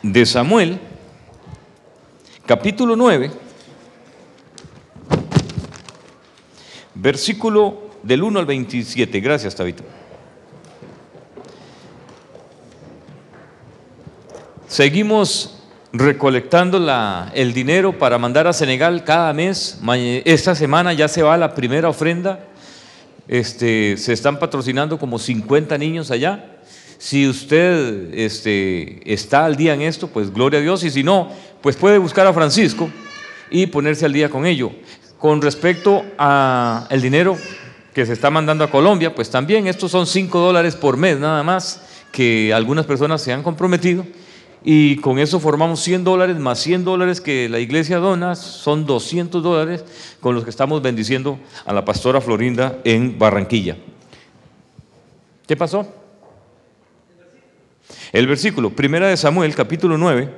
de 0.00 0.24
Samuel, 0.24 0.78
capítulo 2.46 2.94
9, 2.94 3.32
versículo 6.94 7.90
del 8.04 8.22
1 8.22 8.38
al 8.38 8.46
27. 8.46 9.18
Gracias, 9.18 9.56
Tabito. 9.56 9.82
Seguimos 14.68 15.64
recolectando 15.92 16.78
la, 16.78 17.32
el 17.34 17.52
dinero 17.52 17.98
para 17.98 18.18
mandar 18.18 18.46
a 18.46 18.52
Senegal 18.52 19.02
cada 19.02 19.32
mes. 19.32 19.80
Esta 20.24 20.54
semana 20.54 20.92
ya 20.92 21.08
se 21.08 21.24
va 21.24 21.36
la 21.36 21.56
primera 21.56 21.88
ofrenda. 21.88 22.44
Este, 23.26 23.96
se 23.96 24.12
están 24.12 24.38
patrocinando 24.38 24.96
como 24.96 25.18
50 25.18 25.76
niños 25.76 26.12
allá. 26.12 26.57
Si 26.98 27.28
usted 27.28 28.12
este, 28.12 29.00
está 29.10 29.44
al 29.44 29.56
día 29.56 29.72
en 29.72 29.82
esto, 29.82 30.08
pues 30.08 30.32
gloria 30.32 30.58
a 30.58 30.62
Dios, 30.62 30.82
y 30.82 30.90
si 30.90 31.04
no, 31.04 31.30
pues 31.62 31.76
puede 31.76 31.98
buscar 31.98 32.26
a 32.26 32.32
Francisco 32.32 32.90
y 33.50 33.66
ponerse 33.66 34.04
al 34.04 34.12
día 34.12 34.28
con 34.28 34.44
ello. 34.44 34.72
Con 35.18 35.40
respecto 35.40 36.04
al 36.16 37.00
dinero 37.00 37.36
que 37.94 38.04
se 38.04 38.12
está 38.12 38.30
mandando 38.30 38.64
a 38.64 38.70
Colombia, 38.70 39.14
pues 39.14 39.30
también 39.30 39.66
estos 39.66 39.90
son 39.90 40.06
5 40.06 40.38
dólares 40.38 40.76
por 40.76 40.96
mes 40.96 41.18
nada 41.18 41.42
más 41.42 41.82
que 42.12 42.52
algunas 42.52 42.86
personas 42.86 43.22
se 43.22 43.32
han 43.32 43.42
comprometido 43.42 44.04
y 44.64 44.96
con 44.96 45.18
eso 45.18 45.40
formamos 45.40 45.80
100 45.80 46.04
dólares 46.04 46.36
más 46.36 46.58
100 46.60 46.84
dólares 46.84 47.20
que 47.20 47.48
la 47.48 47.58
iglesia 47.58 47.98
dona, 47.98 48.34
son 48.34 48.86
200 48.86 49.42
dólares 49.42 49.84
con 50.20 50.34
los 50.34 50.44
que 50.44 50.50
estamos 50.50 50.82
bendiciendo 50.82 51.38
a 51.64 51.72
la 51.72 51.84
pastora 51.84 52.20
Florinda 52.20 52.78
en 52.84 53.18
Barranquilla. 53.18 53.76
¿Qué 55.46 55.56
pasó? 55.56 55.86
El 58.12 58.26
versículo, 58.26 58.70
primera 58.70 59.08
de 59.08 59.16
Samuel, 59.16 59.54
capítulo 59.54 59.98
9, 59.98 60.30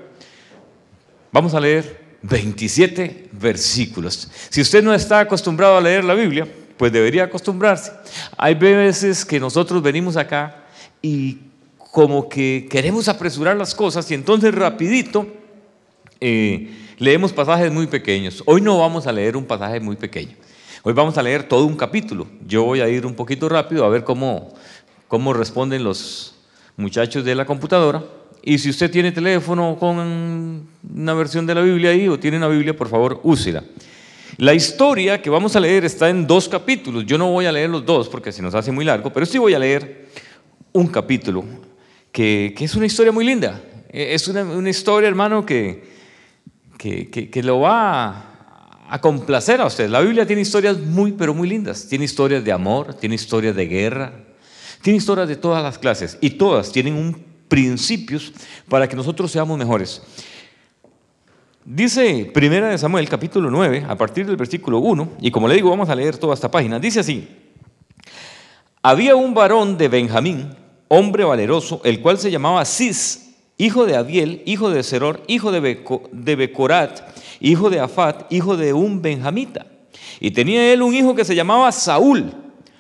vamos 1.30 1.55
a 1.55 1.60
leer 1.60 2.01
27 2.23 3.29
versículos. 3.33 4.29
Si 4.49 4.60
usted 4.60 4.82
no 4.82 4.93
está 4.93 5.21
acostumbrado 5.21 5.77
a 5.77 5.80
leer 5.80 6.02
la 6.04 6.15
Biblia, 6.15 6.49
pues 6.77 6.93
debería 6.93 7.24
acostumbrarse. 7.24 7.93
Hay 8.37 8.54
veces 8.54 9.24
que 9.24 9.38
nosotros 9.38 9.82
venimos 9.82 10.16
acá 10.16 10.65
y 11.01 11.38
como 11.93 12.29
que 12.29 12.66
queremos 12.68 13.09
apresurar 13.09 13.57
las 13.57 13.74
cosas 13.74 14.10
y 14.10 14.15
entonces 14.15 14.52
rapidito 14.55 15.27
eh, 16.21 16.71
leemos 16.99 17.32
pasajes 17.32 17.71
muy 17.71 17.87
pequeños. 17.87 18.43
Hoy 18.46 18.60
no 18.60 18.79
vamos 18.79 19.07
a 19.07 19.12
leer 19.12 19.37
un 19.37 19.45
pasaje 19.45 19.79
muy 19.79 19.95
pequeño. 19.95 20.37
Hoy 20.82 20.93
vamos 20.93 21.16
a 21.18 21.23
leer 21.23 21.45
todo 21.45 21.66
un 21.66 21.77
capítulo. 21.77 22.27
Yo 22.46 22.65
voy 22.65 22.80
a 22.80 22.88
ir 22.88 23.07
un 23.07 23.15
poquito 23.15 23.49
rápido 23.49 23.84
a 23.84 23.88
ver 23.88 24.02
cómo, 24.02 24.55
cómo 25.07 25.32
responden 25.32 25.84
los, 25.84 26.40
muchachos 26.81 27.25
de 27.25 27.35
la 27.35 27.45
computadora. 27.45 28.03
Y 28.43 28.59
si 28.59 28.71
usted 28.71 28.91
tiene 28.91 29.13
teléfono 29.13 29.77
con 29.79 30.69
una 30.95 31.15
versión 31.15 31.47
de 31.47 31.55
la 31.55 31.61
Biblia 31.61 31.91
ahí 31.91 32.09
o 32.09 32.19
tiene 32.19 32.39
una 32.39 32.49
Biblia, 32.49 32.75
por 32.75 32.89
favor, 32.89 33.21
úsela. 33.23 33.63
La 34.39 34.55
historia 34.55 35.21
que 35.21 35.29
vamos 35.29 35.55
a 35.57 35.61
leer 35.61 35.85
está 35.85 36.09
en 36.09 36.27
dos 36.27 36.49
capítulos. 36.49 37.05
Yo 37.05 37.19
no 37.19 37.31
voy 37.31 37.47
a 37.47 37.53
leer 37.53 37.69
los 37.69 37.85
dos 37.85 38.09
porque 38.09 38.33
se 38.33 38.41
nos 38.41 38.55
hace 38.55 38.73
muy 38.73 38.85
largo, 38.85 39.13
pero 39.13 39.27
sí 39.27 39.37
voy 39.37 39.53
a 39.53 39.59
leer 39.59 40.09
un 40.73 40.87
capítulo 40.87 41.45
que, 42.11 42.55
es 42.59 42.75
una 42.75 42.87
historia 42.87 43.13
muy 43.13 43.25
linda. 43.25 43.61
E, 43.91 44.15
es 44.15 44.27
una, 44.29 44.71
historia, 44.71 45.09
hermano, 45.09 45.45
que, 45.45 45.85
que, 46.79 47.43
lo 47.43 47.61
va 47.61 48.87
a 48.89 49.01
complacer 49.01 49.61
a 49.61 49.67
usted. 49.67 49.91
La 49.91 50.01
Biblia 50.01 50.27
tiene 50.27 50.43
historias 50.43 50.79
muy, 50.79 51.13
pero 51.13 51.35
muy 51.35 51.49
lindas. 51.49 51.87
Tiene 51.87 52.07
historias 52.07 52.43
de 52.43 52.53
amor, 52.53 52.95
tiene 52.95 53.17
historias 53.17 53.55
de 53.55 53.67
guerra, 53.67 54.13
tiene 54.83 54.99
historias 54.99 55.29
de 55.29 55.37
todas 55.37 55.63
las 55.63 55.79
clases 55.79 56.19
y 56.21 56.31
todas 56.31 56.73
tienen 56.73 56.95
un 56.95 57.31
principios 57.51 58.33
para 58.69 58.89
que 58.89 58.97
nosotros 58.97 59.31
seamos 59.31 59.59
mejores. 59.59 60.01
Dice 61.65 62.31
Primera 62.33 62.69
de 62.69 62.79
Samuel, 62.79 63.09
capítulo 63.09 63.51
9, 63.51 63.85
a 63.87 63.97
partir 63.97 64.25
del 64.25 64.37
versículo 64.37 64.78
1, 64.78 65.17
y 65.21 65.31
como 65.31 65.49
le 65.49 65.56
digo, 65.56 65.69
vamos 65.69 65.91
a 65.91 65.95
leer 65.95 66.17
toda 66.17 66.33
esta 66.33 66.51
página. 66.51 66.78
Dice 66.78 67.01
así: 67.01 67.28
Había 68.83 69.17
un 69.17 69.35
varón 69.35 69.77
de 69.77 69.89
Benjamín, 69.89 70.55
hombre 70.89 71.25
valeroso, 71.25 71.83
el 71.85 72.01
cual 72.01 72.19
se 72.19 72.31
llamaba 72.31 72.65
Cis, 72.65 73.35
hijo 73.59 73.85
de 73.85 73.97
Abiel, 73.97 74.43
hijo 74.47 74.71
de 74.71 74.83
Seror, 74.83 75.23
hijo 75.27 75.53
de, 75.53 75.85
de 76.13 76.37
Becorat, 76.37 77.01
hijo 77.41 77.69
de 77.69 77.81
Afat, 77.81 78.33
hijo 78.33 78.57
de 78.57 78.73
un 78.73 79.03
benjamita. 79.03 79.67
Y 80.21 80.31
tenía 80.31 80.73
él 80.73 80.83
un 80.83 80.95
hijo 80.95 81.15
que 81.15 81.25
se 81.25 81.35
llamaba 81.35 81.71
Saúl, 81.73 82.33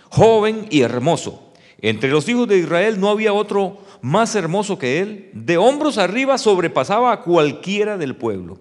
joven 0.08 0.66
y 0.70 0.80
hermoso 0.80 1.49
entre 1.82 2.10
los 2.10 2.28
hijos 2.28 2.46
de 2.48 2.58
Israel 2.58 3.00
no 3.00 3.08
había 3.08 3.32
otro 3.32 3.78
más 4.02 4.34
hermoso 4.34 4.78
que 4.78 5.00
él. 5.00 5.30
De 5.32 5.56
hombros 5.56 5.98
arriba 5.98 6.38
sobrepasaba 6.38 7.12
a 7.12 7.20
cualquiera 7.20 7.96
del 7.96 8.16
pueblo. 8.16 8.58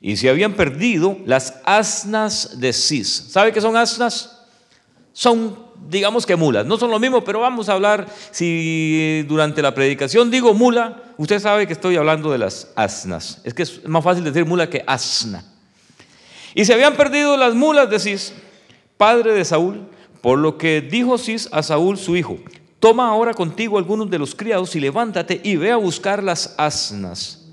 Y 0.00 0.16
se 0.16 0.28
habían 0.28 0.54
perdido 0.54 1.18
las 1.26 1.60
asnas 1.64 2.58
de 2.60 2.72
Cis. 2.72 3.26
¿Sabe 3.28 3.52
qué 3.52 3.60
son 3.60 3.76
asnas? 3.76 4.40
Son, 5.12 5.56
digamos 5.88 6.26
que 6.26 6.34
mulas. 6.34 6.66
No 6.66 6.78
son 6.78 6.90
lo 6.90 6.98
mismo, 6.98 7.22
pero 7.22 7.40
vamos 7.40 7.68
a 7.68 7.74
hablar, 7.74 8.06
si 8.30 9.24
durante 9.28 9.62
la 9.62 9.74
predicación 9.74 10.30
digo 10.30 10.54
mula, 10.54 11.02
usted 11.18 11.38
sabe 11.38 11.66
que 11.66 11.72
estoy 11.74 11.96
hablando 11.96 12.32
de 12.32 12.38
las 12.38 12.72
asnas. 12.74 13.40
Es 13.44 13.54
que 13.54 13.62
es 13.62 13.86
más 13.86 14.02
fácil 14.02 14.24
decir 14.24 14.44
mula 14.44 14.68
que 14.68 14.82
asna. 14.86 15.44
Y 16.54 16.64
se 16.64 16.74
habían 16.74 16.96
perdido 16.96 17.36
las 17.36 17.54
mulas 17.54 17.88
de 17.88 17.98
Cis, 17.98 18.32
padre 18.96 19.34
de 19.34 19.44
Saúl, 19.44 19.86
por 20.20 20.38
lo 20.38 20.58
que 20.58 20.80
dijo 20.80 21.18
Cis 21.18 21.48
a 21.52 21.62
Saúl 21.62 21.98
su 21.98 22.16
hijo, 22.16 22.38
Toma 22.82 23.06
ahora 23.06 23.32
contigo 23.32 23.78
algunos 23.78 24.10
de 24.10 24.18
los 24.18 24.34
criados 24.34 24.74
y 24.74 24.80
levántate 24.80 25.40
y 25.44 25.54
ve 25.54 25.70
a 25.70 25.76
buscar 25.76 26.20
las 26.20 26.56
asnas. 26.58 27.46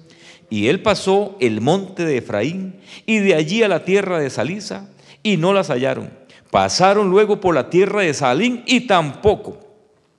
Y 0.50 0.70
él 0.70 0.82
pasó 0.82 1.38
el 1.40 1.62
monte 1.62 2.04
de 2.04 2.18
Efraín 2.18 2.80
y 3.06 3.20
de 3.20 3.36
allí 3.36 3.62
a 3.62 3.68
la 3.68 3.86
tierra 3.86 4.18
de 4.18 4.32
Salisa 4.32 4.90
y 5.22 5.38
no 5.38 5.54
las 5.54 5.70
hallaron. 5.70 6.10
Pasaron 6.50 7.12
luego 7.12 7.40
por 7.40 7.54
la 7.54 7.70
tierra 7.70 8.02
de 8.02 8.16
Salín 8.16 8.64
y 8.66 8.88
tampoco. 8.88 9.60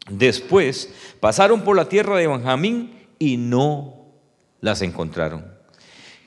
Después 0.08 0.94
pasaron 1.18 1.62
por 1.62 1.74
la 1.74 1.88
tierra 1.88 2.16
de 2.16 2.28
Benjamín 2.28 2.96
y 3.18 3.36
no 3.36 4.12
las 4.60 4.80
encontraron. 4.80 5.44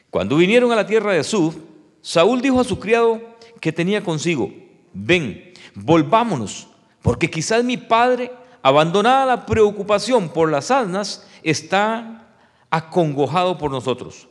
Cuando 0.10 0.36
vinieron 0.36 0.74
a 0.74 0.76
la 0.76 0.86
tierra 0.86 1.14
de 1.14 1.24
Suf, 1.24 1.56
Saúl 2.02 2.42
dijo 2.42 2.60
a 2.60 2.66
su 2.66 2.78
criado 2.82 3.22
que 3.62 3.72
tenía 3.72 4.04
consigo, 4.04 4.52
ven, 4.94 5.54
volvámonos, 5.74 6.68
porque 7.02 7.32
quizás 7.32 7.64
mi 7.64 7.78
padre 7.78 8.43
abandonada 8.64 9.26
la 9.26 9.46
preocupación 9.46 10.30
por 10.30 10.50
las 10.50 10.72
asnas, 10.72 11.28
está 11.44 12.36
acongojado 12.72 13.58
por 13.60 13.70
nosotros. 13.70 14.28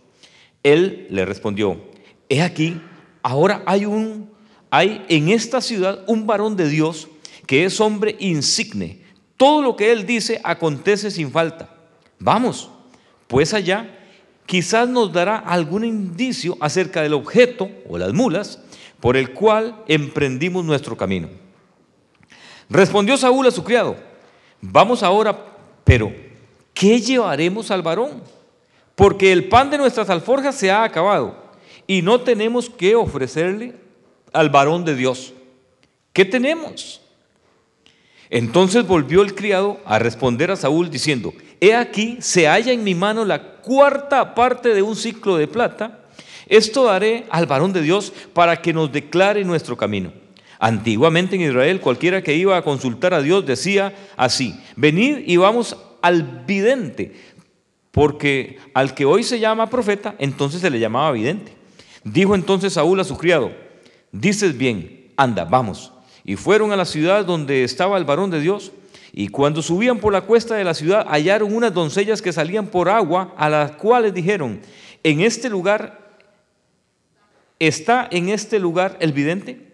Él 0.62 1.06
le 1.10 1.24
respondió, 1.24 1.80
he 2.28 2.42
aquí, 2.42 2.80
ahora 3.22 3.62
hay 3.66 3.84
un, 3.84 4.30
hay 4.70 5.04
en 5.08 5.28
esta 5.28 5.60
ciudad 5.60 6.02
un 6.08 6.26
varón 6.26 6.56
de 6.56 6.68
Dios 6.68 7.08
que 7.46 7.64
es 7.64 7.80
hombre 7.80 8.16
insigne. 8.18 9.02
Todo 9.36 9.60
lo 9.62 9.76
que 9.76 9.92
él 9.92 10.06
dice 10.06 10.40
acontece 10.42 11.10
sin 11.10 11.30
falta. 11.30 11.68
Vamos, 12.18 12.70
pues 13.26 13.52
allá 13.52 13.98
quizás 14.46 14.88
nos 14.88 15.12
dará 15.12 15.36
algún 15.36 15.84
indicio 15.84 16.56
acerca 16.60 17.02
del 17.02 17.14
objeto 17.14 17.68
o 17.88 17.98
las 17.98 18.12
mulas 18.12 18.60
por 19.00 19.16
el 19.16 19.32
cual 19.32 19.82
emprendimos 19.88 20.64
nuestro 20.64 20.96
camino. 20.96 21.28
Respondió 22.70 23.16
Saúl 23.16 23.46
a 23.46 23.50
su 23.50 23.64
criado, 23.64 23.96
Vamos 24.62 25.02
ahora, 25.02 25.36
pero 25.82 26.12
¿qué 26.72 27.00
llevaremos 27.00 27.70
al 27.72 27.82
varón? 27.82 28.22
Porque 28.94 29.32
el 29.32 29.48
pan 29.48 29.70
de 29.70 29.78
nuestras 29.78 30.08
alforjas 30.08 30.54
se 30.54 30.70
ha 30.70 30.84
acabado 30.84 31.36
y 31.88 32.00
no 32.00 32.20
tenemos 32.20 32.70
que 32.70 32.94
ofrecerle 32.94 33.74
al 34.32 34.50
varón 34.50 34.84
de 34.84 34.94
Dios. 34.94 35.34
¿Qué 36.12 36.24
tenemos? 36.24 37.00
Entonces 38.30 38.86
volvió 38.86 39.22
el 39.22 39.34
criado 39.34 39.80
a 39.84 39.98
responder 39.98 40.52
a 40.52 40.56
Saúl 40.56 40.90
diciendo, 40.90 41.34
he 41.60 41.74
aquí, 41.74 42.18
se 42.20 42.46
halla 42.46 42.72
en 42.72 42.84
mi 42.84 42.94
mano 42.94 43.24
la 43.24 43.42
cuarta 43.62 44.34
parte 44.34 44.74
de 44.74 44.82
un 44.82 44.94
ciclo 44.94 45.36
de 45.36 45.48
plata, 45.48 45.98
esto 46.46 46.84
daré 46.84 47.26
al 47.30 47.46
varón 47.46 47.72
de 47.72 47.82
Dios 47.82 48.12
para 48.32 48.62
que 48.62 48.72
nos 48.72 48.92
declare 48.92 49.44
nuestro 49.44 49.76
camino. 49.76 50.12
Antiguamente 50.62 51.34
en 51.34 51.42
Israel 51.42 51.80
cualquiera 51.80 52.22
que 52.22 52.36
iba 52.36 52.56
a 52.56 52.62
consultar 52.62 53.12
a 53.14 53.20
Dios 53.20 53.44
decía 53.44 53.92
así, 54.16 54.54
venid 54.76 55.24
y 55.26 55.36
vamos 55.36 55.76
al 56.02 56.44
vidente, 56.46 57.16
porque 57.90 58.58
al 58.72 58.94
que 58.94 59.04
hoy 59.04 59.24
se 59.24 59.40
llama 59.40 59.68
profeta, 59.68 60.14
entonces 60.20 60.60
se 60.60 60.70
le 60.70 60.78
llamaba 60.78 61.10
vidente. 61.10 61.52
Dijo 62.04 62.36
entonces 62.36 62.74
Saúl 62.74 63.00
a 63.00 63.04
su 63.04 63.18
criado, 63.18 63.50
dices 64.12 64.56
bien, 64.56 65.08
anda, 65.16 65.44
vamos. 65.44 65.92
Y 66.22 66.36
fueron 66.36 66.70
a 66.70 66.76
la 66.76 66.84
ciudad 66.84 67.24
donde 67.24 67.64
estaba 67.64 67.98
el 67.98 68.04
varón 68.04 68.30
de 68.30 68.40
Dios, 68.40 68.70
y 69.12 69.26
cuando 69.30 69.62
subían 69.62 69.98
por 69.98 70.12
la 70.12 70.20
cuesta 70.20 70.54
de 70.54 70.62
la 70.62 70.74
ciudad 70.74 71.08
hallaron 71.08 71.52
unas 71.52 71.74
doncellas 71.74 72.22
que 72.22 72.32
salían 72.32 72.68
por 72.68 72.88
agua, 72.88 73.34
a 73.36 73.48
las 73.50 73.72
cuales 73.72 74.14
dijeron, 74.14 74.60
en 75.02 75.22
este 75.22 75.50
lugar, 75.50 76.18
¿está 77.58 78.06
en 78.12 78.28
este 78.28 78.60
lugar 78.60 78.96
el 79.00 79.12
vidente? 79.12 79.71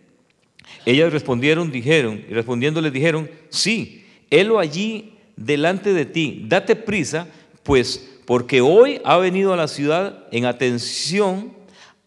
Ellas 0.89 1.13
respondieron, 1.13 1.71
dijeron, 1.71 2.25
y 2.31 2.33
respondiendo 2.33 2.81
les 2.81 2.95
dijeron, 2.95 3.29
sí, 3.51 4.07
helo 4.31 4.59
allí 4.59 5.13
delante 5.37 5.93
de 5.93 6.07
ti, 6.07 6.47
date 6.49 6.77
prisa, 6.77 7.29
pues 7.63 8.09
porque 8.25 8.63
hoy 8.63 8.99
ha 9.05 9.19
venido 9.19 9.53
a 9.53 9.59
la 9.59 9.69
ciudad 9.69 10.25
en 10.33 10.47
atención 10.47 11.53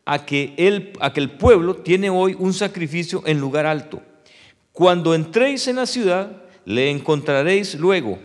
a 0.04 0.26
que, 0.26 0.56
el, 0.58 0.94
a 1.00 1.14
que 1.14 1.20
el 1.20 1.30
pueblo 1.30 1.76
tiene 1.76 2.10
hoy 2.10 2.36
un 2.40 2.56
sacrificio 2.56 3.22
en 3.28 3.40
lugar 3.40 3.68
alto. 3.68 4.02
Cuando 4.72 5.14
entréis 5.14 5.68
en 5.68 5.76
la 5.76 5.86
ciudad, 5.86 6.42
le 6.66 6.90
encontraréis 6.90 7.76
luego, 7.76 8.18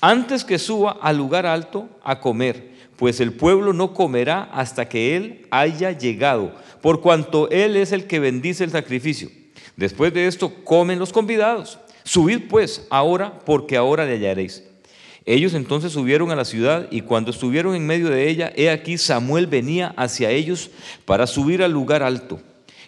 antes 0.00 0.44
que 0.44 0.60
suba 0.60 0.98
al 1.02 1.16
lugar 1.16 1.46
alto 1.46 1.88
a 2.04 2.20
comer, 2.20 2.70
pues 2.96 3.18
el 3.18 3.32
pueblo 3.32 3.72
no 3.72 3.92
comerá 3.92 4.44
hasta 4.52 4.88
que 4.88 5.16
él 5.16 5.48
haya 5.50 5.90
llegado, 5.90 6.54
por 6.80 7.00
cuanto 7.00 7.50
él 7.50 7.74
es 7.74 7.90
el 7.90 8.06
que 8.06 8.20
bendice 8.20 8.62
el 8.62 8.70
sacrificio. 8.70 9.39
Después 9.76 10.12
de 10.12 10.26
esto 10.26 10.54
comen 10.64 10.98
los 10.98 11.12
convidados. 11.12 11.78
Subid 12.04 12.48
pues 12.48 12.86
ahora, 12.90 13.38
porque 13.40 13.76
ahora 13.76 14.04
le 14.04 14.14
hallaréis. 14.14 14.64
Ellos 15.26 15.54
entonces 15.54 15.92
subieron 15.92 16.30
a 16.30 16.36
la 16.36 16.44
ciudad 16.44 16.88
y 16.90 17.02
cuando 17.02 17.30
estuvieron 17.30 17.74
en 17.74 17.86
medio 17.86 18.08
de 18.08 18.28
ella, 18.28 18.52
he 18.56 18.70
aquí 18.70 18.98
Samuel 18.98 19.46
venía 19.46 19.94
hacia 19.96 20.30
ellos 20.30 20.70
para 21.04 21.26
subir 21.26 21.62
al 21.62 21.72
lugar 21.72 22.02
alto. 22.02 22.40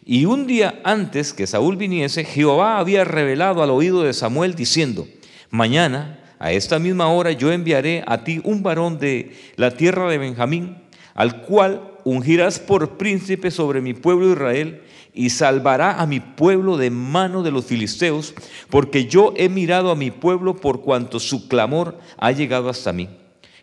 Y 0.05 0.25
un 0.25 0.47
día 0.47 0.81
antes 0.83 1.33
que 1.33 1.47
Saúl 1.47 1.77
viniese, 1.77 2.25
Jehová 2.25 2.79
había 2.79 3.05
revelado 3.05 3.63
al 3.63 3.71
oído 3.71 4.03
de 4.03 4.13
Samuel 4.13 4.55
diciendo, 4.55 5.07
mañana 5.51 6.19
a 6.41 6.53
esta 6.53 6.81
misma 6.81 7.07
hora 7.09 7.31
yo 7.31 7.53
enviaré 7.53 8.03
a 8.07 8.25
ti 8.25 8.41
un 8.43 8.65
varón 8.65 8.99
de 8.99 9.37
la 9.55 9.71
tierra 9.71 10.11
de 10.11 10.19
Benjamín, 10.19 10.79
al 11.15 11.43
cual 11.43 11.93
ungirás 12.03 12.59
por 12.59 12.97
príncipe 12.97 13.53
sobre 13.53 13.81
mi 13.81 13.95
pueblo 13.95 14.33
Israel 14.33 14.83
y 15.15 15.31
salvará 15.31 16.01
a 16.01 16.07
mi 16.07 16.21
pueblo 16.21 16.77
de 16.77 16.91
mano 16.91 17.43
de 17.43 17.51
los 17.51 17.67
filisteos, 17.67 18.35
porque 18.71 19.07
yo 19.07 19.35
he 19.37 19.49
mirado 19.49 19.91
a 19.91 19.97
mi 19.97 20.11
pueblo 20.11 20.57
por 20.57 20.83
cuanto 20.83 21.21
su 21.21 21.49
clamor 21.49 21.99
ha 22.17 22.33
llegado 22.33 22.69
hasta 22.69 22.93
mí. 22.93 23.09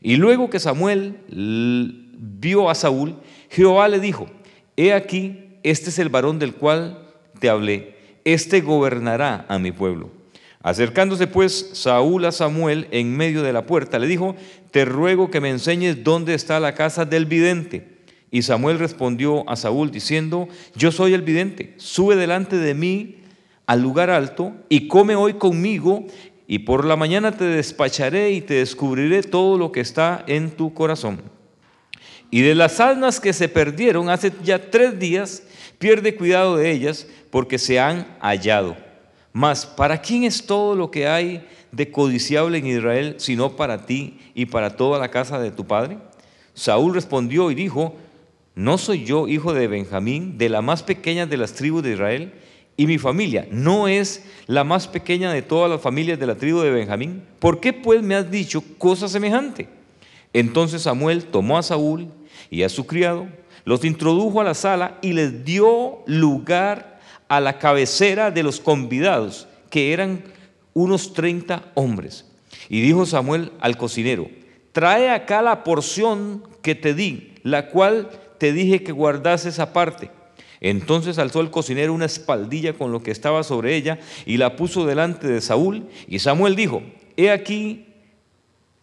Y 0.02 0.16
luego 0.16 0.50
que 0.50 0.60
Samuel 0.60 1.18
vio 1.30 2.70
a 2.70 2.76
Saúl, 2.76 3.16
Jehová 3.50 3.88
le 3.88 4.00
dijo, 4.00 4.28
he 4.78 4.94
aquí, 4.94 5.58
este 5.64 5.90
es 5.90 6.00
el 6.00 6.10
varón 6.10 6.40
del 6.40 6.54
cual 6.54 7.08
te 7.40 7.50
hablé, 7.50 7.96
este 8.24 8.62
gobernará 8.62 9.46
a 9.50 9.60
mi 9.60 9.72
pueblo. 9.72 10.12
Acercándose 10.62 11.26
pues 11.26 11.70
Saúl 11.74 12.26
a 12.26 12.32
Samuel 12.32 12.88
en 12.92 13.16
medio 13.16 13.44
de 13.44 13.54
la 13.54 13.66
puerta, 13.66 13.98
le 13.98 14.08
dijo, 14.08 14.36
te 14.72 14.86
ruego 14.86 15.32
que 15.32 15.40
me 15.40 15.50
enseñes 15.50 16.04
dónde 16.04 16.34
está 16.34 16.60
la 16.60 16.76
casa 16.76 17.06
del 17.06 17.26
vidente. 17.26 17.99
Y 18.32 18.44
Samuel 18.44 18.80
respondió 18.80 19.50
a 19.50 19.56
Saúl 19.56 19.92
diciendo, 19.92 20.48
yo 20.76 20.92
soy 20.92 21.14
el 21.14 21.24
vidente, 21.24 21.74
sube 21.78 22.16
delante 22.16 22.58
de 22.58 22.74
mí 22.74 23.16
al 23.66 23.82
lugar 23.82 24.10
alto 24.10 24.54
y 24.70 24.88
come 24.88 25.16
hoy 25.16 25.34
conmigo 25.34 26.06
y 26.48 26.60
por 26.60 26.86
la 26.86 26.96
mañana 26.96 27.32
te 27.32 27.46
despacharé 27.46 28.32
y 28.32 28.42
te 28.42 28.56
descubriré 28.56 29.22
todo 29.24 29.58
lo 29.58 29.72
que 29.72 29.82
está 29.82 30.24
en 30.28 30.52
tu 30.52 30.74
corazón. 30.74 31.22
Y 32.32 32.42
de 32.42 32.56
las 32.56 32.80
almas 32.80 33.20
que 33.20 33.34
se 33.34 33.50
perdieron 33.50 34.10
hace 34.10 34.32
ya 34.44 34.70
tres 34.70 35.00
días, 35.00 35.44
pierde 35.80 36.16
cuidado 36.16 36.58
de 36.58 36.72
ellas 36.72 37.08
porque 37.32 37.58
se 37.58 37.80
han 37.80 38.08
hallado. 38.20 38.76
Mas, 39.34 39.66
¿para 39.66 40.02
quién 40.02 40.24
es 40.24 40.46
todo 40.46 40.76
lo 40.76 40.92
que 40.92 41.08
hay 41.08 41.46
de 41.72 41.92
codiciable 41.92 42.58
en 42.58 42.68
Israel, 42.68 43.16
sino 43.18 43.56
para 43.56 43.86
ti 43.86 44.20
y 44.34 44.48
para 44.48 44.76
toda 44.76 45.00
la 45.00 45.10
casa 45.10 45.40
de 45.40 45.52
tu 45.52 45.66
padre? 45.66 45.98
Saúl 46.54 46.94
respondió 46.94 47.52
y 47.52 47.56
dijo, 47.56 47.96
¿No 48.60 48.78
soy 48.78 49.06
yo 49.06 49.30
hijo 49.30 49.54
de 49.54 49.70
Benjamín, 49.70 50.38
de 50.38 50.50
la 50.50 50.62
más 50.62 50.84
pequeña 50.84 51.26
de 51.26 51.38
las 51.38 51.54
tribus 51.54 51.82
de 51.82 51.94
Israel? 51.94 52.34
Y 52.76 52.88
mi 52.88 52.98
familia 52.98 53.48
no 53.50 53.88
es 53.88 54.26
la 54.48 54.66
más 54.66 54.86
pequeña 54.86 55.32
de 55.32 55.42
todas 55.42 55.72
las 55.72 55.80
familias 55.80 56.20
de 56.20 56.28
la 56.28 56.36
tribu 56.36 56.60
de 56.60 56.70
Benjamín. 56.70 57.24
¿Por 57.40 57.62
qué 57.62 57.72
pues 57.72 58.04
me 58.04 58.16
has 58.16 58.30
dicho 58.30 58.62
cosa 58.78 59.08
semejante? 59.08 59.70
Entonces 60.34 60.82
Samuel 60.82 61.24
tomó 61.24 61.58
a 61.58 61.64
Saúl 61.64 62.10
y 62.50 62.64
a 62.64 62.68
su 62.68 62.86
criado, 62.86 63.30
los 63.64 63.86
introdujo 63.86 64.42
a 64.42 64.44
la 64.44 64.54
sala 64.54 64.98
y 65.02 65.14
les 65.14 65.46
dio 65.46 66.00
lugar 66.06 67.00
a 67.30 67.40
la 67.40 67.60
cabecera 67.60 68.30
de 68.30 68.44
los 68.44 68.60
convidados, 68.60 69.48
que 69.70 69.94
eran 69.94 70.22
unos 70.74 71.14
30 71.14 71.64
hombres. 71.76 72.26
Y 72.68 72.82
dijo 72.82 73.06
Samuel 73.06 73.54
al 73.62 73.78
cocinero, 73.78 74.30
trae 74.74 75.12
acá 75.12 75.42
la 75.42 75.64
porción 75.64 76.44
que 76.62 76.76
te 76.76 76.94
di, 76.94 77.36
la 77.44 77.70
cual 77.70 78.10
te 78.40 78.54
dije 78.54 78.82
que 78.82 78.92
guardase 78.92 79.50
esa 79.50 79.74
parte. 79.74 80.10
Entonces 80.62 81.20
alzó 81.20 81.42
el 81.42 81.52
cocinero 81.52 81.94
una 81.94 82.06
espaldilla 82.06 82.74
con 82.74 82.92
lo 82.92 83.02
que 83.02 83.12
estaba 83.12 83.44
sobre 83.44 83.76
ella 83.76 84.00
y 84.26 84.38
la 84.38 84.56
puso 84.56 84.86
delante 84.86 85.28
de 85.28 85.42
Saúl. 85.42 85.88
Y 86.08 86.20
Samuel 86.20 86.56
dijo, 86.56 86.82
he 87.16 87.32
aquí 87.32 87.86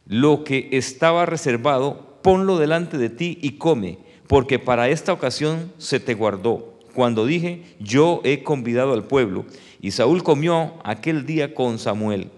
lo 0.06 0.44
que 0.44 0.68
estaba 0.72 1.26
reservado, 1.26 2.18
ponlo 2.22 2.58
delante 2.58 2.96
de 2.96 3.10
ti 3.10 3.38
y 3.42 3.52
come, 3.52 3.98
porque 4.26 4.58
para 4.58 4.88
esta 4.88 5.12
ocasión 5.12 5.72
se 5.78 6.00
te 6.00 6.14
guardó. 6.14 6.78
Cuando 6.94 7.26
dije, 7.26 7.62
yo 7.78 8.22
he 8.24 8.42
convidado 8.42 8.94
al 8.94 9.04
pueblo. 9.04 9.44
Y 9.82 9.90
Saúl 9.90 10.22
comió 10.22 10.74
aquel 10.82 11.26
día 11.26 11.54
con 11.54 11.78
Samuel. 11.78 12.30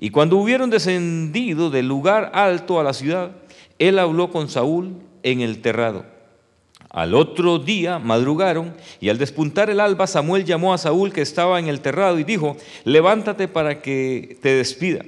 Y 0.00 0.10
cuando 0.10 0.36
hubieron 0.36 0.70
descendido 0.70 1.70
del 1.70 1.86
lugar 1.86 2.32
alto 2.34 2.80
a 2.80 2.82
la 2.82 2.92
ciudad, 2.92 3.36
él 3.78 3.98
habló 3.98 4.30
con 4.30 4.48
Saúl 4.48 4.94
en 5.22 5.40
el 5.42 5.60
terrado. 5.60 6.04
Al 6.90 7.14
otro 7.14 7.60
día 7.60 8.00
madrugaron 8.00 8.74
y 9.00 9.10
al 9.10 9.18
despuntar 9.18 9.70
el 9.70 9.78
alba 9.78 10.08
Samuel 10.08 10.44
llamó 10.44 10.74
a 10.74 10.78
Saúl 10.78 11.12
que 11.12 11.22
estaba 11.22 11.60
en 11.60 11.68
el 11.68 11.80
terrado 11.80 12.18
y 12.18 12.24
dijo, 12.24 12.56
levántate 12.84 13.46
para 13.46 13.80
que 13.80 14.36
te 14.42 14.56
despida. 14.56 15.04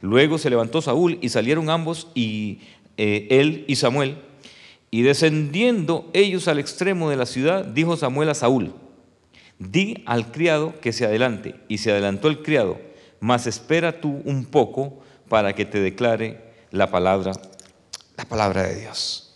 Luego 0.00 0.38
se 0.38 0.48
levantó 0.48 0.80
Saúl 0.80 1.18
y 1.20 1.30
salieron 1.30 1.70
ambos 1.70 2.08
y 2.14 2.60
eh, 2.96 3.26
él 3.30 3.64
y 3.66 3.74
Samuel. 3.76 4.16
Y 4.92 5.02
descendiendo 5.02 6.08
ellos 6.12 6.46
al 6.46 6.60
extremo 6.60 7.10
de 7.10 7.16
la 7.16 7.26
ciudad, 7.26 7.64
dijo 7.64 7.96
Samuel 7.96 8.28
a 8.28 8.34
Saúl, 8.34 8.72
di 9.58 10.04
al 10.06 10.30
criado 10.30 10.78
que 10.80 10.92
se 10.92 11.04
adelante. 11.04 11.56
Y 11.66 11.78
se 11.78 11.90
adelantó 11.90 12.28
el 12.28 12.42
criado, 12.42 12.78
mas 13.18 13.48
espera 13.48 14.00
tú 14.00 14.22
un 14.24 14.44
poco 14.44 15.00
para 15.28 15.52
que 15.54 15.64
te 15.64 15.80
declare 15.80 16.52
la 16.70 16.92
palabra, 16.92 17.32
la 18.16 18.24
palabra 18.24 18.62
de 18.68 18.82
Dios. 18.82 19.33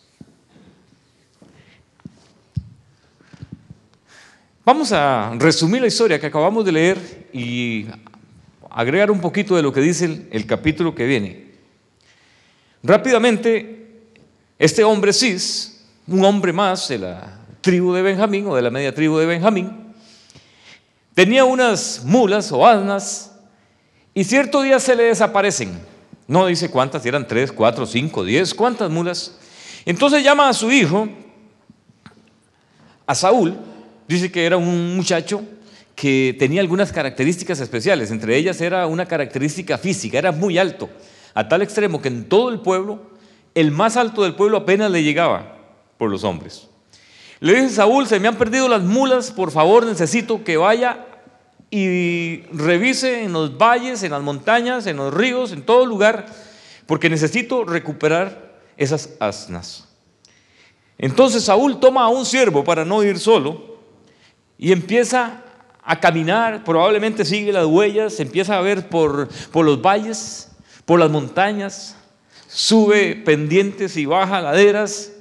Vamos 4.68 4.92
a 4.92 5.32
resumir 5.38 5.80
la 5.80 5.86
historia 5.86 6.20
que 6.20 6.26
acabamos 6.26 6.62
de 6.62 6.72
leer 6.72 6.98
y 7.32 7.86
agregar 8.68 9.10
un 9.10 9.18
poquito 9.18 9.56
de 9.56 9.62
lo 9.62 9.72
que 9.72 9.80
dice 9.80 10.28
el, 10.30 10.44
capítulo 10.44 10.94
que 10.94 11.06
viene. 11.06 11.54
Rápidamente, 12.82 14.02
este 14.58 14.84
hombre 14.84 15.14
Cis, 15.14 15.86
un 16.06 16.22
hombre 16.22 16.52
más 16.52 16.86
de 16.86 16.98
la 16.98 17.38
tribu 17.62 17.94
de 17.94 18.02
Benjamín 18.02 18.46
o 18.46 18.54
de 18.54 18.60
la 18.60 18.68
media 18.68 18.94
tribu 18.94 19.16
de 19.16 19.24
Benjamín, 19.24 19.94
tenía 21.14 21.46
unas 21.46 22.02
mulas 22.04 22.52
o 22.52 22.66
asnas 22.66 23.32
y 24.12 24.22
cierto 24.22 24.60
día 24.60 24.78
se 24.78 24.94
le 24.94 25.04
desaparecen. 25.04 25.80
No 26.26 26.44
dice 26.44 26.70
cuántas, 26.70 27.06
eran 27.06 27.26
tres, 27.26 27.52
cuatro, 27.52 27.86
cinco, 27.86 28.22
diez, 28.22 28.52
cuántas 28.52 28.90
mulas. 28.90 29.34
Entonces 29.86 30.22
llama 30.22 30.50
a 30.50 30.52
su 30.52 30.70
hijo, 30.70 31.08
a 33.06 33.14
Saúl, 33.14 33.56
Dice 34.08 34.32
que 34.32 34.46
era 34.46 34.56
un 34.56 34.96
muchacho 34.96 35.42
que 35.94 36.34
tenía 36.38 36.62
algunas 36.62 36.92
características 36.92 37.60
especiales, 37.60 38.10
entre 38.10 38.36
ellas 38.36 38.58
era 38.62 38.86
una 38.86 39.04
característica 39.04 39.76
física, 39.76 40.16
era 40.16 40.32
muy 40.32 40.56
alto, 40.56 40.88
a 41.34 41.46
tal 41.46 41.60
extremo 41.60 42.00
que 42.00 42.08
en 42.08 42.26
todo 42.26 42.48
el 42.48 42.60
pueblo, 42.60 43.02
el 43.54 43.70
más 43.70 43.98
alto 43.98 44.22
del 44.22 44.34
pueblo 44.34 44.56
apenas 44.56 44.90
le 44.90 45.02
llegaba 45.02 45.58
por 45.98 46.08
los 46.08 46.24
hombres. 46.24 46.68
Le 47.40 47.60
dice 47.60 47.74
Saúl, 47.74 48.06
se 48.06 48.18
me 48.18 48.28
han 48.28 48.36
perdido 48.36 48.66
las 48.66 48.82
mulas, 48.82 49.30
por 49.30 49.50
favor 49.50 49.84
necesito 49.84 50.42
que 50.42 50.56
vaya 50.56 51.04
y 51.70 52.44
revise 52.52 53.24
en 53.24 53.34
los 53.34 53.58
valles, 53.58 54.02
en 54.04 54.12
las 54.12 54.22
montañas, 54.22 54.86
en 54.86 54.96
los 54.96 55.12
ríos, 55.12 55.52
en 55.52 55.62
todo 55.62 55.84
lugar, 55.84 56.26
porque 56.86 57.10
necesito 57.10 57.64
recuperar 57.64 58.58
esas 58.78 59.10
asnas. 59.20 59.86
Entonces 60.96 61.44
Saúl 61.44 61.78
toma 61.78 62.04
a 62.04 62.08
un 62.08 62.24
siervo 62.24 62.64
para 62.64 62.86
no 62.86 63.02
ir 63.02 63.18
solo 63.18 63.77
y 64.58 64.72
empieza 64.72 65.42
a 65.84 66.00
caminar, 66.00 66.64
probablemente 66.64 67.24
sigue 67.24 67.52
las 67.52 67.64
huellas, 67.64 68.20
empieza 68.20 68.58
a 68.58 68.60
ver 68.60 68.88
por, 68.88 69.28
por 69.52 69.64
los 69.64 69.80
valles, 69.80 70.50
por 70.84 70.98
las 70.98 71.10
montañas, 71.10 71.96
sube 72.48 73.14
pendientes 73.14 73.96
y 73.96 74.04
baja 74.04 74.42
laderas, 74.42 75.12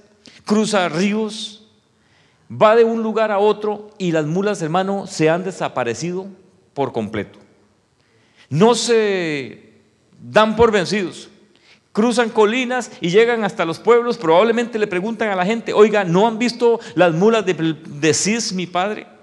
cruza 0.44 0.90
ríos, 0.90 1.66
va 2.52 2.76
de 2.76 2.84
un 2.84 3.04
lugar 3.04 3.32
a 3.32 3.38
otro 3.38 3.92
y 3.98 4.12
las 4.12 4.26
mulas, 4.26 4.62
hermano, 4.62 5.08
se 5.08 5.30
han 5.30 5.44
desaparecido 5.44 6.28
por 6.74 6.92
completo. 6.92 7.40
No 8.50 8.76
se 8.76 9.74
dan 10.22 10.56
por 10.56 10.72
vencidos. 10.72 11.30
Cruzan 11.92 12.30
colinas 12.30 12.92
y 13.02 13.10
llegan 13.10 13.44
hasta 13.44 13.66
los 13.66 13.80
pueblos. 13.80 14.18
Probablemente 14.18 14.80
le 14.80 14.88
preguntan 14.88 15.30
a 15.30 15.36
la 15.36 15.46
gente, 15.46 15.74
oiga, 15.74 16.04
¿no 16.04 16.28
han 16.28 16.38
visto 16.38 16.80
las 16.96 17.14
mulas 17.14 17.46
de, 17.46 17.54
de 17.54 18.14
Cis, 18.14 18.54
mi 18.54 18.68
padre? 18.68 19.17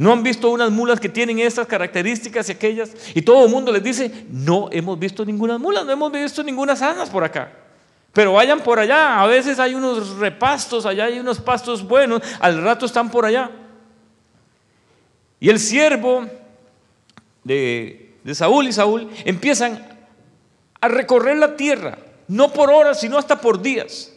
¿No 0.00 0.14
han 0.14 0.22
visto 0.22 0.48
unas 0.48 0.70
mulas 0.70 0.98
que 0.98 1.10
tienen 1.10 1.40
estas 1.40 1.66
características 1.66 2.48
y 2.48 2.52
aquellas? 2.52 2.90
Y 3.14 3.20
todo 3.20 3.44
el 3.44 3.50
mundo 3.50 3.70
les 3.70 3.82
dice, 3.82 4.24
no 4.30 4.70
hemos 4.72 4.98
visto 4.98 5.26
ninguna 5.26 5.58
mula, 5.58 5.84
no 5.84 5.92
hemos 5.92 6.10
visto 6.10 6.42
ninguna 6.42 6.72
asnas 6.72 7.10
por 7.10 7.22
acá. 7.22 7.52
Pero 8.14 8.32
vayan 8.32 8.60
por 8.60 8.78
allá, 8.78 9.20
a 9.20 9.26
veces 9.26 9.58
hay 9.58 9.74
unos 9.74 10.16
repastos, 10.16 10.86
allá 10.86 11.04
hay 11.04 11.18
unos 11.18 11.38
pastos 11.38 11.86
buenos, 11.86 12.22
al 12.40 12.62
rato 12.62 12.86
están 12.86 13.10
por 13.10 13.26
allá. 13.26 13.50
Y 15.38 15.50
el 15.50 15.58
siervo 15.58 16.26
de, 17.44 18.16
de 18.24 18.34
Saúl 18.34 18.68
y 18.68 18.72
Saúl 18.72 19.10
empiezan 19.26 19.86
a 20.80 20.88
recorrer 20.88 21.36
la 21.36 21.56
tierra, 21.56 21.98
no 22.26 22.54
por 22.54 22.70
horas, 22.70 23.00
sino 23.00 23.18
hasta 23.18 23.38
por 23.38 23.60
días, 23.60 24.10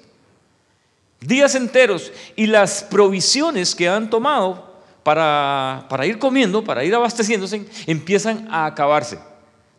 días 1.20 1.56
enteros. 1.56 2.14
Y 2.38 2.46
las 2.46 2.84
provisiones 2.84 3.76
que 3.76 3.90
han 3.90 4.10
tomado 4.10 4.72
para, 5.04 6.06
ir 6.06 6.18
comiendo, 6.18 6.64
para 6.64 6.84
ir 6.84 6.96
abasteciéndose, 6.96 7.66
empiezan 7.86 8.48
a 8.50 8.66
acabarse. 8.66 9.20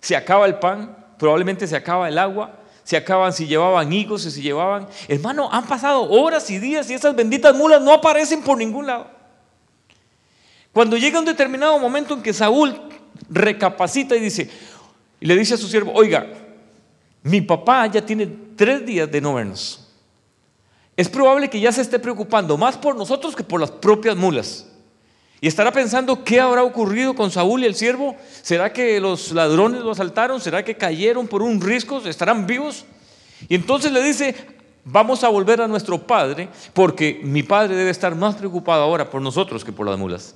Se 0.00 0.14
acaba 0.14 0.46
el 0.46 0.56
pan, 0.56 0.96
probablemente 1.18 1.66
se 1.66 1.76
acaba 1.76 2.08
el 2.08 2.18
agua, 2.18 2.58
se 2.84 2.96
acaban 2.96 3.32
si 3.32 3.46
llevaban 3.46 3.90
higos, 3.92 4.22
si 4.22 4.42
llevaban... 4.42 4.86
Hermano, 5.08 5.48
han 5.50 5.66
pasado 5.66 6.02
horas 6.10 6.50
y 6.50 6.58
días 6.58 6.90
y 6.90 6.94
esas 6.94 7.16
benditas 7.16 7.56
mulas 7.56 7.80
no 7.80 7.92
aparecen 7.92 8.42
por 8.42 8.58
ningún 8.58 8.86
lado. 8.86 9.06
Cuando 10.72 10.96
llega 10.96 11.18
un 11.18 11.24
determinado 11.24 11.78
momento 11.78 12.14
en 12.14 12.22
que 12.22 12.32
Saúl 12.34 12.78
recapacita 13.30 14.14
y 14.16 14.20
dice, 14.20 14.50
y 15.20 15.26
le 15.26 15.36
dice 15.36 15.54
a 15.54 15.56
su 15.56 15.68
siervo, 15.68 15.92
oiga, 15.94 16.26
mi 17.22 17.40
papá 17.40 17.86
ya 17.86 18.04
tiene 18.04 18.26
tres 18.54 18.84
días 18.84 19.10
de 19.10 19.20
no 19.20 19.34
vernos. 19.34 19.88
Es 20.96 21.08
probable 21.08 21.48
que 21.48 21.58
ya 21.58 21.72
se 21.72 21.80
esté 21.80 21.98
preocupando 21.98 22.58
más 22.58 22.76
por 22.76 22.94
nosotros 22.94 23.34
que 23.34 23.42
por 23.42 23.60
las 23.60 23.70
propias 23.70 24.16
mulas. 24.16 24.66
Y 25.44 25.46
estará 25.46 25.70
pensando 25.70 26.24
qué 26.24 26.40
habrá 26.40 26.62
ocurrido 26.62 27.14
con 27.14 27.30
Saúl 27.30 27.62
y 27.62 27.66
el 27.66 27.74
siervo. 27.74 28.16
¿Será 28.40 28.72
que 28.72 28.98
los 28.98 29.30
ladrones 29.32 29.82
lo 29.82 29.90
asaltaron? 29.90 30.40
¿Será 30.40 30.64
que 30.64 30.74
cayeron 30.74 31.28
por 31.28 31.42
un 31.42 31.60
risco? 31.60 31.98
¿Estarán 31.98 32.46
vivos? 32.46 32.86
Y 33.46 33.54
entonces 33.54 33.92
le 33.92 34.02
dice, 34.02 34.34
vamos 34.86 35.22
a 35.22 35.28
volver 35.28 35.60
a 35.60 35.68
nuestro 35.68 35.98
padre 35.98 36.48
porque 36.72 37.20
mi 37.22 37.42
padre 37.42 37.76
debe 37.76 37.90
estar 37.90 38.14
más 38.14 38.36
preocupado 38.36 38.84
ahora 38.84 39.10
por 39.10 39.20
nosotros 39.20 39.62
que 39.66 39.70
por 39.70 39.86
las 39.86 39.98
mulas. 39.98 40.34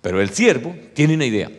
Pero 0.00 0.22
el 0.22 0.30
siervo 0.30 0.74
tiene 0.94 1.16
una 1.16 1.26
idea. 1.26 1.50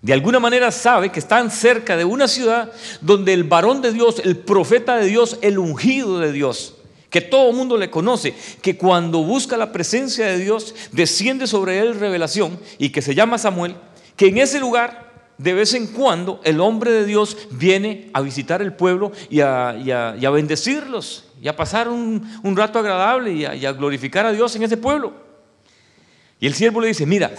De 0.00 0.12
alguna 0.12 0.38
manera 0.38 0.70
sabe 0.70 1.10
que 1.10 1.18
están 1.18 1.50
cerca 1.50 1.96
de 1.96 2.04
una 2.04 2.28
ciudad 2.28 2.70
donde 3.00 3.32
el 3.32 3.42
varón 3.42 3.82
de 3.82 3.92
Dios, 3.92 4.22
el 4.22 4.36
profeta 4.36 4.96
de 4.96 5.06
Dios, 5.06 5.38
el 5.42 5.58
ungido 5.58 6.20
de 6.20 6.30
Dios, 6.30 6.76
que 7.10 7.20
todo 7.20 7.52
mundo 7.52 7.76
le 7.76 7.90
conoce, 7.90 8.34
que 8.62 8.76
cuando 8.76 9.22
busca 9.22 9.56
la 9.56 9.72
presencia 9.72 10.26
de 10.26 10.38
Dios 10.38 10.74
desciende 10.92 11.46
sobre 11.46 11.80
él 11.80 11.98
revelación 11.98 12.58
y 12.78 12.90
que 12.90 13.02
se 13.02 13.14
llama 13.14 13.36
Samuel, 13.36 13.74
que 14.16 14.28
en 14.28 14.38
ese 14.38 14.60
lugar 14.60 15.10
de 15.36 15.54
vez 15.54 15.74
en 15.74 15.86
cuando 15.88 16.40
el 16.44 16.60
hombre 16.60 16.92
de 16.92 17.06
Dios 17.06 17.48
viene 17.50 18.10
a 18.12 18.20
visitar 18.20 18.62
el 18.62 18.74
pueblo 18.74 19.10
y 19.28 19.40
a, 19.40 19.74
bendecirlos 20.32 21.24
y 21.42 21.48
a 21.48 21.56
pasar 21.56 21.88
un, 21.88 22.22
rato 22.54 22.78
agradable 22.78 23.32
y 23.32 23.44
a, 23.44 23.72
glorificar 23.72 24.26
a 24.26 24.32
Dios 24.32 24.54
en 24.56 24.62
ese 24.62 24.76
pueblo. 24.76 25.14
Y 26.38 26.46
el 26.46 26.54
siervo 26.54 26.80
le 26.80 26.88
dice, 26.88 27.06
mira, 27.06 27.32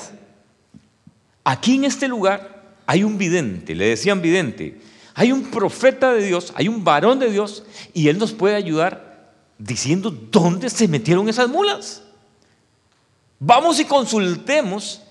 aquí 1.44 1.76
en 1.76 1.86
este 1.86 2.08
lugar 2.08 2.76
hay 2.88 3.04
un 3.04 3.18
vidente, 3.18 3.74
le 3.74 3.86
decían 3.86 4.22
vidente, 4.22 4.82
hay 5.14 5.32
un 5.32 5.44
profeta 5.44 6.12
de 6.14 6.26
Dios, 6.26 6.54
hay 6.56 6.68
un 6.68 6.84
varón 6.84 7.20
de 7.20 7.30
Dios 7.30 7.64
y 7.94 8.08
él 8.08 8.18
nos 8.18 8.32
puede 8.34 8.56
ayudar 8.56 9.11
diciendo 9.64 10.10
dónde 10.10 10.70
se 10.70 10.88
metieron 10.88 11.30
esas 11.30 11.48
mulas. 11.48 12.02
Vamos 13.40 13.80
y 13.80 13.86
consultemos 13.86 15.02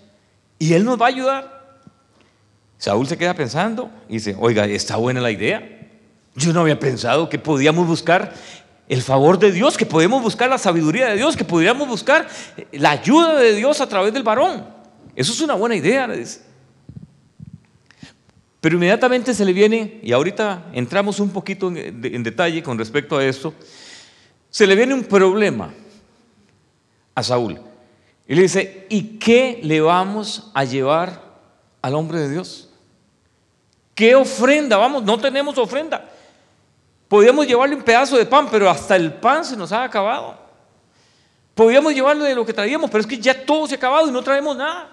y 0.58 0.74
él 0.74 0.84
nos 0.84 1.00
va 1.00 1.06
a 1.06 1.08
ayudar. 1.08 1.80
Saúl 2.78 3.06
se 3.06 3.16
queda 3.16 3.34
pensando 3.34 3.90
y 4.08 4.14
dice, 4.14 4.36
oiga, 4.38 4.66
está 4.66 4.96
buena 4.96 5.20
la 5.20 5.30
idea. 5.30 5.78
Yo 6.34 6.52
no 6.52 6.60
había 6.60 6.78
pensado 6.78 7.28
que 7.28 7.38
podíamos 7.38 7.86
buscar 7.86 8.32
el 8.88 9.02
favor 9.02 9.38
de 9.38 9.52
Dios, 9.52 9.76
que 9.76 9.86
podemos 9.86 10.22
buscar 10.22 10.48
la 10.48 10.58
sabiduría 10.58 11.08
de 11.08 11.16
Dios, 11.16 11.36
que 11.36 11.44
podríamos 11.44 11.86
buscar 11.86 12.28
la 12.72 12.90
ayuda 12.90 13.36
de 13.36 13.54
Dios 13.54 13.80
a 13.80 13.88
través 13.88 14.12
del 14.12 14.22
varón. 14.22 14.66
Eso 15.14 15.32
es 15.32 15.40
una 15.40 15.54
buena 15.54 15.76
idea, 15.76 16.08
Pero 18.60 18.76
inmediatamente 18.76 19.34
se 19.34 19.44
le 19.44 19.52
viene, 19.52 20.00
y 20.02 20.12
ahorita 20.12 20.70
entramos 20.72 21.20
un 21.20 21.30
poquito 21.30 21.68
en, 21.68 22.00
en 22.04 22.22
detalle 22.22 22.62
con 22.62 22.78
respecto 22.78 23.18
a 23.18 23.24
esto, 23.24 23.54
se 24.50 24.66
le 24.66 24.74
viene 24.74 24.94
un 24.94 25.04
problema 25.04 25.72
a 27.14 27.22
Saúl. 27.22 27.60
Y 28.26 28.34
le 28.34 28.42
dice, 28.42 28.86
¿y 28.88 29.18
qué 29.18 29.60
le 29.62 29.80
vamos 29.80 30.50
a 30.54 30.64
llevar 30.64 31.22
al 31.82 31.94
hombre 31.94 32.20
de 32.20 32.30
Dios? 32.30 32.68
¿Qué 33.94 34.14
ofrenda? 34.14 34.76
Vamos, 34.76 35.02
no 35.02 35.18
tenemos 35.18 35.56
ofrenda. 35.58 36.08
Podíamos 37.08 37.46
llevarle 37.46 37.74
un 37.74 37.82
pedazo 37.82 38.16
de 38.16 38.26
pan, 38.26 38.48
pero 38.50 38.70
hasta 38.70 38.96
el 38.96 39.12
pan 39.14 39.44
se 39.44 39.56
nos 39.56 39.72
ha 39.72 39.82
acabado. 39.82 40.38
Podíamos 41.54 41.92
llevarle 41.92 42.28
de 42.28 42.34
lo 42.34 42.46
que 42.46 42.52
traíamos, 42.52 42.88
pero 42.88 43.00
es 43.00 43.06
que 43.06 43.18
ya 43.18 43.44
todo 43.44 43.66
se 43.66 43.74
ha 43.74 43.78
acabado 43.78 44.08
y 44.08 44.12
no 44.12 44.22
traemos 44.22 44.56
nada. 44.56 44.88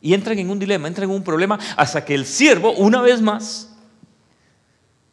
Y 0.00 0.12
entran 0.14 0.38
en 0.38 0.50
un 0.50 0.58
dilema, 0.58 0.86
entran 0.86 1.08
en 1.08 1.16
un 1.16 1.24
problema 1.24 1.58
hasta 1.76 2.04
que 2.04 2.14
el 2.14 2.26
siervo, 2.26 2.72
una 2.72 3.00
vez 3.00 3.20
más, 3.20 3.75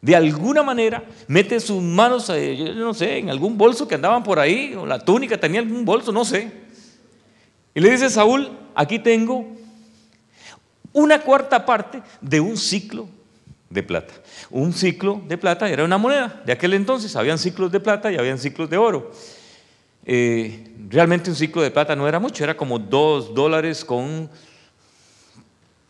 de 0.04 0.14
alguna 0.14 0.62
manera 0.62 1.02
mete 1.26 1.58
sus 1.58 1.82
manos, 1.82 2.28
eh, 2.28 2.54
yo 2.58 2.74
no 2.74 2.92
sé, 2.92 3.16
en 3.16 3.30
algún 3.30 3.56
bolso 3.56 3.88
que 3.88 3.94
andaban 3.94 4.22
por 4.22 4.38
ahí, 4.38 4.74
o 4.74 4.84
la 4.84 4.98
túnica 4.98 5.40
tenía 5.40 5.60
algún 5.60 5.82
bolso, 5.82 6.12
no 6.12 6.26
sé. 6.26 6.52
Y 7.74 7.80
le 7.80 7.90
dice 7.90 8.10
Saúl, 8.10 8.50
aquí 8.74 8.98
tengo 8.98 9.46
una 10.92 11.22
cuarta 11.22 11.64
parte 11.64 12.02
de 12.20 12.38
un 12.38 12.58
ciclo 12.58 13.08
de 13.70 13.82
plata. 13.82 14.12
Un 14.50 14.74
ciclo 14.74 15.22
de 15.26 15.38
plata 15.38 15.70
era 15.70 15.82
una 15.86 15.96
moneda. 15.96 16.42
De 16.44 16.52
aquel 16.52 16.74
entonces 16.74 17.16
habían 17.16 17.38
ciclos 17.38 17.72
de 17.72 17.80
plata 17.80 18.12
y 18.12 18.18
habían 18.18 18.38
ciclos 18.38 18.68
de 18.68 18.76
oro. 18.76 19.10
Eh, 20.04 20.70
realmente 20.90 21.30
un 21.30 21.36
ciclo 21.36 21.62
de 21.62 21.70
plata 21.70 21.96
no 21.96 22.06
era 22.06 22.18
mucho, 22.18 22.44
era 22.44 22.54
como 22.54 22.78
dos 22.78 23.34
dólares 23.34 23.82
con, 23.82 24.28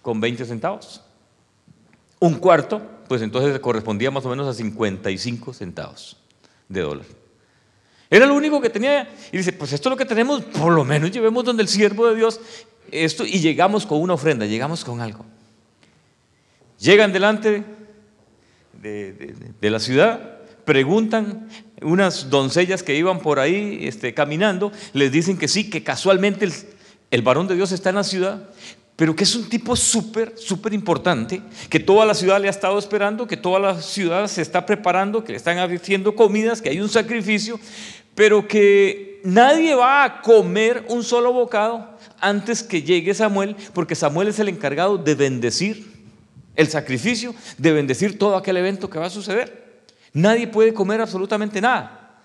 con 0.02 0.20
20 0.20 0.44
centavos. 0.44 1.02
Un 2.20 2.34
cuarto 2.34 2.93
pues 3.08 3.22
entonces 3.22 3.58
correspondía 3.60 4.10
más 4.10 4.24
o 4.24 4.30
menos 4.30 4.46
a 4.46 4.54
55 4.54 5.52
centavos 5.52 6.16
de 6.68 6.80
dólar. 6.80 7.06
Era 8.10 8.26
lo 8.26 8.34
único 8.34 8.60
que 8.60 8.70
tenía. 8.70 9.12
Y 9.32 9.38
dice, 9.38 9.52
pues 9.52 9.72
esto 9.72 9.88
es 9.88 9.90
lo 9.90 9.96
que 9.96 10.04
tenemos, 10.04 10.42
por 10.42 10.72
lo 10.72 10.84
menos 10.84 11.10
llevemos 11.10 11.44
donde 11.44 11.62
el 11.62 11.68
siervo 11.68 12.08
de 12.08 12.16
Dios 12.16 12.40
esto 12.90 13.24
y 13.26 13.40
llegamos 13.40 13.86
con 13.86 14.00
una 14.00 14.14
ofrenda, 14.14 14.46
llegamos 14.46 14.84
con 14.84 15.00
algo. 15.00 15.24
Llegan 16.78 17.12
delante 17.12 17.64
de, 18.80 19.70
la 19.70 19.80
ciudad, 19.80 20.38
preguntan, 20.64 21.48
unas 21.82 22.30
doncellas 22.30 22.82
que 22.82 22.94
iban 22.94 23.20
por 23.20 23.38
ahí 23.38 23.80
este, 23.82 24.12
caminando, 24.14 24.70
les 24.92 25.10
dicen 25.10 25.38
que 25.38 25.48
sí, 25.48 25.70
que 25.70 25.82
casualmente 25.82 26.44
el, 26.44 26.52
el 27.10 27.22
varón 27.22 27.48
de 27.48 27.56
Dios 27.56 27.72
está 27.72 27.88
en 27.88 27.96
la 27.96 28.04
ciudad, 28.04 28.50
pero 28.96 29.16
que 29.16 29.24
es 29.24 29.34
un 29.34 29.48
tipo 29.48 29.74
súper, 29.74 30.34
súper 30.36 30.72
importante, 30.72 31.42
que 31.68 31.80
toda 31.80 32.06
la 32.06 32.14
ciudad 32.14 32.40
le 32.40 32.46
ha 32.46 32.50
estado 32.50 32.78
esperando, 32.78 33.26
que 33.26 33.36
toda 33.36 33.58
la 33.58 33.82
ciudad 33.82 34.28
se 34.28 34.40
está 34.40 34.64
preparando, 34.64 35.24
que 35.24 35.32
le 35.32 35.38
están 35.38 35.58
haciendo 35.58 36.14
comidas, 36.14 36.62
que 36.62 36.70
hay 36.70 36.80
un 36.80 36.88
sacrificio, 36.88 37.58
pero 38.14 38.46
que 38.46 39.20
nadie 39.24 39.74
va 39.74 40.04
a 40.04 40.22
comer 40.22 40.84
un 40.88 41.02
solo 41.02 41.32
bocado 41.32 41.96
antes 42.20 42.62
que 42.62 42.82
llegue 42.82 43.14
Samuel, 43.14 43.56
porque 43.72 43.96
Samuel 43.96 44.28
es 44.28 44.38
el 44.38 44.48
encargado 44.48 44.96
de 44.96 45.14
bendecir 45.16 45.92
el 46.54 46.68
sacrificio, 46.68 47.34
de 47.58 47.72
bendecir 47.72 48.16
todo 48.16 48.36
aquel 48.36 48.56
evento 48.56 48.88
que 48.88 49.00
va 49.00 49.06
a 49.06 49.10
suceder. 49.10 49.82
Nadie 50.12 50.46
puede 50.46 50.72
comer 50.72 51.00
absolutamente 51.00 51.60
nada. 51.60 52.20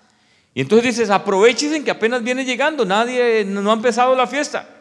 Y 0.54 0.60
entonces 0.60 0.96
dices, 0.96 1.10
aprovechen 1.10 1.82
que 1.82 1.90
apenas 1.90 2.22
viene 2.22 2.44
llegando, 2.44 2.84
nadie, 2.84 3.44
no 3.44 3.68
ha 3.70 3.74
empezado 3.74 4.14
la 4.14 4.28
fiesta. 4.28 4.79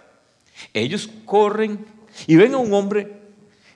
Ellos 0.74 1.10
corren 1.26 1.86
y 2.28 2.36
ven 2.36 2.54
a 2.54 2.58
un 2.58 2.74
hombre 2.74 3.20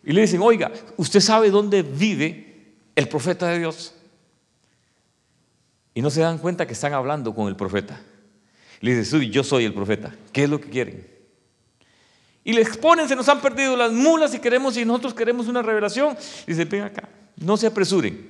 y 0.03 0.11
le 0.11 0.21
dicen, 0.21 0.41
oiga, 0.41 0.71
¿usted 0.97 1.19
sabe 1.19 1.49
dónde 1.49 1.81
vive 1.81 2.73
el 2.95 3.07
profeta 3.07 3.47
de 3.47 3.59
Dios? 3.59 3.95
Y 5.93 6.01
no 6.01 6.09
se 6.09 6.21
dan 6.21 6.39
cuenta 6.39 6.65
que 6.65 6.73
están 6.73 6.93
hablando 6.93 7.33
con 7.33 7.47
el 7.47 7.55
profeta. 7.55 8.01
Le 8.81 8.95
dice, 8.95 9.29
yo 9.29 9.43
soy 9.43 9.65
el 9.65 9.73
profeta. 9.73 10.13
¿Qué 10.31 10.43
es 10.43 10.49
lo 10.49 10.59
que 10.59 10.69
quieren? 10.69 11.07
Y 12.43 12.51
le 12.51 12.61
exponen, 12.61 13.07
se 13.07 13.15
nos 13.15 13.29
han 13.29 13.39
perdido 13.39 13.77
las 13.77 13.93
mulas 13.93 14.33
y 14.33 14.39
queremos, 14.39 14.75
y 14.75 14.83
nosotros 14.83 15.13
queremos 15.13 15.47
una 15.47 15.61
revelación. 15.61 16.17
Dice, 16.45 16.65
ven 16.65 16.81
acá, 16.81 17.07
no 17.37 17.55
se 17.55 17.67
apresuren. 17.67 18.29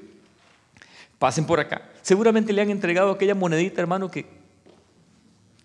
Pasen 1.17 1.45
por 1.45 1.59
acá. 1.59 1.89
Seguramente 2.03 2.53
le 2.53 2.61
han 2.61 2.69
entregado 2.69 3.11
aquella 3.11 3.33
monedita, 3.33 3.81
hermano, 3.81 4.11
que, 4.11 4.27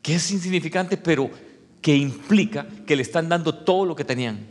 que 0.01 0.15
es 0.15 0.31
insignificante, 0.31 0.97
pero 0.97 1.31
que 1.81 1.97
implica 1.97 2.67
que 2.87 2.97
le 2.97 3.03
están 3.03 3.29
dando 3.29 3.55
todo 3.55 3.85
lo 3.87 3.97
que 3.97 4.05
tenían. 4.05 4.47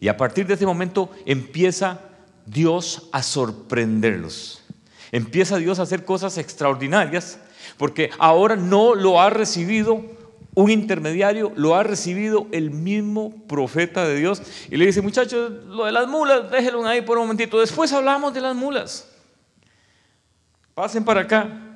Y 0.00 0.08
a 0.08 0.16
partir 0.16 0.46
de 0.46 0.54
ese 0.54 0.66
momento 0.66 1.10
empieza 1.26 2.00
Dios 2.46 3.08
a 3.12 3.22
sorprenderlos. 3.22 4.62
Empieza 5.12 5.58
Dios 5.58 5.78
a 5.78 5.82
hacer 5.82 6.04
cosas 6.04 6.38
extraordinarias 6.38 7.38
porque 7.76 8.10
ahora 8.18 8.56
no 8.56 8.94
lo 8.94 9.20
ha 9.20 9.30
recibido 9.30 10.02
un 10.54 10.70
intermediario, 10.70 11.52
lo 11.56 11.74
ha 11.74 11.82
recibido 11.82 12.46
el 12.52 12.70
mismo 12.70 13.32
profeta 13.46 14.06
de 14.06 14.16
Dios. 14.16 14.42
Y 14.70 14.76
le 14.76 14.86
dice, 14.86 15.00
muchachos, 15.00 15.64
lo 15.66 15.86
de 15.86 15.92
las 15.92 16.08
mulas, 16.08 16.50
déjenlo 16.50 16.86
ahí 16.86 17.00
por 17.00 17.16
un 17.16 17.24
momentito. 17.24 17.60
Después 17.60 17.92
hablamos 17.92 18.34
de 18.34 18.40
las 18.40 18.54
mulas. 18.54 19.08
pasen 20.74 21.04
para 21.04 21.22
acá. 21.22 21.71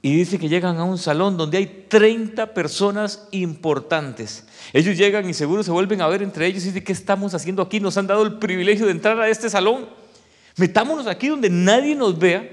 Y 0.00 0.14
dice 0.14 0.38
que 0.38 0.48
llegan 0.48 0.76
a 0.76 0.84
un 0.84 0.96
salón 0.96 1.36
donde 1.36 1.58
hay 1.58 1.86
30 1.88 2.54
personas 2.54 3.26
importantes. 3.32 4.46
Ellos 4.72 4.96
llegan 4.96 5.28
y 5.28 5.34
seguro 5.34 5.62
se 5.62 5.72
vuelven 5.72 6.00
a 6.00 6.06
ver 6.06 6.22
entre 6.22 6.46
ellos 6.46 6.62
y 6.62 6.66
dicen, 6.68 6.84
¿qué 6.84 6.92
estamos 6.92 7.34
haciendo 7.34 7.62
aquí? 7.62 7.80
Nos 7.80 7.96
han 7.96 8.06
dado 8.06 8.22
el 8.22 8.38
privilegio 8.38 8.86
de 8.86 8.92
entrar 8.92 9.20
a 9.20 9.28
este 9.28 9.50
salón. 9.50 9.88
Metámonos 10.56 11.06
aquí 11.06 11.28
donde 11.28 11.50
nadie 11.50 11.96
nos 11.96 12.16
vea, 12.18 12.48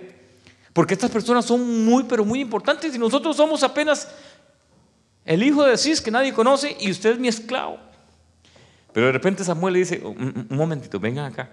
porque 0.74 0.96
estas 0.96 1.12
personas 1.12 1.46
son 1.46 1.86
muy, 1.86 2.04
pero 2.04 2.26
muy 2.26 2.40
importantes 2.40 2.96
y 2.96 2.98
nosotros 3.00 3.38
somos 3.38 3.62
apenas 3.64 4.08
el 5.24 5.44
hijo 5.44 5.64
de 5.64 5.78
Cis 5.78 6.02
que 6.02 6.12
nadie 6.12 6.34
conoce 6.34 6.76
y 6.80 6.90
usted 6.90 7.12
es 7.12 7.20
mi 7.20 7.28
esclavo. 7.28 7.78
Pero 8.92 9.08
de 9.08 9.12
repente 9.12 9.44
Samuel 9.44 9.74
le 9.74 9.80
dice, 9.80 10.02
un, 10.04 10.48
momentito, 10.50 11.00
vengan 11.00 11.26
acá. 11.26 11.50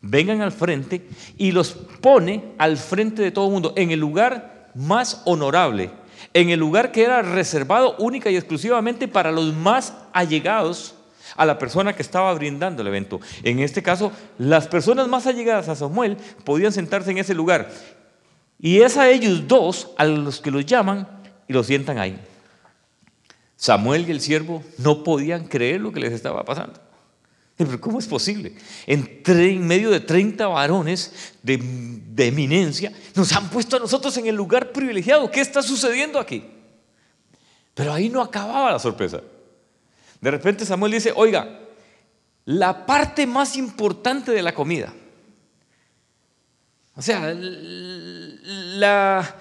Vengan 0.00 0.40
al 0.42 0.52
frente 0.52 1.06
y 1.36 1.52
los 1.52 1.72
pone 1.72 2.52
al 2.58 2.76
frente 2.76 3.22
de 3.22 3.30
todo 3.30 3.46
el 3.46 3.52
mundo, 3.52 3.72
en 3.76 3.90
el 3.90 4.00
lugar 4.00 4.53
más 4.74 5.22
honorable, 5.24 5.90
en 6.32 6.50
el 6.50 6.60
lugar 6.60 6.92
que 6.92 7.04
era 7.04 7.22
reservado 7.22 7.96
única 7.98 8.30
y 8.30 8.36
exclusivamente 8.36 9.08
para 9.08 9.32
los 9.32 9.54
más 9.54 9.94
allegados 10.12 10.94
a 11.36 11.46
la 11.46 11.58
persona 11.58 11.94
que 11.94 12.02
estaba 12.02 12.32
brindando 12.34 12.82
el 12.82 12.88
evento. 12.88 13.20
En 13.42 13.60
este 13.60 13.82
caso, 13.82 14.12
las 14.38 14.68
personas 14.68 15.08
más 15.08 15.26
allegadas 15.26 15.68
a 15.68 15.76
Samuel 15.76 16.16
podían 16.44 16.72
sentarse 16.72 17.10
en 17.10 17.18
ese 17.18 17.34
lugar. 17.34 17.70
Y 18.58 18.80
es 18.80 18.96
a 18.96 19.10
ellos 19.10 19.46
dos 19.48 19.90
a 19.96 20.04
los 20.04 20.40
que 20.40 20.50
los 20.50 20.64
llaman 20.64 21.08
y 21.48 21.52
los 21.52 21.66
sientan 21.66 21.98
ahí. 21.98 22.20
Samuel 23.56 24.06
y 24.08 24.10
el 24.10 24.20
siervo 24.20 24.62
no 24.78 25.02
podían 25.04 25.46
creer 25.46 25.80
lo 25.80 25.92
que 25.92 26.00
les 26.00 26.12
estaba 26.12 26.44
pasando. 26.44 26.83
Pero 27.56 27.80
¿cómo 27.80 28.00
es 28.00 28.06
posible? 28.06 28.54
En, 28.86 29.22
medio 29.66 29.90
de 29.90 30.00
30 30.00 30.46
varones 30.48 31.12
de, 31.42 31.58
de, 31.58 32.26
eminencia, 32.26 32.92
nos 33.14 33.32
han 33.32 33.48
puesto 33.48 33.76
a 33.76 33.80
nosotros 33.80 34.16
en 34.16 34.26
el 34.26 34.34
lugar 34.34 34.72
privilegiado. 34.72 35.30
¿Qué 35.30 35.40
está 35.40 35.62
sucediendo 35.62 36.18
aquí? 36.18 36.44
Pero 37.74 37.92
ahí 37.92 38.08
no 38.08 38.20
acababa 38.20 38.72
la 38.72 38.78
sorpresa. 38.80 39.20
De 40.20 40.30
repente 40.30 40.66
Samuel 40.66 40.92
dice, 40.92 41.12
oiga, 41.14 41.60
la 42.44 42.86
parte 42.86 43.26
más 43.26 43.56
importante 43.56 44.32
de 44.32 44.42
la 44.42 44.54
comida, 44.54 44.92
o 46.96 47.02
sea, 47.02 47.34
la, 47.34 49.36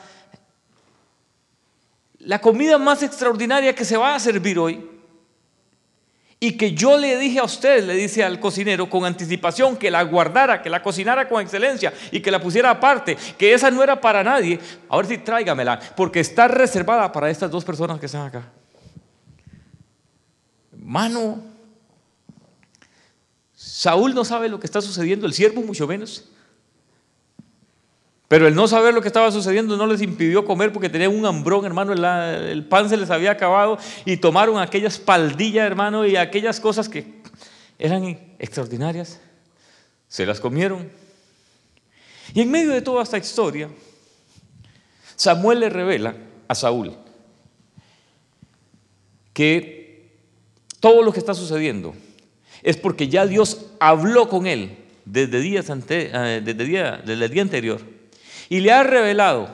la 2.19 2.41
comida 2.41 2.77
más 2.77 3.01
extraordinaria 3.01 3.73
que 3.73 3.85
se 3.85 3.97
va 3.97 4.15
a 4.15 4.19
servir 4.19 4.59
hoy 4.59 4.92
y 6.43 6.57
que 6.57 6.73
yo 6.73 6.97
le 6.97 7.17
dije 7.17 7.39
a 7.39 7.45
usted, 7.45 7.85
le 7.85 7.93
dice 7.95 8.21
al 8.21 8.37
cocinero 8.37 8.89
con 8.89 9.05
anticipación 9.05 9.77
que 9.77 9.89
la 9.89 10.03
guardara, 10.03 10.61
que 10.61 10.69
la 10.69 10.83
cocinara 10.83 11.29
con 11.29 11.41
excelencia 11.41 11.93
y 12.11 12.19
que 12.19 12.29
la 12.29 12.41
pusiera 12.41 12.69
aparte, 12.69 13.15
que 13.37 13.53
esa 13.53 13.71
no 13.71 13.81
era 13.81 14.01
para 14.01 14.25
nadie, 14.25 14.59
ahora 14.89 15.07
sí 15.07 15.19
tráigamela, 15.19 15.79
porque 15.95 16.19
está 16.19 16.49
reservada 16.49 17.09
para 17.13 17.29
estas 17.29 17.49
dos 17.49 17.63
personas 17.63 17.97
que 17.97 18.07
están 18.07 18.27
acá. 18.27 18.43
Mano, 20.77 21.41
Saúl 23.55 24.13
no 24.13 24.25
sabe 24.25 24.49
lo 24.49 24.59
que 24.59 24.67
está 24.67 24.81
sucediendo, 24.81 25.25
el 25.25 25.31
siervo 25.31 25.61
mucho 25.61 25.87
menos. 25.87 26.29
Pero 28.27 28.47
el 28.47 28.55
no 28.55 28.67
saber 28.67 28.93
lo 28.93 29.01
que 29.01 29.07
estaba 29.07 29.31
sucediendo 29.31 29.77
no 29.77 29.85
les 29.85 30.01
impidió 30.01 30.45
comer 30.45 30.71
porque 30.71 30.89
tenían 30.89 31.15
un 31.15 31.25
hambrón, 31.25 31.65
hermano, 31.65 31.93
el, 31.93 32.65
pan 32.65 32.89
se 32.89 32.97
les 32.97 33.09
había 33.09 33.31
acabado 33.31 33.77
y 34.05 34.17
tomaron 34.17 34.57
aquellas 34.57 34.95
espaldilla, 34.95 35.65
hermano, 35.65 36.05
y 36.05 36.15
aquellas 36.15 36.59
cosas 36.59 36.89
que 36.89 37.21
eran 37.77 38.03
extraordinarias. 38.39 39.19
Se 40.07 40.25
las 40.25 40.39
comieron. 40.39 40.89
Y 42.33 42.41
en 42.41 42.51
medio 42.51 42.71
de 42.71 42.81
toda 42.81 43.03
esta 43.03 43.17
historia, 43.17 43.69
Samuel 45.15 45.59
le 45.59 45.69
revela 45.69 46.15
a 46.47 46.55
Saúl 46.55 46.95
que 49.33 50.11
todo 50.79 51.01
lo 51.01 51.11
que 51.11 51.19
está 51.19 51.33
sucediendo 51.33 51.93
es 52.61 52.77
porque 52.77 53.09
ya 53.09 53.25
Dios 53.25 53.67
habló 53.79 54.29
con 54.29 54.47
él 54.47 54.77
desde, 55.05 55.39
días 55.41 55.65
eh, 55.89 56.41
día, 56.43 57.01
desde 57.05 57.25
el 57.25 57.31
día 57.31 57.41
anterior 57.41 57.92
y 58.49 58.59
le 58.59 58.71
ha 58.71 58.83
revelado 58.83 59.49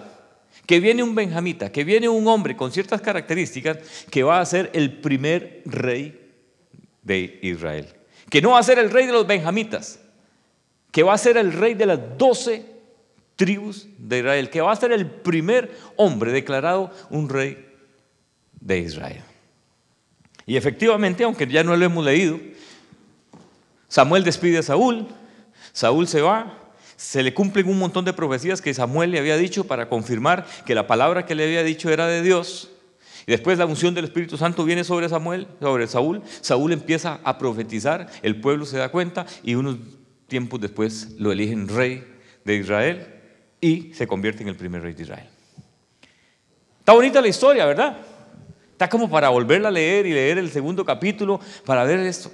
que 0.66 0.80
viene 0.80 1.02
un 1.02 1.16
benjamita, 1.16 1.72
que 1.72 1.84
viene 1.84 2.08
un 2.08 2.28
hombre 2.28 2.56
con 2.56 2.72
ciertas 2.72 3.02
características 3.02 3.80
que 4.12 4.22
va 4.22 4.40
a 4.40 4.46
ser 4.46 4.70
el 4.74 5.00
primer 5.00 5.64
rey 5.66 6.20
de 7.02 7.40
Israel. 7.42 7.88
Que 8.30 8.42
no 8.42 8.52
va 8.52 8.60
a 8.60 8.64
ser 8.64 8.78
el 8.78 8.92
rey 8.92 9.08
de 9.08 9.14
los 9.14 9.26
benjamitas, 9.26 10.00
que 10.92 11.02
va 11.02 11.14
a 11.14 11.18
ser 11.18 11.38
el 11.38 11.54
rey 11.54 11.74
de 11.74 11.88
las 11.88 12.00
doce 12.18 12.66
tribus 13.36 13.88
de 13.98 14.20
Israel, 14.20 14.50
que 14.50 14.62
va 14.62 14.72
a 14.72 14.76
ser 14.76 14.92
el 14.92 15.08
primer 15.08 15.76
hombre 15.96 16.32
declarado 16.32 16.92
un 17.10 17.30
rey 17.30 17.66
de 18.60 18.80
Israel. 18.80 19.24
Y 20.46 20.58
efectivamente, 20.58 21.24
aunque 21.24 21.48
ya 21.48 21.64
no 21.64 21.76
lo 21.76 21.86
hemos 21.86 22.06
leído, 22.06 22.40
Samuel 23.88 24.24
despide 24.24 24.60
a 24.60 24.64
Saúl, 24.64 25.08
Saúl 25.72 26.08
se 26.08 26.22
va, 26.22 26.69
se 27.00 27.24
le 27.24 27.34
cumplen 27.34 27.70
un 27.70 27.80
montón 27.80 28.04
de 28.04 28.12
profecías 28.12 28.62
que 28.62 28.74
Samuel 28.74 29.12
le 29.12 29.20
había 29.20 29.38
dicho 29.38 29.64
para 29.64 29.88
confirmar 29.88 30.46
que 30.66 30.76
la 30.76 30.86
palabra 30.86 31.26
que 31.26 31.34
le 31.34 31.46
había 31.46 31.64
dicho 31.64 31.90
era 31.90 32.08
de 32.08 32.22
Dios. 32.22 32.72
Y 33.26 33.32
después 33.32 33.58
la 33.58 33.66
unción 33.66 33.96
del 33.96 34.04
Espíritu 34.04 34.36
Santo 34.36 34.66
viene 34.66 34.84
sobre 34.84 35.08
Samuel, 35.08 35.48
sobre 35.62 35.88
Saúl. 35.88 36.22
Saúl 36.42 36.74
empieza 36.74 37.22
a 37.24 37.38
profetizar, 37.38 38.08
el 38.22 38.42
pueblo 38.42 38.66
se 38.66 38.78
da 38.78 38.90
cuenta 38.90 39.26
y 39.44 39.56
unos 39.56 39.78
tiempos 40.28 40.60
después 40.60 41.12
lo 41.18 41.32
eligen 41.32 41.70
rey 41.70 42.04
de 42.44 42.56
Israel 42.56 43.08
y 43.62 43.94
se 43.94 44.06
convierte 44.06 44.44
en 44.44 44.50
el 44.50 44.58
primer 44.58 44.82
rey 44.82 44.94
de 44.94 45.04
Israel. 45.04 45.30
Está 46.80 46.92
bonita 46.92 47.22
la 47.22 47.30
historia, 47.30 47.66
¿verdad? 47.66 47.98
Está 48.74 48.90
como 48.90 49.10
para 49.10 49.30
volverla 49.30 49.70
a 49.70 49.72
leer 49.72 50.06
y 50.06 50.12
leer 50.12 50.38
el 50.38 50.50
segundo 50.50 50.84
capítulo 50.84 51.40
para 51.66 51.86
ver 51.86 52.00
esto. 52.02 52.30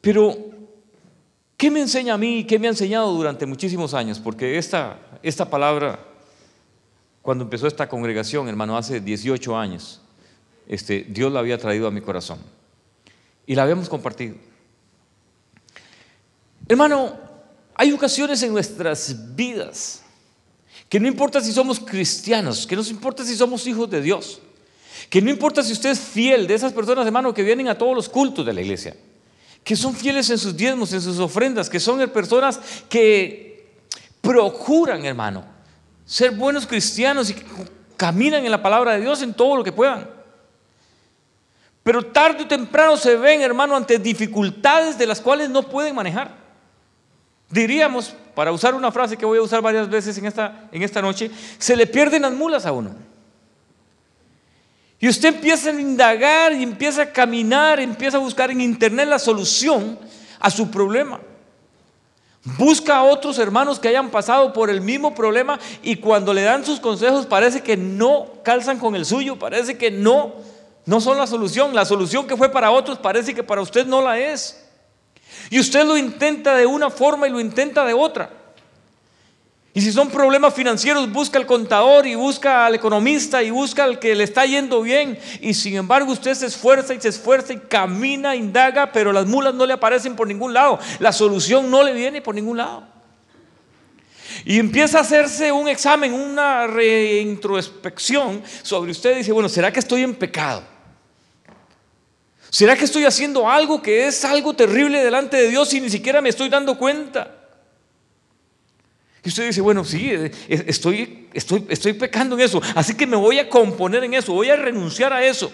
Pero 0.00 0.51
¿Qué 1.62 1.70
me 1.70 1.80
enseña 1.80 2.14
a 2.14 2.18
mí? 2.18 2.42
¿Qué 2.42 2.58
me 2.58 2.66
ha 2.66 2.70
enseñado 2.70 3.12
durante 3.12 3.46
muchísimos 3.46 3.94
años? 3.94 4.18
Porque 4.18 4.58
esta, 4.58 4.98
esta 5.22 5.48
palabra, 5.48 6.04
cuando 7.22 7.44
empezó 7.44 7.68
esta 7.68 7.88
congregación, 7.88 8.48
hermano, 8.48 8.76
hace 8.76 9.00
18 9.00 9.56
años, 9.56 10.00
este, 10.66 11.06
Dios 11.08 11.32
la 11.32 11.38
había 11.38 11.56
traído 11.58 11.86
a 11.86 11.92
mi 11.92 12.00
corazón. 12.00 12.40
Y 13.46 13.54
la 13.54 13.62
habíamos 13.62 13.88
compartido. 13.88 14.34
Hermano, 16.66 17.16
hay 17.76 17.92
ocasiones 17.92 18.42
en 18.42 18.52
nuestras 18.52 19.36
vidas 19.36 20.02
que 20.88 20.98
no 20.98 21.06
importa 21.06 21.40
si 21.40 21.52
somos 21.52 21.78
cristianos, 21.78 22.66
que 22.66 22.74
no 22.74 22.82
importa 22.82 23.24
si 23.24 23.36
somos 23.36 23.64
hijos 23.68 23.88
de 23.88 24.02
Dios, 24.02 24.40
que 25.08 25.22
no 25.22 25.30
importa 25.30 25.62
si 25.62 25.70
usted 25.74 25.90
es 25.90 26.00
fiel 26.00 26.48
de 26.48 26.54
esas 26.54 26.72
personas, 26.72 27.06
hermano, 27.06 27.32
que 27.32 27.44
vienen 27.44 27.68
a 27.68 27.78
todos 27.78 27.94
los 27.94 28.08
cultos 28.08 28.44
de 28.44 28.52
la 28.52 28.62
iglesia 28.62 28.96
que 29.64 29.76
son 29.76 29.94
fieles 29.94 30.28
en 30.30 30.38
sus 30.38 30.56
diezmos, 30.56 30.92
en 30.92 31.00
sus 31.00 31.18
ofrendas, 31.18 31.70
que 31.70 31.78
son 31.78 32.08
personas 32.10 32.58
que 32.88 33.80
procuran, 34.20 35.04
hermano, 35.04 35.44
ser 36.04 36.32
buenos 36.32 36.66
cristianos 36.66 37.30
y 37.30 37.34
que 37.34 37.44
caminan 37.96 38.44
en 38.44 38.50
la 38.50 38.62
palabra 38.62 38.92
de 38.92 39.00
Dios 39.00 39.22
en 39.22 39.34
todo 39.34 39.56
lo 39.56 39.64
que 39.64 39.72
puedan. 39.72 40.08
Pero 41.82 42.06
tarde 42.06 42.44
o 42.44 42.48
temprano 42.48 42.96
se 42.96 43.16
ven, 43.16 43.40
hermano, 43.40 43.76
ante 43.76 43.98
dificultades 43.98 44.98
de 44.98 45.06
las 45.06 45.20
cuales 45.20 45.50
no 45.50 45.62
pueden 45.64 45.94
manejar. 45.94 46.36
Diríamos, 47.50 48.14
para 48.34 48.52
usar 48.52 48.74
una 48.74 48.90
frase 48.92 49.16
que 49.16 49.26
voy 49.26 49.38
a 49.38 49.42
usar 49.42 49.60
varias 49.60 49.88
veces 49.88 50.16
en 50.18 50.26
esta, 50.26 50.68
en 50.72 50.82
esta 50.82 51.02
noche, 51.02 51.30
se 51.58 51.76
le 51.76 51.86
pierden 51.86 52.22
las 52.22 52.32
mulas 52.32 52.66
a 52.66 52.72
uno. 52.72 52.94
Y 55.02 55.08
usted 55.08 55.34
empieza 55.34 55.70
a 55.70 55.80
indagar 55.80 56.52
y 56.52 56.62
empieza 56.62 57.02
a 57.02 57.12
caminar, 57.12 57.80
empieza 57.80 58.18
a 58.18 58.20
buscar 58.20 58.52
en 58.52 58.60
internet 58.60 59.08
la 59.08 59.18
solución 59.18 59.98
a 60.38 60.48
su 60.48 60.70
problema. 60.70 61.18
Busca 62.56 62.98
a 62.98 63.02
otros 63.02 63.36
hermanos 63.40 63.80
que 63.80 63.88
hayan 63.88 64.10
pasado 64.10 64.52
por 64.52 64.70
el 64.70 64.80
mismo 64.80 65.12
problema 65.12 65.58
y 65.82 65.96
cuando 65.96 66.32
le 66.32 66.42
dan 66.42 66.64
sus 66.64 66.78
consejos 66.78 67.26
parece 67.26 67.62
que 67.62 67.76
no 67.76 68.28
calzan 68.44 68.78
con 68.78 68.94
el 68.94 69.04
suyo, 69.04 69.40
parece 69.40 69.76
que 69.76 69.90
no, 69.90 70.34
no 70.86 71.00
son 71.00 71.18
la 71.18 71.26
solución. 71.26 71.74
La 71.74 71.84
solución 71.84 72.28
que 72.28 72.36
fue 72.36 72.52
para 72.52 72.70
otros 72.70 72.96
parece 72.98 73.34
que 73.34 73.42
para 73.42 73.60
usted 73.60 73.84
no 73.84 74.02
la 74.02 74.20
es. 74.20 74.64
Y 75.50 75.58
usted 75.58 75.84
lo 75.84 75.96
intenta 75.96 76.54
de 76.54 76.66
una 76.66 76.90
forma 76.90 77.26
y 77.26 77.32
lo 77.32 77.40
intenta 77.40 77.84
de 77.84 77.92
otra. 77.92 78.30
Y 79.74 79.80
si 79.80 79.90
son 79.90 80.10
problemas 80.10 80.52
financieros, 80.52 81.10
busca 81.10 81.38
al 81.38 81.46
contador 81.46 82.06
y 82.06 82.14
busca 82.14 82.66
al 82.66 82.74
economista 82.74 83.42
y 83.42 83.50
busca 83.50 83.84
al 83.84 83.98
que 83.98 84.14
le 84.14 84.24
está 84.24 84.44
yendo 84.44 84.82
bien. 84.82 85.18
Y 85.40 85.54
sin 85.54 85.76
embargo 85.76 86.12
usted 86.12 86.34
se 86.34 86.46
esfuerza 86.46 86.92
y 86.92 87.00
se 87.00 87.08
esfuerza 87.08 87.54
y 87.54 87.58
camina, 87.58 88.36
indaga, 88.36 88.92
pero 88.92 89.12
las 89.12 89.26
mulas 89.26 89.54
no 89.54 89.64
le 89.64 89.72
aparecen 89.72 90.14
por 90.14 90.28
ningún 90.28 90.52
lado. 90.52 90.78
La 90.98 91.10
solución 91.10 91.70
no 91.70 91.82
le 91.82 91.94
viene 91.94 92.20
por 92.20 92.34
ningún 92.34 92.58
lado. 92.58 92.86
Y 94.44 94.58
empieza 94.58 94.98
a 94.98 95.02
hacerse 95.02 95.50
un 95.52 95.68
examen, 95.68 96.12
una 96.12 96.66
reintrospección 96.66 98.42
sobre 98.62 98.90
usted 98.90 99.16
dice, 99.16 99.32
bueno, 99.32 99.48
¿será 99.48 99.72
que 99.72 99.80
estoy 99.80 100.02
en 100.02 100.14
pecado? 100.14 100.62
¿Será 102.50 102.76
que 102.76 102.84
estoy 102.84 103.06
haciendo 103.06 103.48
algo 103.48 103.80
que 103.80 104.06
es 104.06 104.22
algo 104.26 104.52
terrible 104.52 105.02
delante 105.02 105.38
de 105.38 105.48
Dios 105.48 105.72
y 105.72 105.80
ni 105.80 105.88
siquiera 105.88 106.20
me 106.20 106.28
estoy 106.28 106.50
dando 106.50 106.76
cuenta? 106.76 107.41
Y 109.24 109.28
usted 109.28 109.46
dice, 109.46 109.60
bueno, 109.60 109.84
sí, 109.84 110.10
eh, 110.10 110.32
estoy, 110.48 111.28
estoy, 111.32 111.64
estoy 111.68 111.92
pecando 111.92 112.34
en 112.34 112.40
eso, 112.40 112.60
así 112.74 112.96
que 112.96 113.06
me 113.06 113.16
voy 113.16 113.38
a 113.38 113.48
componer 113.48 114.02
en 114.02 114.14
eso, 114.14 114.32
voy 114.32 114.50
a 114.50 114.56
renunciar 114.56 115.12
a 115.12 115.24
eso. 115.24 115.52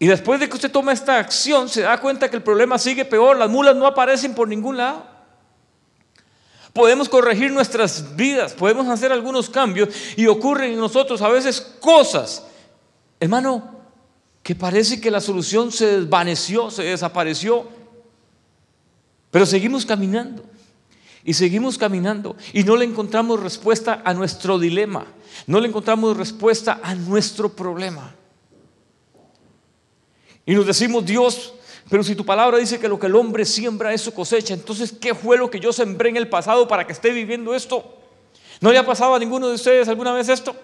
Y 0.00 0.06
después 0.06 0.40
de 0.40 0.48
que 0.48 0.54
usted 0.54 0.70
toma 0.70 0.92
esta 0.92 1.18
acción, 1.18 1.68
se 1.68 1.82
da 1.82 2.00
cuenta 2.00 2.28
que 2.28 2.36
el 2.36 2.42
problema 2.42 2.78
sigue 2.78 3.04
peor, 3.04 3.36
las 3.36 3.50
mulas 3.50 3.76
no 3.76 3.86
aparecen 3.86 4.34
por 4.34 4.48
ningún 4.48 4.76
lado. 4.76 5.06
Podemos 6.72 7.08
corregir 7.08 7.52
nuestras 7.52 8.14
vidas, 8.16 8.52
podemos 8.52 8.86
hacer 8.88 9.12
algunos 9.12 9.48
cambios 9.48 9.88
y 10.16 10.26
ocurren 10.26 10.72
en 10.72 10.78
nosotros 10.78 11.22
a 11.22 11.28
veces 11.28 11.60
cosas, 11.60 12.44
hermano, 13.18 13.76
que 14.42 14.54
parece 14.54 15.00
que 15.00 15.10
la 15.10 15.20
solución 15.20 15.70
se 15.72 16.00
desvaneció, 16.00 16.70
se 16.70 16.84
desapareció, 16.84 17.66
pero 19.30 19.46
seguimos 19.46 19.84
caminando 19.84 20.44
y 21.28 21.34
seguimos 21.34 21.76
caminando 21.76 22.36
y 22.54 22.64
no 22.64 22.74
le 22.74 22.86
encontramos 22.86 23.38
respuesta 23.38 24.00
a 24.02 24.14
nuestro 24.14 24.58
dilema, 24.58 25.04
no 25.46 25.60
le 25.60 25.68
encontramos 25.68 26.16
respuesta 26.16 26.80
a 26.82 26.94
nuestro 26.94 27.50
problema. 27.50 28.14
Y 30.46 30.54
nos 30.54 30.66
decimos, 30.66 31.04
Dios, 31.04 31.52
pero 31.90 32.02
si 32.02 32.14
tu 32.14 32.24
palabra 32.24 32.56
dice 32.56 32.80
que 32.80 32.88
lo 32.88 32.98
que 32.98 33.08
el 33.08 33.14
hombre 33.14 33.44
siembra, 33.44 33.92
eso 33.92 34.14
cosecha, 34.14 34.54
entonces, 34.54 34.90
¿qué 34.90 35.14
fue 35.14 35.36
lo 35.36 35.50
que 35.50 35.60
yo 35.60 35.70
sembré 35.70 36.08
en 36.08 36.16
el 36.16 36.30
pasado 36.30 36.66
para 36.66 36.86
que 36.86 36.94
esté 36.94 37.10
viviendo 37.10 37.54
esto? 37.54 37.98
¿No 38.62 38.72
le 38.72 38.78
ha 38.78 38.86
pasado 38.86 39.14
a 39.14 39.18
ninguno 39.18 39.48
de 39.48 39.56
ustedes 39.56 39.86
alguna 39.86 40.14
vez 40.14 40.30
esto? 40.30 40.56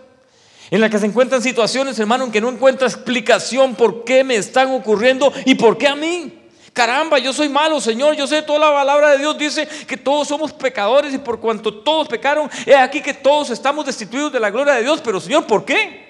En 0.70 0.80
la 0.80 0.88
que 0.88 0.98
se 0.98 1.04
encuentran 1.04 1.42
situaciones, 1.42 1.98
hermano, 1.98 2.24
en 2.24 2.32
que 2.32 2.40
no 2.40 2.48
encuentra 2.48 2.88
explicación 2.88 3.74
por 3.74 4.04
qué 4.04 4.24
me 4.24 4.36
están 4.36 4.70
ocurriendo 4.70 5.30
y 5.44 5.56
por 5.56 5.76
qué 5.76 5.88
a 5.88 5.94
mí. 5.94 6.43
Caramba, 6.74 7.20
yo 7.20 7.32
soy 7.32 7.48
malo, 7.48 7.80
Señor. 7.80 8.16
Yo 8.16 8.26
sé, 8.26 8.42
toda 8.42 8.58
la 8.58 8.72
palabra 8.72 9.12
de 9.12 9.18
Dios 9.18 9.38
dice 9.38 9.66
que 9.86 9.96
todos 9.96 10.26
somos 10.26 10.52
pecadores 10.52 11.14
y 11.14 11.18
por 11.18 11.38
cuanto 11.38 11.72
todos 11.72 12.08
pecaron, 12.08 12.50
es 12.66 12.74
aquí 12.74 13.00
que 13.00 13.14
todos 13.14 13.50
estamos 13.50 13.86
destituidos 13.86 14.32
de 14.32 14.40
la 14.40 14.50
gloria 14.50 14.74
de 14.74 14.82
Dios. 14.82 15.00
Pero, 15.02 15.20
Señor, 15.20 15.46
¿por 15.46 15.64
qué? 15.64 16.04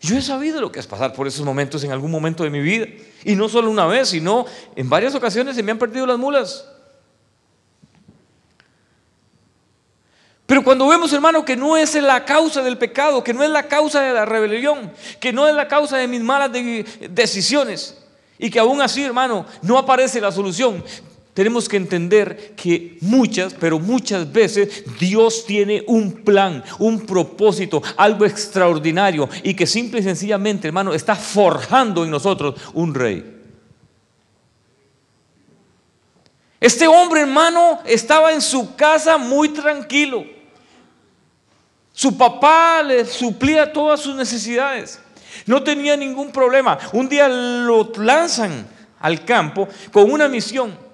Yo 0.00 0.16
he 0.16 0.22
sabido 0.22 0.60
lo 0.60 0.72
que 0.72 0.80
es 0.80 0.86
pasar 0.88 1.12
por 1.12 1.28
esos 1.28 1.44
momentos 1.44 1.84
en 1.84 1.92
algún 1.92 2.10
momento 2.10 2.42
de 2.42 2.50
mi 2.50 2.60
vida. 2.60 2.86
Y 3.24 3.36
no 3.36 3.48
solo 3.48 3.70
una 3.70 3.86
vez, 3.86 4.08
sino 4.08 4.44
en 4.74 4.88
varias 4.88 5.14
ocasiones 5.14 5.54
se 5.54 5.62
me 5.62 5.70
han 5.70 5.78
perdido 5.78 6.06
las 6.06 6.18
mulas. 6.18 6.68
Pero 10.48 10.64
cuando 10.64 10.88
vemos, 10.88 11.12
hermano, 11.12 11.44
que 11.44 11.56
no 11.56 11.76
es 11.76 11.94
la 11.96 12.24
causa 12.24 12.62
del 12.62 12.78
pecado, 12.78 13.22
que 13.22 13.34
no 13.34 13.44
es 13.44 13.50
la 13.50 13.68
causa 13.68 14.00
de 14.00 14.14
la 14.14 14.24
rebelión, 14.24 14.90
que 15.20 15.30
no 15.30 15.46
es 15.46 15.54
la 15.54 15.68
causa 15.68 15.98
de 15.98 16.08
mis 16.08 16.22
malas 16.22 16.50
decisiones, 17.10 17.98
y 18.38 18.48
que 18.48 18.58
aún 18.58 18.80
así, 18.80 19.02
hermano, 19.02 19.44
no 19.60 19.76
aparece 19.76 20.22
la 20.22 20.32
solución, 20.32 20.82
tenemos 21.34 21.68
que 21.68 21.76
entender 21.76 22.54
que 22.56 22.96
muchas, 23.02 23.52
pero 23.60 23.78
muchas 23.78 24.32
veces 24.32 24.84
Dios 24.98 25.44
tiene 25.44 25.84
un 25.86 26.24
plan, 26.24 26.64
un 26.78 27.04
propósito, 27.04 27.82
algo 27.98 28.24
extraordinario 28.24 29.28
y 29.42 29.52
que 29.52 29.66
simple 29.66 30.00
y 30.00 30.04
sencillamente, 30.04 30.66
hermano, 30.66 30.94
está 30.94 31.14
forjando 31.14 32.04
en 32.04 32.10
nosotros 32.10 32.58
un 32.72 32.94
rey. 32.94 33.36
Este 36.58 36.88
hombre, 36.88 37.20
hermano, 37.20 37.80
estaba 37.84 38.32
en 38.32 38.40
su 38.40 38.74
casa 38.76 39.18
muy 39.18 39.50
tranquilo. 39.50 40.37
Su 41.98 42.16
papá 42.16 42.80
le 42.84 43.04
suplía 43.04 43.72
todas 43.72 43.98
sus 43.98 44.14
necesidades. 44.14 45.00
No 45.46 45.64
tenía 45.64 45.96
ningún 45.96 46.30
problema. 46.30 46.78
Un 46.92 47.08
día 47.08 47.26
lo 47.28 47.90
lanzan 47.96 48.68
al 49.00 49.24
campo 49.24 49.66
con 49.90 50.08
una 50.08 50.28
misión 50.28 50.88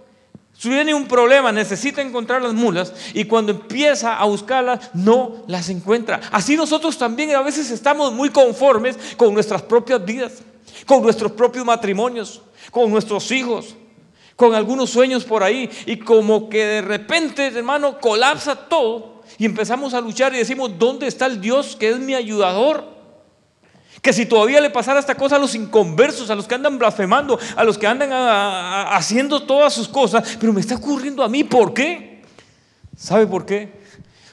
si 0.56 0.68
viene 0.68 0.94
un 0.94 1.06
problema, 1.06 1.52
necesita 1.52 2.00
encontrar 2.00 2.40
las 2.40 2.54
mulas 2.54 2.92
y 3.12 3.24
cuando 3.24 3.52
empieza 3.52 4.16
a 4.16 4.24
buscarlas 4.24 4.90
no 4.94 5.44
las 5.46 5.68
encuentra. 5.68 6.20
Así 6.30 6.56
nosotros 6.56 6.96
también 6.96 7.34
a 7.34 7.42
veces 7.42 7.70
estamos 7.70 8.12
muy 8.12 8.30
conformes 8.30 8.96
con 9.16 9.34
nuestras 9.34 9.60
propias 9.60 10.02
vidas, 10.04 10.42
con 10.86 11.02
nuestros 11.02 11.32
propios 11.32 11.66
matrimonios, 11.66 12.40
con 12.70 12.90
nuestros 12.90 13.30
hijos, 13.32 13.74
con 14.36 14.54
algunos 14.54 14.90
sueños 14.90 15.24
por 15.24 15.42
ahí 15.42 15.68
y 15.86 15.98
como 15.98 16.48
que 16.48 16.64
de 16.64 16.80
repente, 16.82 17.48
hermano, 17.48 17.98
colapsa 17.98 18.54
todo 18.54 19.13
y 19.38 19.46
empezamos 19.46 19.94
a 19.94 20.00
luchar 20.00 20.34
y 20.34 20.38
decimos, 20.38 20.72
¿dónde 20.78 21.06
está 21.06 21.26
el 21.26 21.40
Dios 21.40 21.76
que 21.76 21.90
es 21.90 21.98
mi 21.98 22.14
ayudador? 22.14 22.94
Que 24.00 24.12
si 24.12 24.26
todavía 24.26 24.60
le 24.60 24.70
pasara 24.70 25.00
esta 25.00 25.14
cosa 25.14 25.36
a 25.36 25.38
los 25.38 25.54
inconversos, 25.54 26.30
a 26.30 26.34
los 26.34 26.46
que 26.46 26.54
andan 26.54 26.78
blasfemando, 26.78 27.38
a 27.56 27.64
los 27.64 27.78
que 27.78 27.86
andan 27.86 28.10
haciendo 28.12 29.42
todas 29.44 29.72
sus 29.72 29.88
cosas, 29.88 30.36
pero 30.38 30.52
me 30.52 30.60
está 30.60 30.76
ocurriendo 30.76 31.22
a 31.22 31.28
mí, 31.28 31.42
¿por 31.42 31.72
qué? 31.72 32.22
¿Sabe 32.96 33.26
por 33.26 33.46
qué? 33.46 33.72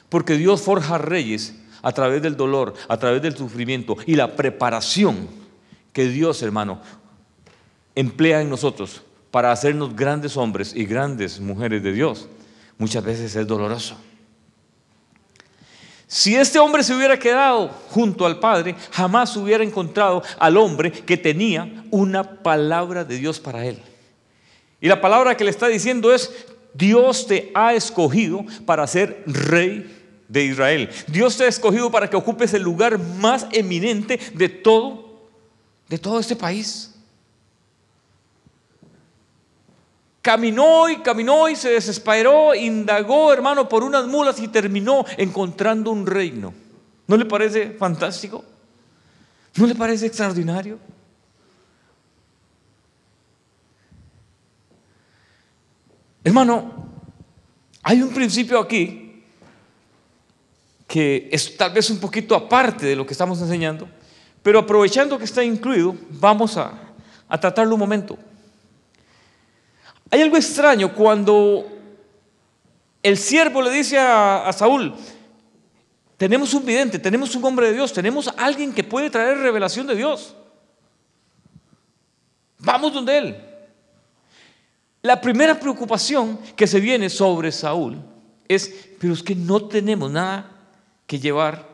Porque 0.08 0.36
Dios 0.36 0.60
forja 0.60 0.98
reyes 0.98 1.54
a 1.80 1.92
través 1.92 2.22
del 2.22 2.36
dolor, 2.36 2.74
a 2.86 2.96
través 2.98 3.22
del 3.22 3.36
sufrimiento 3.36 3.96
y 4.06 4.14
la 4.14 4.36
preparación 4.36 5.28
que 5.92 6.06
Dios, 6.06 6.42
hermano, 6.42 6.80
emplea 7.94 8.40
en 8.40 8.50
nosotros 8.50 9.02
para 9.30 9.52
hacernos 9.52 9.96
grandes 9.96 10.36
hombres 10.36 10.74
y 10.76 10.84
grandes 10.84 11.40
mujeres 11.40 11.82
de 11.82 11.92
Dios. 11.92 12.28
Muchas 12.78 13.02
veces 13.02 13.34
es 13.34 13.46
doloroso. 13.46 13.96
Si 16.12 16.36
este 16.36 16.58
hombre 16.58 16.82
se 16.82 16.94
hubiera 16.94 17.18
quedado 17.18 17.70
junto 17.88 18.26
al 18.26 18.38
Padre, 18.38 18.76
jamás 18.90 19.34
hubiera 19.34 19.64
encontrado 19.64 20.22
al 20.38 20.58
hombre 20.58 20.92
que 20.92 21.16
tenía 21.16 21.86
una 21.90 22.42
palabra 22.42 23.02
de 23.02 23.16
Dios 23.16 23.40
para 23.40 23.64
él. 23.64 23.78
Y 24.78 24.88
la 24.88 25.00
palabra 25.00 25.34
que 25.38 25.44
le 25.44 25.48
está 25.48 25.68
diciendo 25.68 26.12
es, 26.12 26.30
Dios 26.74 27.26
te 27.26 27.50
ha 27.54 27.72
escogido 27.72 28.44
para 28.66 28.86
ser 28.86 29.22
rey 29.24 29.90
de 30.28 30.44
Israel. 30.44 30.90
Dios 31.06 31.38
te 31.38 31.44
ha 31.44 31.48
escogido 31.48 31.90
para 31.90 32.10
que 32.10 32.16
ocupes 32.16 32.52
el 32.52 32.60
lugar 32.62 32.98
más 32.98 33.46
eminente 33.50 34.20
de 34.34 34.50
todo, 34.50 35.30
de 35.88 35.96
todo 35.96 36.20
este 36.20 36.36
país. 36.36 36.91
Caminó 40.22 40.88
y 40.88 40.98
caminó 40.98 41.48
y 41.48 41.56
se 41.56 41.70
desesperó, 41.70 42.54
indagó, 42.54 43.32
hermano, 43.32 43.68
por 43.68 43.82
unas 43.82 44.06
mulas 44.06 44.38
y 44.38 44.46
terminó 44.46 45.04
encontrando 45.18 45.90
un 45.90 46.06
reino. 46.06 46.54
¿No 47.08 47.16
le 47.16 47.24
parece 47.24 47.72
fantástico? 47.72 48.44
¿No 49.56 49.66
le 49.66 49.74
parece 49.74 50.06
extraordinario? 50.06 50.78
Hermano, 56.22 56.88
hay 57.82 58.00
un 58.00 58.10
principio 58.10 58.60
aquí 58.60 59.24
que 60.86 61.28
es 61.32 61.56
tal 61.56 61.72
vez 61.72 61.90
un 61.90 61.98
poquito 61.98 62.36
aparte 62.36 62.86
de 62.86 62.94
lo 62.94 63.04
que 63.04 63.12
estamos 63.12 63.40
enseñando, 63.40 63.88
pero 64.40 64.60
aprovechando 64.60 65.18
que 65.18 65.24
está 65.24 65.42
incluido, 65.42 65.96
vamos 66.10 66.56
a, 66.56 66.72
a 67.28 67.40
tratarlo 67.40 67.74
un 67.74 67.80
momento. 67.80 68.16
Hay 70.12 70.20
algo 70.20 70.36
extraño 70.36 70.94
cuando 70.94 71.66
el 73.02 73.16
siervo 73.16 73.62
le 73.62 73.70
dice 73.70 73.98
a, 73.98 74.52
Saúl, 74.52 74.94
tenemos 76.18 76.52
un 76.52 76.66
vidente, 76.66 76.98
tenemos 76.98 77.34
un 77.34 77.42
hombre 77.46 77.68
de 77.68 77.72
Dios, 77.72 77.94
tenemos 77.94 78.28
alguien 78.36 78.74
que 78.74 78.84
puede 78.84 79.08
traer 79.08 79.38
revelación 79.38 79.86
de 79.86 79.96
Dios. 79.96 80.36
Vamos 82.58 82.92
donde 82.92 83.16
él. 83.16 83.36
La 85.00 85.18
primera 85.18 85.58
preocupación 85.58 86.38
que 86.56 86.66
se 86.66 86.78
viene 86.78 87.08
sobre 87.08 87.50
Saúl 87.50 87.98
es, 88.48 88.70
pero 89.00 89.14
es 89.14 89.22
que 89.22 89.34
no 89.34 89.64
tenemos 89.64 90.10
nada 90.10 90.50
que 91.06 91.20
llevar 91.20 91.66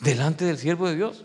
delante 0.00 0.44
del 0.44 0.58
siervo 0.58 0.86
de 0.86 0.96
Dios. 0.96 1.24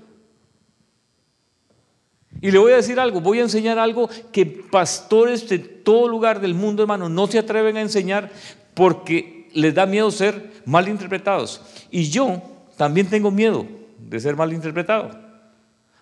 Y 2.42 2.52
le 2.52 2.58
voy 2.58 2.74
a 2.74 2.78
decir 2.78 3.00
algo, 3.00 3.22
voy 3.22 3.40
a 3.40 3.44
enseñar 3.44 3.80
algo 3.80 4.10
que 4.32 4.46
pastores 4.46 5.48
de 5.48 5.60
todo 5.60 6.08
lugar 6.08 6.42
del 6.42 6.54
mundo, 6.54 6.84
hermano, 6.84 7.10
no 7.10 7.28
se 7.28 7.40
atreven 7.40 7.78
a 7.78 7.82
enseñar 7.82 8.32
porque 8.74 9.48
les 9.54 9.74
da 9.74 9.86
miedo 9.86 10.12
ser 10.12 10.52
mal 10.66 10.88
interpretados. 10.88 11.62
Y 11.92 12.10
yo 12.10 12.42
también 12.78 13.08
tengo 13.08 13.32
miedo 13.32 13.66
de 14.00 14.20
ser 14.20 14.36
mal 14.36 14.52
interpretado. 14.54 15.26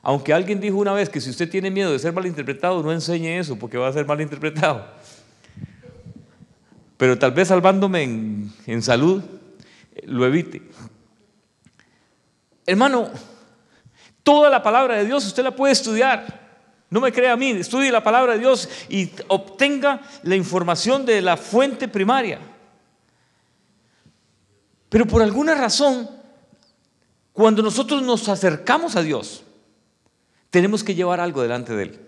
Aunque 0.01 0.33
alguien 0.33 0.59
dijo 0.59 0.77
una 0.77 0.91
vez 0.91 1.07
que 1.07 1.21
si 1.21 1.29
usted 1.29 1.49
tiene 1.49 1.71
miedo 1.71 1.91
de 1.91 1.99
ser 1.99 2.11
mal 2.11 2.25
interpretado, 2.25 2.83
no 2.83 2.91
enseñe 2.91 3.39
eso 3.39 3.57
porque 3.57 3.77
va 3.77 3.87
a 3.87 3.93
ser 3.93 4.05
mal 4.05 4.19
interpretado. 4.19 4.85
Pero 6.97 7.17
tal 7.17 7.31
vez 7.31 7.47
salvándome 7.47 8.03
en, 8.03 8.81
salud, 8.81 9.23
lo 10.05 10.25
evite. 10.25 10.61
Hermano, 12.65 13.09
Toda 14.23 14.49
la 14.49 14.63
palabra 14.63 14.95
de 14.95 15.05
Dios 15.05 15.25
usted 15.25 15.43
la 15.43 15.55
puede 15.55 15.73
estudiar. 15.73 16.41
No 16.89 17.01
me 17.01 17.11
crea 17.11 17.33
a 17.33 17.37
mí, 17.37 17.49
estudie 17.51 17.91
la 17.91 18.03
palabra 18.03 18.33
de 18.33 18.39
Dios 18.39 18.69
y 18.87 19.09
obtenga 19.27 20.01
la 20.23 20.35
información 20.35 21.05
de 21.05 21.21
la 21.21 21.37
fuente 21.37 21.87
primaria. 21.87 22.39
Pero 24.89 25.07
por 25.07 25.21
alguna 25.21 25.55
razón, 25.55 26.09
cuando 27.33 27.63
nosotros 27.63 28.03
nos 28.03 28.29
acercamos 28.29 28.95
a 28.95 29.01
Dios, 29.01 29.43
tenemos 30.51 30.83
que 30.83 30.93
llevar 30.93 31.19
algo 31.19 31.41
delante 31.41 31.73
de 31.73 31.83
Él. 31.83 31.99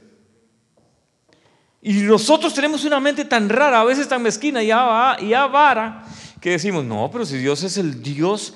Y 1.81 1.93
nosotros 2.03 2.53
tenemos 2.53 2.85
una 2.85 2.99
mente 2.99 3.25
tan 3.25 3.49
rara, 3.49 3.81
a 3.81 3.83
veces 3.83 4.07
tan 4.07 4.21
mezquina 4.21 4.63
y, 4.63 4.71
avara, 4.71 6.05
que 6.39 6.51
decimos, 6.51 6.85
no, 6.85 7.09
pero 7.11 7.25
si 7.25 7.37
Dios 7.37 7.63
es 7.63 7.77
el 7.77 8.03
Dios 8.03 8.53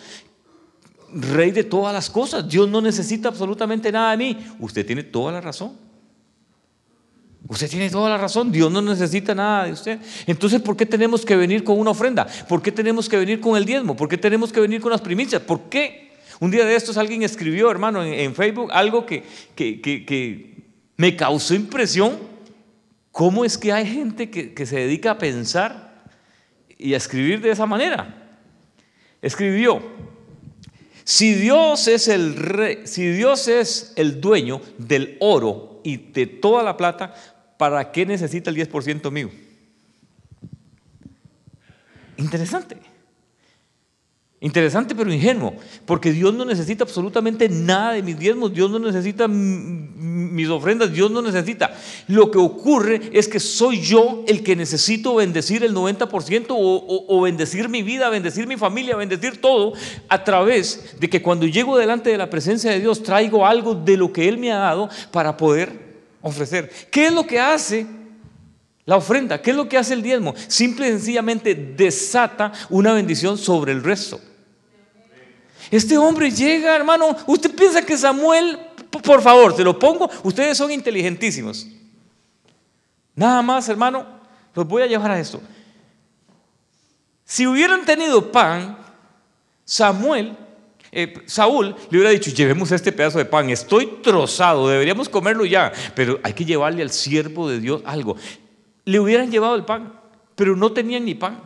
rey 1.13 1.51
de 1.51 1.63
todas 1.63 1.93
las 1.93 2.09
cosas, 2.09 2.47
Dios 2.47 2.69
no 2.69 2.81
necesita 2.81 3.29
absolutamente 3.29 3.91
nada 3.91 4.11
de 4.11 4.17
mí. 4.17 4.37
Usted 4.59 4.85
tiene 4.85 5.03
toda 5.03 5.31
la 5.31 5.41
razón. 5.41 5.89
Usted 7.47 7.69
tiene 7.69 7.89
toda 7.89 8.09
la 8.09 8.17
razón, 8.17 8.51
Dios 8.51 8.71
no 8.71 8.81
necesita 8.81 9.33
nada 9.33 9.65
de 9.65 9.71
usted. 9.71 9.99
Entonces, 10.27 10.61
¿por 10.61 10.77
qué 10.77 10.85
tenemos 10.85 11.25
que 11.25 11.35
venir 11.35 11.63
con 11.63 11.79
una 11.79 11.91
ofrenda? 11.91 12.27
¿Por 12.47 12.61
qué 12.61 12.71
tenemos 12.71 13.09
que 13.09 13.17
venir 13.17 13.39
con 13.39 13.57
el 13.57 13.65
diezmo? 13.65 13.95
¿Por 13.95 14.07
qué 14.07 14.17
tenemos 14.17 14.51
que 14.51 14.59
venir 14.59 14.81
con 14.81 14.91
las 14.91 15.01
primicias? 15.01 15.41
¿Por 15.41 15.61
qué? 15.69 16.11
Un 16.39 16.51
día 16.51 16.65
de 16.65 16.75
estos 16.75 16.97
alguien 16.97 17.23
escribió, 17.23 17.71
hermano, 17.71 18.03
en, 18.03 18.35
Facebook 18.35 18.69
algo 18.71 19.05
que, 19.05 19.23
que, 19.55 20.63
me 20.95 21.15
causó 21.15 21.55
impresión. 21.55 22.17
¿Cómo 23.11 23.43
es 23.43 23.57
que 23.57 23.73
hay 23.73 23.87
gente 23.87 24.29
que, 24.29 24.53
que 24.53 24.65
se 24.65 24.77
dedica 24.77 25.11
a 25.11 25.17
pensar 25.17 26.05
y 26.77 26.93
a 26.93 26.97
escribir 26.97 27.41
de 27.41 27.49
esa 27.49 27.65
manera? 27.65 28.37
Escribió, 29.21 29.81
si 31.09 31.33
Dios 31.33 31.87
es 31.87 32.07
el 32.07 32.35
rey, 32.35 32.81
si 32.85 33.09
Dios 33.11 33.47
es 33.47 33.93
el 33.95 34.21
dueño 34.21 34.61
del 34.77 35.17
oro 35.19 35.81
y 35.83 35.97
de 35.97 36.27
toda 36.27 36.61
la 36.61 36.77
plata, 36.77 37.15
¿para 37.57 37.91
qué 37.91 38.05
necesita 38.05 38.51
el 38.51 38.55
10% 38.55 39.09
mío? 39.09 39.31
Interesante. 42.15 42.77
Interesante 44.41 44.95
pero 44.95 45.11
ingenuo, 45.11 45.53
porque 45.85 46.13
Dios 46.13 46.33
no 46.33 46.45
necesita 46.45 46.85
absolutamente 46.85 47.49
nada 47.49 47.91
de 47.91 48.01
mis 48.01 48.17
diezmos, 48.17 48.53
Dios 48.53 48.71
no 48.71 48.79
necesita 48.79 49.27
mis 49.27 50.47
ofrendas, 50.47 50.93
Dios 50.93 51.11
no 51.11 51.21
necesita. 51.21 51.75
Lo 52.07 52.31
que 52.31 52.37
ocurre 52.37 53.01
es 53.11 53.27
que 53.27 53.41
soy 53.41 53.81
yo 53.81 54.23
el 54.27 54.41
que 54.41 54.55
necesito 54.55 55.15
bendecir 55.15 55.65
el 55.65 55.75
90% 55.75 56.45
o, 56.51 57.05
o 57.07 57.21
bendecir 57.21 57.67
mi 57.67 57.83
vida, 57.83 58.09
bendecir 58.09 58.47
mi 58.47 58.55
familia, 58.55 58.95
bendecir 58.95 59.41
todo 59.41 59.73
a 60.07 60.23
través 60.23 60.95
de 61.01 61.09
que 61.09 61.21
cuando 61.21 61.45
llego 61.45 61.77
delante 61.77 62.09
de 62.09 62.17
la 62.17 62.29
presencia 62.29 62.71
de 62.71 62.79
Dios 62.79 63.03
traigo 63.03 63.45
algo 63.45 63.75
de 63.75 63.97
lo 63.97 64.13
que 64.13 64.29
Él 64.29 64.37
me 64.37 64.53
ha 64.53 64.59
dado 64.59 64.89
para 65.11 65.35
poder 65.35 65.89
ofrecer. 66.21 66.71
¿Qué 66.89 67.07
es 67.07 67.13
lo 67.13 67.27
que 67.27 67.41
hace 67.41 67.85
la 68.89 68.97
ofrenda? 68.97 69.39
¿Qué 69.39 69.51
es 69.51 69.55
lo 69.55 69.69
que 69.69 69.77
hace 69.77 69.93
el 69.93 70.01
diezmo? 70.01 70.33
Simple 70.47 70.87
y 70.87 70.91
sencillamente 70.93 71.53
desata 71.53 72.51
una 72.71 72.91
bendición 72.91 73.37
sobre 73.37 73.71
el 73.71 73.83
resto. 73.83 74.19
Este 75.69 75.95
hombre 75.95 76.31
llega, 76.31 76.75
hermano, 76.75 77.15
usted 77.27 77.53
piensa 77.53 77.85
que 77.85 77.95
Samuel, 77.95 78.57
por 78.89 79.21
favor, 79.21 79.55
te 79.55 79.63
lo 79.63 79.77
pongo, 79.77 80.09
ustedes 80.23 80.57
son 80.57 80.71
inteligentísimos. 80.71 81.67
Nada 83.13 83.43
más, 83.43 83.69
hermano, 83.69 84.07
los 84.55 84.67
voy 84.67 84.81
a 84.81 84.87
llevar 84.87 85.11
a 85.11 85.19
esto. 85.19 85.39
Si 87.25 87.45
hubieran 87.45 87.85
tenido 87.85 88.31
pan, 88.31 88.75
Samuel, 89.65 90.35
eh, 90.91 91.13
Saúl 91.27 91.75
le 91.91 91.97
hubiera 91.99 92.09
dicho, 92.09 92.31
llevemos 92.31 92.71
este 92.71 92.91
pedazo 92.91 93.19
de 93.19 93.25
pan, 93.25 93.51
estoy 93.51 93.99
trozado, 94.01 94.67
deberíamos 94.67 95.07
comerlo 95.07 95.45
ya, 95.45 95.71
pero 95.93 96.19
hay 96.23 96.33
que 96.33 96.43
llevarle 96.43 96.81
al 96.81 96.89
siervo 96.89 97.47
de 97.47 97.59
Dios 97.59 97.83
algo. 97.85 98.15
Le 98.89 98.99
hubieran 98.99 99.29
llevado 99.29 99.53
el 99.53 99.65
pan, 99.65 99.93
pero 100.33 100.55
no 100.55 100.71
tenían 100.71 101.05
ni 101.05 101.13
pan. 101.13 101.39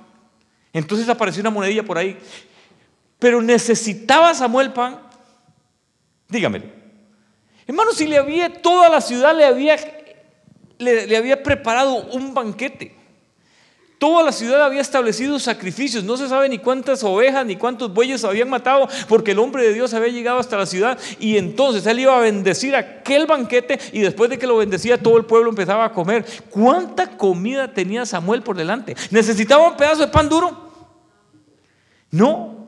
Entonces 0.72 1.10
apareció 1.10 1.42
una 1.42 1.50
monedilla 1.50 1.84
por 1.84 1.98
ahí. 1.98 2.18
Pero 3.20 3.42
necesitaba 3.42 4.34
Samuel 4.34 4.72
pan. 4.72 5.02
Dígamelo. 6.30 6.64
Hermano, 7.68 7.92
si 7.92 8.08
le 8.08 8.18
había, 8.18 8.62
toda 8.62 8.88
la 8.88 9.02
ciudad 9.02 9.36
le 9.36 9.44
había, 9.44 9.76
le, 10.78 11.18
había 11.18 11.44
preparado 11.44 12.06
un 12.14 12.34
banquete. 12.34 12.96
Toda 13.98 14.24
la 14.24 14.32
ciudad 14.32 14.62
había 14.64 14.82
establecido 14.82 15.40
sacrificios. 15.40 16.04
No 16.04 16.18
se 16.18 16.28
sabe 16.28 16.50
ni 16.50 16.58
cuántas 16.58 17.04
ovejas 17.04 17.46
ni 17.46 17.56
cuántos 17.56 17.94
bueyes 17.94 18.24
habían 18.26 18.50
matado 18.50 18.88
porque 19.08 19.32
el 19.32 19.40
hombre 19.40 19.64
de 19.64 19.74
Dios 19.74 19.94
había 19.94 20.10
llegado 20.10 20.40
hasta 20.40 20.58
la 20.58 20.66
ciudad 20.66 21.00
y 21.20 21.38
entonces 21.38 21.86
él 21.86 22.00
iba 22.00 22.18
a 22.18 22.22
bendecir 22.22 22.76
aquel 22.76 23.26
banquete 23.26 23.80
y 23.94 24.02
después 24.02 24.30
de 24.30 24.38
que 24.38 24.48
lo 24.48 24.58
bendecía 24.58 25.02
todo 25.02 25.18
el 25.18 25.26
pueblo 25.26 25.50
empezaba 25.50 25.86
a 25.86 25.94
comer. 25.94 26.26
¿Cuánta 26.50 27.18
comida 27.18 27.74
tenía 27.74 28.06
Samuel 28.06 28.42
por 28.42 28.58
delante? 28.58 28.96
¿Necesitaba 29.10 29.70
un 29.70 29.78
pedazo 29.78 30.02
de 30.02 30.12
pan 30.12 30.28
duro? 30.28 30.72
No, 32.12 32.68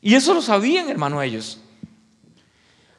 y 0.00 0.14
eso 0.14 0.34
lo 0.34 0.42
sabían, 0.42 0.88
hermano, 0.88 1.22
ellos. 1.22 1.60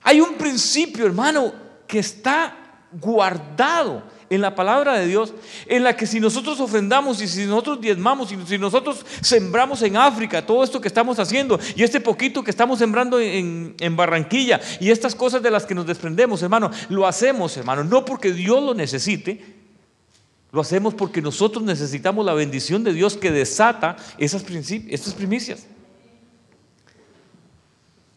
Hay 0.02 0.22
un 0.22 0.36
principio, 0.36 1.06
hermano, 1.06 1.54
que 1.88 2.00
está 2.00 2.56
guardado 2.92 4.04
en 4.30 4.42
la 4.42 4.56
palabra 4.56 4.98
de 4.98 5.08
Dios, 5.08 5.34
en 5.66 5.84
la 5.84 5.96
que 5.96 6.06
si 6.06 6.20
nosotros 6.20 6.60
ofrendamos 6.60 7.22
y 7.22 7.28
si 7.28 7.46
nosotros 7.46 7.82
diezmamos 7.82 8.32
y 8.32 8.38
si 8.48 8.58
nosotros 8.58 9.06
sembramos 9.22 9.82
en 9.82 9.98
África 9.98 10.46
todo 10.46 10.64
esto 10.64 10.80
que 10.80 10.88
estamos 10.88 11.20
haciendo 11.20 11.60
y 11.76 11.84
este 11.84 12.00
poquito 12.00 12.44
que 12.44 12.52
estamos 12.52 12.80
sembrando 12.80 13.20
en, 13.20 13.76
Barranquilla 13.96 14.62
y 14.80 14.92
estas 14.92 15.16
cosas 15.16 15.42
de 15.42 15.52
las 15.52 15.66
que 15.66 15.76
nos 15.76 15.86
desprendemos, 15.86 16.42
hermano, 16.44 16.70
lo 16.90 17.08
hacemos, 17.08 17.58
hermano, 17.58 17.84
no 17.84 18.06
porque 18.06 18.32
Dios 18.32 18.64
lo 18.64 18.74
necesite, 18.74 19.44
lo 20.52 20.62
hacemos 20.62 20.94
porque 20.94 21.22
nosotros 21.22 21.64
necesitamos 21.64 22.26
la 22.26 22.34
bendición 22.34 22.84
de 22.84 22.94
Dios 22.94 23.18
que 23.18 23.32
desata 23.32 23.98
esas, 24.18 24.44
esas 24.90 25.14
primicias. 25.14 25.66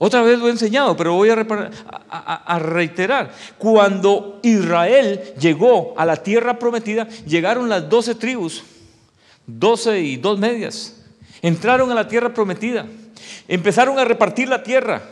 Otra 0.04 0.22
vez 0.22 0.36
lo 0.36 0.48
he 0.48 0.50
enseñado, 0.50 0.96
pero 0.96 1.14
voy 1.14 1.30
a, 1.30 2.58
reiterar. 2.58 3.30
Cuando 3.56 4.40
Israel 4.42 5.32
llegó 5.38 5.94
a 5.96 6.04
la 6.04 6.16
tierra 6.16 6.58
prometida, 6.58 7.06
llegaron 7.24 7.68
las 7.68 7.88
doce 7.88 8.16
tribus, 8.16 8.64
doce 9.46 10.00
y 10.00 10.16
dos 10.16 10.40
medias. 10.40 10.96
Entraron 11.40 11.88
a 11.92 11.94
la 11.94 12.08
tierra 12.08 12.34
prometida. 12.34 12.84
Empezaron 13.46 13.96
a 14.00 14.04
repartir 14.04 14.48
la 14.48 14.64
tierra 14.64 15.02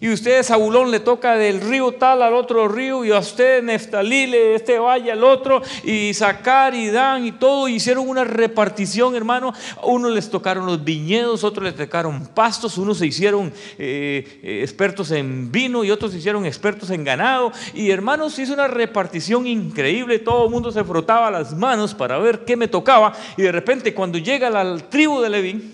y 0.00 0.10
usted 0.10 0.40
a 0.40 0.42
Zabulón 0.42 0.90
le 0.90 1.00
toca 1.00 1.36
del 1.36 1.60
río 1.60 1.92
tal 1.92 2.22
al 2.22 2.34
otro 2.34 2.68
río, 2.68 3.04
y 3.04 3.12
a 3.12 3.18
usted 3.18 3.62
Neftalí 3.62 4.26
le 4.26 4.54
este 4.54 4.78
valle 4.78 5.12
al 5.12 5.24
otro, 5.24 5.62
y 5.84 6.12
Sacar 6.14 6.74
y 6.74 6.88
Dan 6.88 7.26
y 7.26 7.32
todo, 7.32 7.68
hicieron 7.68 8.08
una 8.08 8.24
repartición, 8.24 9.14
hermano. 9.14 9.52
A 9.80 9.86
unos 9.86 10.12
les 10.12 10.30
tocaron 10.30 10.66
los 10.66 10.82
viñedos, 10.82 11.44
otros 11.44 11.64
les 11.64 11.74
tocaron 11.74 12.26
pastos, 12.26 12.78
unos 12.78 12.98
se 12.98 13.06
hicieron 13.06 13.52
eh, 13.78 14.40
eh, 14.42 14.60
expertos 14.62 15.10
en 15.10 15.50
vino 15.50 15.84
y 15.84 15.90
otros 15.90 16.12
se 16.12 16.18
hicieron 16.18 16.46
expertos 16.46 16.90
en 16.90 17.04
ganado. 17.04 17.52
Y 17.74 17.90
hermanos, 17.90 18.38
hizo 18.38 18.52
una 18.52 18.68
repartición 18.68 19.46
increíble, 19.46 20.18
todo 20.18 20.46
el 20.46 20.50
mundo 20.50 20.72
se 20.72 20.84
frotaba 20.84 21.30
las 21.30 21.54
manos 21.54 21.94
para 21.94 22.18
ver 22.18 22.44
qué 22.44 22.56
me 22.56 22.68
tocaba, 22.68 23.12
y 23.36 23.42
de 23.42 23.52
repente 23.52 23.94
cuando 23.94 24.18
llega 24.18 24.50
la 24.50 24.76
tribu 24.78 25.20
de 25.20 25.30
Leví, 25.30 25.72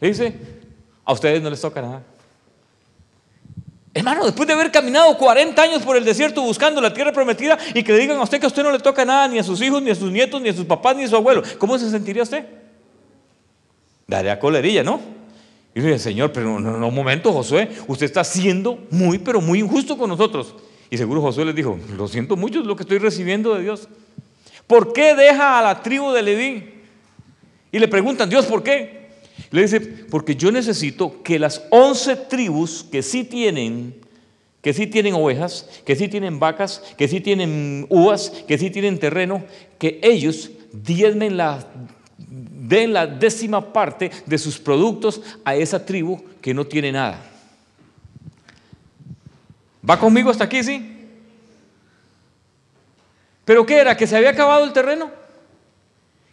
dice, 0.00 0.61
a 1.04 1.12
ustedes 1.12 1.42
no 1.42 1.50
les 1.50 1.60
toca 1.60 1.82
nada. 1.82 2.02
Hermano, 3.94 4.24
después 4.24 4.46
de 4.46 4.54
haber 4.54 4.70
caminado 4.70 5.16
40 5.18 5.60
años 5.62 5.82
por 5.82 5.96
el 5.96 6.04
desierto 6.04 6.40
buscando 6.42 6.80
la 6.80 6.94
tierra 6.94 7.12
prometida 7.12 7.58
y 7.74 7.82
que 7.82 7.92
le 7.92 7.98
digan 7.98 8.16
a 8.16 8.22
usted 8.22 8.40
que 8.40 8.46
a 8.46 8.48
usted 8.48 8.62
no 8.62 8.70
le 8.72 8.78
toca 8.78 9.04
nada, 9.04 9.28
ni 9.28 9.38
a 9.38 9.42
sus 9.42 9.60
hijos, 9.60 9.82
ni 9.82 9.90
a 9.90 9.94
sus 9.94 10.10
nietos, 10.10 10.40
ni 10.40 10.48
a 10.48 10.54
sus 10.54 10.64
papás, 10.64 10.96
ni 10.96 11.04
a 11.04 11.08
su 11.08 11.16
abuelo, 11.16 11.42
¿cómo 11.58 11.78
se 11.78 11.90
sentiría 11.90 12.22
usted? 12.22 12.46
Daría 14.06 14.38
colerilla, 14.38 14.82
¿no? 14.82 15.00
Y 15.74 15.80
dice, 15.80 15.98
Señor, 15.98 16.32
pero 16.32 16.58
no, 16.58 16.78
no, 16.78 16.88
un 16.88 16.94
momento, 16.94 17.32
Josué, 17.32 17.68
usted 17.86 18.06
está 18.06 18.24
siendo 18.24 18.78
muy, 18.90 19.18
pero 19.18 19.40
muy 19.40 19.58
injusto 19.58 19.98
con 19.98 20.08
nosotros. 20.08 20.54
Y 20.88 20.96
seguro 20.96 21.20
Josué 21.20 21.44
les 21.46 21.54
dijo, 21.54 21.78
lo 21.96 22.08
siento 22.08 22.36
mucho, 22.36 22.60
lo 22.60 22.76
que 22.76 22.82
estoy 22.82 22.98
recibiendo 22.98 23.54
de 23.54 23.62
Dios. 23.62 23.88
¿Por 24.66 24.92
qué 24.92 25.14
deja 25.14 25.58
a 25.58 25.62
la 25.62 25.82
tribu 25.82 26.12
de 26.12 26.22
Leví? 26.22 26.74
Y 27.72 27.78
le 27.78 27.88
preguntan, 27.88 28.28
Dios, 28.28 28.46
¿por 28.46 28.62
qué? 28.62 29.01
Le 29.50 29.62
dice, 29.62 29.80
porque 29.80 30.36
yo 30.36 30.52
necesito 30.52 31.22
que 31.22 31.38
las 31.38 31.62
once 31.70 32.16
tribus 32.16 32.84
que 32.90 33.02
sí 33.02 33.24
tienen, 33.24 33.94
que 34.60 34.72
sí 34.72 34.86
tienen 34.86 35.14
ovejas, 35.14 35.68
que 35.84 35.96
sí 35.96 36.08
tienen 36.08 36.38
vacas, 36.38 36.82
que 36.96 37.08
sí 37.08 37.20
tienen 37.20 37.86
uvas, 37.88 38.30
que 38.46 38.58
sí 38.58 38.70
tienen 38.70 38.98
terreno, 38.98 39.44
que 39.78 40.00
ellos 40.02 40.50
diezmen 40.72 41.36
la, 41.36 41.66
den 42.18 42.92
la 42.92 43.06
décima 43.06 43.72
parte 43.72 44.10
de 44.26 44.38
sus 44.38 44.58
productos 44.58 45.20
a 45.44 45.54
esa 45.54 45.84
tribu 45.84 46.22
que 46.40 46.54
no 46.54 46.66
tiene 46.66 46.92
nada. 46.92 47.20
¿Va 49.88 49.98
conmigo 49.98 50.30
hasta 50.30 50.44
aquí, 50.44 50.62
sí? 50.62 50.88
¿Pero 53.44 53.66
qué 53.66 53.78
era? 53.78 53.96
¿Que 53.96 54.06
se 54.06 54.16
había 54.16 54.30
acabado 54.30 54.64
el 54.64 54.72
terreno? 54.72 55.21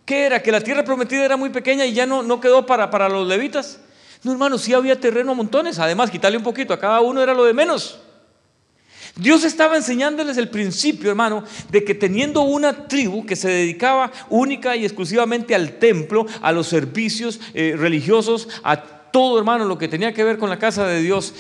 ¿Qué 0.10 0.26
era? 0.26 0.41
¿Que 0.41 0.52
la 0.52 0.60
tierra 0.60 0.84
prometida 0.84 1.24
era 1.24 1.38
muy 1.38 1.52
pequeña 1.52 1.86
y 1.86 1.93
ya 1.93 2.08
no, 2.08 2.24
no 2.24 2.41
quedó 2.41 2.65
para, 2.65 2.89
para 2.89 3.08
los 3.08 3.28
levitas? 3.28 3.80
No, 4.24 4.32
hermano, 4.32 4.58
sí 4.58 4.74
había 4.74 5.00
terreno 5.00 5.34
a 5.34 5.36
montones. 5.36 5.78
Además, 5.78 6.10
quitarle 6.10 6.39
un 6.39 6.43
poquito 6.43 6.74
a 6.74 6.80
cada 6.80 7.00
uno 7.02 7.22
era 7.22 7.36
lo 7.36 7.43
de 7.45 7.54
menos. 7.54 8.00
Dios 9.15 9.43
estaba 9.43 9.78
enseñándoles 9.78 10.38
el 10.38 10.50
principio, 10.50 11.12
hermano, 11.12 11.43
de 11.69 11.84
que 11.84 11.93
teniendo 11.93 12.41
una 12.41 12.88
tribu 12.88 13.24
que 13.24 13.36
se 13.36 13.50
dedicaba 13.50 14.12
única 14.32 14.76
y 14.76 14.84
exclusivamente 14.84 15.54
al 15.54 15.74
templo, 15.74 16.26
a 16.41 16.52
los 16.54 16.65
servicios 16.65 17.39
eh, 17.54 17.76
religiosos, 17.78 18.48
a 18.63 18.82
todo, 18.82 19.38
hermano, 19.38 19.65
lo 19.65 19.78
que 19.78 19.88
tenía 19.88 20.12
que 20.12 20.24
ver 20.24 20.39
con 20.39 20.50
la 20.50 20.58
casa 20.58 20.88
de 20.88 21.04
Dios, 21.04 21.36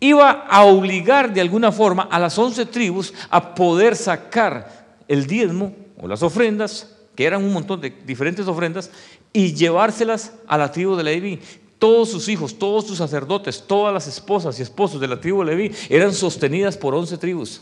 iba 0.00 0.30
a 0.30 0.64
obligar 0.64 1.34
de 1.34 1.42
alguna 1.42 1.70
forma 1.70 2.04
a 2.04 2.18
las 2.18 2.38
once 2.38 2.64
tribus 2.64 3.12
a 3.28 3.54
poder 3.54 3.94
sacar 3.94 4.86
el 5.06 5.26
diezmo 5.26 5.76
o 6.00 6.08
las 6.08 6.22
ofrendas, 6.22 6.91
que 7.14 7.24
eran 7.24 7.44
un 7.44 7.52
montón 7.52 7.80
de 7.80 7.90
diferentes 8.06 8.46
ofrendas, 8.46 8.90
y 9.32 9.54
llevárselas 9.54 10.32
a 10.46 10.58
la 10.58 10.70
tribu 10.70 10.96
de 10.96 11.04
Leví. 11.04 11.40
Todos 11.78 12.10
sus 12.10 12.28
hijos, 12.28 12.58
todos 12.58 12.86
sus 12.86 12.98
sacerdotes, 12.98 13.64
todas 13.66 13.92
las 13.92 14.06
esposas 14.06 14.58
y 14.58 14.62
esposos 14.62 15.00
de 15.00 15.08
la 15.08 15.20
tribu 15.20 15.40
de 15.40 15.46
Leví 15.46 15.72
eran 15.88 16.12
sostenidas 16.12 16.76
por 16.76 16.94
once 16.94 17.18
tribus 17.18 17.60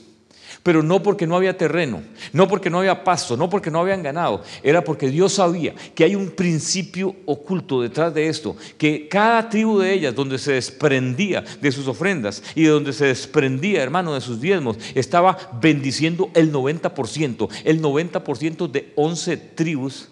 pero 0.62 0.83
no 0.83 1.03
porque 1.03 1.27
no 1.27 1.37
había 1.37 1.57
terreno, 1.57 2.03
no 2.33 2.49
porque 2.49 2.70
no 2.70 2.79
había 2.79 3.05
pasto, 3.05 3.37
no 3.37 3.49
porque 3.49 3.70
no 3.70 3.81
habían 3.81 4.03
ganado, 4.03 4.42
era 4.62 4.85
porque 4.85 5.09
Dios 5.09 5.35
sabía 5.35 5.75
que 5.94 6.05
hay 6.05 6.14
un 6.14 6.31
principio 6.31 7.14
oculto 7.27 7.81
detrás 7.81 8.12
de 8.14 8.29
esto, 8.29 8.57
que 8.77 9.09
cada 9.09 9.49
tribu 9.49 9.79
de 9.79 9.92
ellas, 9.92 10.14
donde 10.14 10.38
se 10.38 10.53
desprendía 10.53 11.44
de 11.61 11.73
sus 11.73 11.88
ofrendas 11.88 12.42
y 12.55 12.64
de 12.64 12.70
donde 12.70 12.92
se 12.92 13.07
desprendía, 13.07 13.83
hermano, 13.83 14.14
de 14.14 14.20
sus 14.20 14.40
diezmos, 14.40 14.77
estaba 14.94 15.37
bendiciendo 15.61 16.31
el 16.35 16.53
90%, 16.53 17.49
el 17.64 17.83
90% 17.83 18.70
de 18.70 18.92
11 18.96 19.37
tribus 19.37 20.09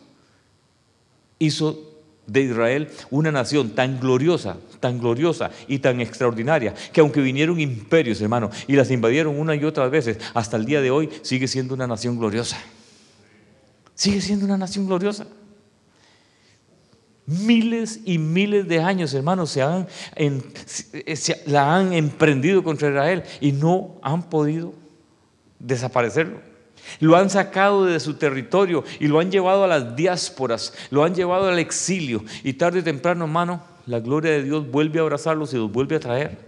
hizo 1.39 1.88
de 2.29 2.43
Israel 2.43 2.89
una 3.11 3.33
nación 3.33 3.71
tan 3.71 3.99
gloriosa, 3.99 4.57
tan 4.79 5.01
gloriosa 5.01 5.51
y 5.67 5.81
tan 5.81 6.01
extraordinaria, 6.01 6.75
que 6.93 7.01
aunque 7.01 7.21
vinieron 7.21 7.59
imperios, 7.59 8.21
hermano, 8.21 8.51
y 8.69 8.75
las 8.75 8.91
invadieron 8.93 9.39
una 9.39 9.57
y 9.57 9.65
otras 9.65 9.91
veces, 9.91 10.19
hasta 10.35 10.57
el 10.57 10.65
día 10.65 10.81
de 10.81 10.93
hoy 10.93 11.09
sigue 11.23 11.49
siendo 11.49 11.75
una 11.75 11.87
nación 11.87 12.17
gloriosa. 12.17 12.59
Sigue 13.95 14.21
siendo 14.21 14.45
una 14.45 14.57
nación 14.57 14.87
gloriosa. 14.87 15.27
Miles 17.27 18.01
y 18.05 18.17
miles 18.17 18.69
de 18.69 18.81
años, 18.81 19.13
hermanos, 19.13 19.51
se, 19.51 19.61
han, 19.61 19.87
la 21.47 21.77
han 21.77 21.93
emprendido 21.93 22.63
contra 22.63 22.89
Israel 22.89 23.23
y 23.41 23.53
no 23.53 23.99
han 24.03 24.31
podido 24.31 24.73
desaparecerlo. 25.59 26.48
Lo 27.01 27.17
han 27.17 27.31
sacado 27.31 27.85
de 27.85 28.01
su 28.01 28.15
territorio 28.15 28.85
y 29.01 29.09
lo 29.09 29.21
han 29.21 29.31
llevado 29.31 29.65
a 29.65 29.69
las 29.69 29.97
diásporas, 29.97 30.75
lo 30.91 31.05
han 31.05 31.15
llevado 31.15 31.49
al 31.49 31.59
exilio. 31.59 32.25
Y 32.43 32.55
tarde 32.55 32.81
o 32.81 32.85
temprano, 32.85 33.25
hermano, 33.25 33.63
la 33.87 34.01
gloria 34.01 34.33
de 34.33 34.43
Dios 34.43 34.71
vuelve 34.71 34.99
a 34.99 35.03
abrazarlos 35.03 35.53
y 35.55 35.57
los 35.57 35.71
vuelve 35.71 35.97
a 35.97 36.01
traer. 36.01 36.39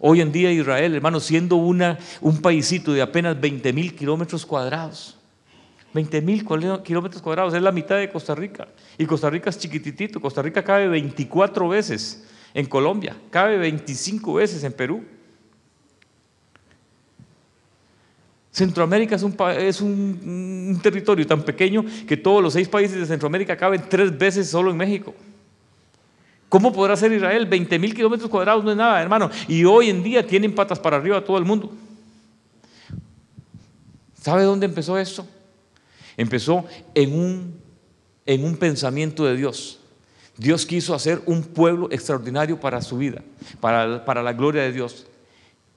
Hoy 0.00 0.22
en 0.22 0.32
día 0.32 0.50
Israel, 0.50 0.94
hermano, 0.94 1.20
siendo 1.20 1.56
una, 1.56 1.98
un 2.22 2.40
paisito 2.40 2.92
de 2.92 3.02
apenas 3.02 3.38
20 3.38 3.72
mil 3.72 3.94
kilómetros 3.94 4.46
cuadrados. 4.46 5.18
20 5.92 6.22
mil 6.22 6.46
kilómetros 6.84 7.20
cuadrados, 7.20 7.52
es 7.52 7.62
la 7.62 7.72
mitad 7.72 7.96
de 7.96 8.10
Costa 8.10 8.34
Rica. 8.34 8.68
Y 8.96 9.06
Costa 9.06 9.28
Rica 9.28 9.50
es 9.50 9.58
chiquititito. 9.58 10.20
Costa 10.20 10.40
Rica 10.40 10.62
cabe 10.62 10.88
24 10.88 11.68
veces 11.68 12.24
en 12.54 12.66
Colombia, 12.66 13.16
cabe 13.30 13.58
25 13.58 14.34
veces 14.34 14.64
en 14.64 14.72
Perú. 14.72 15.04
Centroamérica 18.52 19.14
es, 19.14 19.22
un, 19.22 19.36
es 19.58 19.80
un, 19.80 20.78
territorio 20.82 21.26
tan 21.26 21.42
pequeño 21.42 21.84
que 22.06 22.16
todos 22.16 22.42
los 22.42 22.52
seis 22.52 22.68
países 22.68 22.98
de 22.98 23.06
Centroamérica 23.06 23.56
caben 23.56 23.82
tres 23.88 24.16
veces 24.16 24.48
solo 24.48 24.70
en 24.70 24.76
México. 24.76 25.14
¿Cómo 26.48 26.72
podrá 26.72 26.96
ser 26.96 27.12
Israel? 27.12 27.46
20 27.46 27.78
mil 27.78 27.94
kilómetros 27.94 28.28
cuadrados 28.28 28.64
no 28.64 28.72
es 28.72 28.76
nada, 28.76 29.00
hermano. 29.00 29.30
Y 29.46 29.64
hoy 29.64 29.88
en 29.88 30.02
día 30.02 30.26
tienen 30.26 30.52
patas 30.52 30.80
para 30.80 30.96
arriba 30.96 31.24
todo 31.24 31.38
el 31.38 31.44
mundo. 31.44 31.72
¿Sabe 34.20 34.42
dónde 34.42 34.66
empezó 34.66 34.98
esto? 34.98 35.26
Empezó 36.16 36.64
en 36.92 37.18
un, 37.18 37.60
en 38.26 38.44
un 38.44 38.56
pensamiento 38.56 39.24
de 39.24 39.36
Dios. 39.36 39.78
Dios 40.36 40.66
quiso 40.66 40.92
hacer 40.92 41.22
un 41.26 41.42
pueblo 41.44 41.88
extraordinario 41.92 42.58
para 42.58 42.82
su 42.82 42.98
vida, 42.98 43.22
para, 43.60 44.04
para 44.04 44.22
la 44.22 44.32
gloria 44.32 44.62
de 44.62 44.72
Dios. 44.72 45.06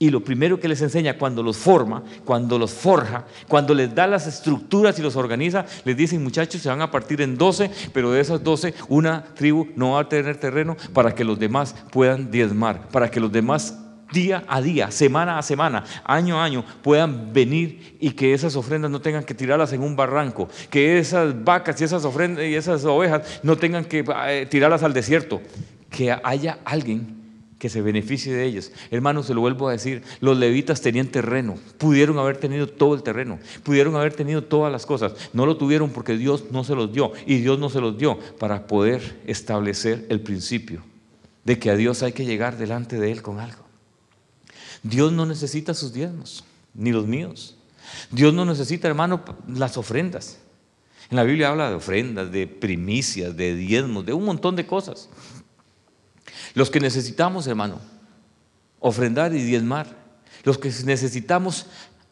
Y 0.04 0.10
lo 0.10 0.22
primero 0.22 0.60
que 0.60 0.68
les 0.68 0.82
enseña 0.82 1.18
cuando 1.18 1.42
los 1.42 1.56
forma, 1.56 2.04
cuando 2.26 2.60
los 2.60 2.72
forja, 2.72 3.24
cuando 3.48 3.74
les 3.74 3.96
da 3.96 4.06
las 4.06 4.28
estructuras 4.28 5.00
y 5.00 5.02
los 5.02 5.16
organiza, 5.16 5.66
les 5.86 5.96
dicen 5.96 6.22
muchachos, 6.22 6.62
se 6.62 6.68
van 6.68 6.82
a 6.82 6.92
partir 6.92 7.22
en 7.22 7.38
12, 7.38 7.72
pero 7.94 8.12
de 8.12 8.20
esas 8.20 8.44
12 8.44 8.74
una 8.90 9.24
tribu 9.24 9.70
no 9.78 9.92
va 9.92 10.02
a 10.02 10.10
tener 10.10 10.36
terreno 10.36 10.76
para 10.92 11.16
que 11.16 11.24
los 11.24 11.40
demás 11.40 11.74
puedan 11.90 12.30
diezmar, 12.30 12.90
para 12.90 13.10
que 13.10 13.22
los 13.22 13.32
demás 13.32 13.78
día 14.12 14.44
a 14.50 14.62
día, 14.62 14.92
semana 14.92 15.38
a 15.38 15.42
semana, 15.42 15.86
año 16.04 16.38
a 16.38 16.44
año, 16.44 16.66
puedan 16.82 17.32
venir 17.32 17.96
y 18.02 18.12
que 18.12 18.34
esas 18.34 18.58
ofrendas 18.58 18.92
no 18.92 19.00
tengan 19.00 19.24
que 19.24 19.34
tirarlas 19.34 19.72
en 19.72 19.82
un 19.82 19.96
barranco, 19.96 20.50
que 20.70 21.00
esas 21.00 21.46
vacas 21.46 21.80
y 21.80 21.86
esas 21.86 22.04
ofrendas 22.04 22.44
y 22.44 22.56
esas 22.56 22.84
ovejas 22.84 23.40
no 23.42 23.56
tengan 23.56 23.86
que 23.86 24.04
eh, 24.28 24.48
tirarlas 24.50 24.84
al 24.84 24.92
desierto, 24.92 25.42
que 25.90 26.12
haya 26.12 26.60
alguien 26.66 27.23
que 27.64 27.70
se 27.70 27.82
beneficie 27.82 28.34
de 28.34 28.44
ellas. 28.44 28.74
Hermanos, 28.92 29.28
se 29.28 29.34
lo 29.34 29.40
vuelvo 29.40 29.70
a 29.70 29.72
decir, 29.72 30.04
los 30.20 30.38
levitas 30.38 30.82
tenían 30.82 31.08
terreno, 31.08 31.56
pudieron 31.78 32.20
haber 32.20 32.36
tenido 32.36 32.68
todo 32.68 32.94
el 32.94 33.04
terreno, 33.04 33.40
pudieron 33.64 33.96
haber 33.96 34.14
tenido 34.14 34.44
todas 34.44 34.70
las 34.70 34.86
cosas, 34.86 35.14
no 35.32 35.46
lo 35.46 35.56
tuvieron 35.56 35.90
porque 35.92 36.18
Dios 36.18 36.52
no 36.52 36.66
se 36.66 36.76
los 36.76 36.92
dio 36.92 37.14
y 37.26 37.38
Dios 37.38 37.60
no 37.60 37.70
se 37.70 37.80
los 37.80 37.98
dio 37.98 38.20
para 38.38 38.68
poder 38.68 39.22
establecer 39.28 40.06
el 40.10 40.20
principio 40.20 40.84
de 41.46 41.58
que 41.58 41.70
a 41.70 41.78
Dios 41.78 42.04
hay 42.04 42.12
que 42.12 42.26
llegar 42.26 42.58
delante 42.58 43.00
de 43.00 43.14
Él 43.14 43.22
con 43.22 43.40
algo. 43.40 43.64
Dios 44.84 45.14
no 45.14 45.26
necesita 45.26 45.74
sus 45.74 45.94
diezmos, 45.94 46.44
ni 46.74 46.92
los 46.92 47.08
míos. 47.08 47.56
Dios 48.12 48.34
no 48.34 48.44
necesita, 48.44 48.90
hermano, 48.90 49.24
las 49.48 49.78
ofrendas. 49.78 50.38
En 51.10 51.16
la 51.16 51.24
Biblia 51.24 51.48
habla 51.48 51.70
de 51.70 51.76
ofrendas, 51.76 52.30
de 52.30 52.46
primicias, 52.46 53.38
de 53.38 53.56
diezmos, 53.56 54.06
de 54.06 54.12
un 54.12 54.26
montón 54.26 54.58
de 54.58 54.66
cosas. 54.66 55.08
Los 56.54 56.70
que 56.70 56.80
necesitamos, 56.80 57.48
hermano, 57.48 57.80
ofrendar 58.80 59.34
y 59.34 59.42
diezmar. 59.42 60.04
Los 60.44 60.58
que 60.58 60.70
necesitamos, 60.86 61.68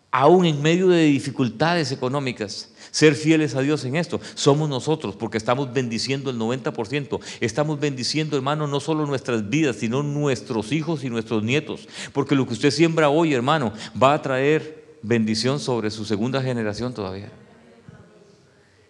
aún 0.09 0.45
en 0.45 0.61
medio 0.61 0.87
de 0.87 1.03
dificultades 1.03 1.91
económicas, 1.91 2.69
ser 2.91 3.15
fieles 3.15 3.55
a 3.55 3.61
Dios 3.61 3.83
en 3.85 3.95
esto. 3.95 4.19
Somos 4.35 4.69
nosotros, 4.69 5.15
porque 5.15 5.37
estamos 5.37 5.73
bendiciendo 5.73 6.29
el 6.29 6.37
90%. 6.37 7.19
Estamos 7.39 7.79
bendiciendo, 7.79 8.35
hermano, 8.37 8.67
no 8.67 8.79
solo 8.79 9.05
nuestras 9.05 9.49
vidas, 9.49 9.77
sino 9.77 10.01
nuestros 10.01 10.71
hijos 10.71 11.03
y 11.03 11.09
nuestros 11.09 11.43
nietos. 11.43 11.87
Porque 12.13 12.35
lo 12.35 12.47
que 12.47 12.53
usted 12.53 12.71
siembra 12.71 13.09
hoy, 13.09 13.33
hermano, 13.33 13.73
va 14.01 14.13
a 14.13 14.21
traer 14.21 14.97
bendición 15.01 15.59
sobre 15.59 15.91
su 15.91 16.05
segunda 16.05 16.41
generación 16.41 16.93
todavía. 16.93 17.31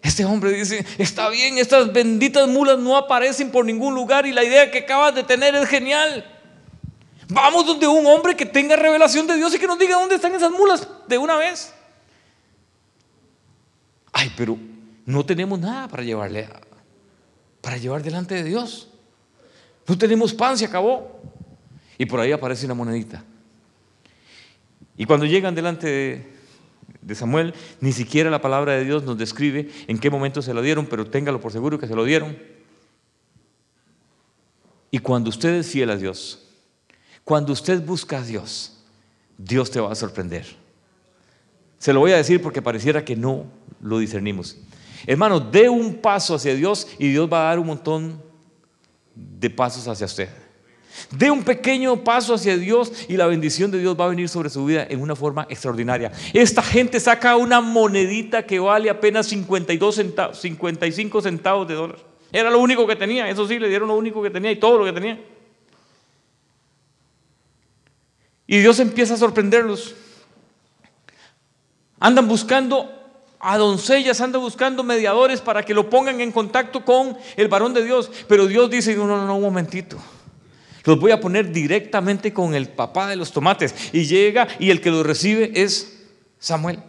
Este 0.01 0.25
hombre 0.25 0.51
dice, 0.51 0.85
está 0.97 1.29
bien, 1.29 1.57
estas 1.57 1.93
benditas 1.93 2.47
mulas 2.47 2.79
no 2.79 2.97
aparecen 2.97 3.51
por 3.51 3.65
ningún 3.65 3.93
lugar 3.93 4.25
y 4.25 4.31
la 4.31 4.43
idea 4.43 4.71
que 4.71 4.79
acabas 4.79 5.13
de 5.13 5.23
tener 5.23 5.53
es 5.53 5.69
genial. 5.69 6.25
Vamos 7.29 7.65
donde 7.65 7.87
un 7.87 8.05
hombre 8.07 8.35
que 8.35 8.45
tenga 8.45 8.75
revelación 8.75 9.27
de 9.27 9.35
Dios 9.35 9.53
y 9.53 9.59
que 9.59 9.67
nos 9.67 9.77
diga 9.77 9.95
dónde 9.95 10.15
están 10.15 10.33
esas 10.33 10.51
mulas 10.51 10.87
de 11.07 11.17
una 11.17 11.37
vez. 11.37 11.73
Ay, 14.11 14.31
pero 14.35 14.57
no 15.05 15.25
tenemos 15.25 15.59
nada 15.59 15.87
para 15.87 16.03
llevarle, 16.03 16.49
para 17.61 17.77
llevar 17.77 18.01
delante 18.01 18.35
de 18.35 18.43
Dios. 18.43 18.89
No 19.87 19.97
tenemos 19.97 20.33
pan, 20.33 20.57
se 20.57 20.65
acabó. 20.65 21.21
Y 21.97 22.05
por 22.05 22.19
ahí 22.19 22.31
aparece 22.31 22.65
una 22.65 22.73
monedita. 22.73 23.23
Y 24.97 25.05
cuando 25.05 25.25
llegan 25.25 25.55
delante 25.55 25.87
de, 25.87 26.40
de 27.01 27.15
Samuel, 27.15 27.53
ni 27.79 27.91
siquiera 27.91 28.29
la 28.29 28.41
palabra 28.41 28.73
de 28.73 28.85
Dios 28.85 29.03
nos 29.03 29.17
describe 29.17 29.69
en 29.87 29.97
qué 29.97 30.09
momento 30.09 30.41
se 30.41 30.53
lo 30.53 30.61
dieron, 30.61 30.85
pero 30.85 31.07
téngalo 31.07 31.41
por 31.41 31.51
seguro 31.51 31.79
que 31.79 31.87
se 31.87 31.95
lo 31.95 32.03
dieron. 32.03 32.37
Y 34.91 34.99
cuando 34.99 35.29
usted 35.29 35.53
es 35.55 35.67
fiel 35.67 35.89
a 35.89 35.97
Dios, 35.97 36.47
cuando 37.23 37.53
usted 37.53 37.83
busca 37.83 38.19
a 38.19 38.23
Dios, 38.23 38.83
Dios 39.37 39.71
te 39.71 39.79
va 39.79 39.91
a 39.91 39.95
sorprender. 39.95 40.45
Se 41.79 41.93
lo 41.93 42.01
voy 42.01 42.11
a 42.11 42.17
decir 42.17 42.41
porque 42.41 42.61
pareciera 42.61 43.03
que 43.03 43.15
no 43.15 43.45
lo 43.81 43.99
discernimos. 43.99 44.57
Hermano, 45.07 45.39
dé 45.39 45.69
un 45.69 45.95
paso 45.95 46.35
hacia 46.35 46.53
Dios 46.53 46.87
y 46.99 47.09
Dios 47.09 47.31
va 47.31 47.41
a 47.41 47.49
dar 47.49 47.59
un 47.59 47.67
montón 47.67 48.21
de 49.15 49.49
pasos 49.49 49.87
hacia 49.87 50.05
usted. 50.05 50.29
Dé 51.11 51.31
un 51.31 51.43
pequeño 51.43 52.03
paso 52.03 52.33
hacia 52.33 52.57
Dios 52.57 52.91
y 53.07 53.17
la 53.17 53.27
bendición 53.27 53.71
de 53.71 53.79
Dios 53.79 53.99
va 53.99 54.05
a 54.05 54.09
venir 54.09 54.29
sobre 54.29 54.49
su 54.49 54.65
vida 54.65 54.85
en 54.89 55.01
una 55.01 55.15
forma 55.15 55.45
extraordinaria. 55.49 56.11
Esta 56.33 56.61
gente 56.61 56.99
saca 56.99 57.35
una 57.35 57.61
monedita 57.61 58.45
que 58.45 58.59
vale 58.59 58.89
apenas 58.89 59.27
52 59.27 59.95
centavos, 59.95 60.39
55 60.39 61.21
centavos 61.21 61.67
de 61.67 61.73
dólar. 61.75 61.97
Era 62.31 62.49
lo 62.49 62.59
único 62.59 62.87
que 62.87 62.95
tenía, 62.95 63.29
eso 63.29 63.47
sí, 63.47 63.59
le 63.59 63.67
dieron 63.67 63.89
lo 63.89 63.95
único 63.95 64.21
que 64.21 64.29
tenía 64.29 64.51
y 64.51 64.55
todo 64.55 64.77
lo 64.77 64.85
que 64.85 64.93
tenía. 64.93 65.19
Y 68.47 68.59
Dios 68.59 68.79
empieza 68.79 69.13
a 69.13 69.17
sorprenderlos. 69.17 69.95
Andan 71.99 72.27
buscando 72.27 72.91
a 73.39 73.57
doncellas, 73.57 74.21
andan 74.21 74.41
buscando 74.41 74.83
mediadores 74.83 75.41
para 75.41 75.63
que 75.63 75.73
lo 75.73 75.89
pongan 75.89 76.21
en 76.21 76.31
contacto 76.31 76.85
con 76.85 77.17
el 77.35 77.47
varón 77.47 77.73
de 77.73 77.83
Dios. 77.83 78.11
Pero 78.27 78.47
Dios 78.47 78.69
dice, 78.69 78.95
no, 78.95 79.07
no, 79.07 79.25
no, 79.25 79.35
un 79.35 79.43
momentito. 79.43 79.97
Los 80.83 80.99
voy 80.99 81.11
a 81.11 81.19
poner 81.19 81.51
directamente 81.51 82.33
con 82.33 82.55
el 82.55 82.69
papá 82.69 83.07
de 83.07 83.15
los 83.15 83.31
tomates. 83.31 83.75
Y 83.93 84.05
llega 84.05 84.47
y 84.59 84.69
el 84.69 84.81
que 84.81 84.89
los 84.89 85.05
recibe 85.05 85.51
es 85.53 86.07
Samuel. 86.39 86.79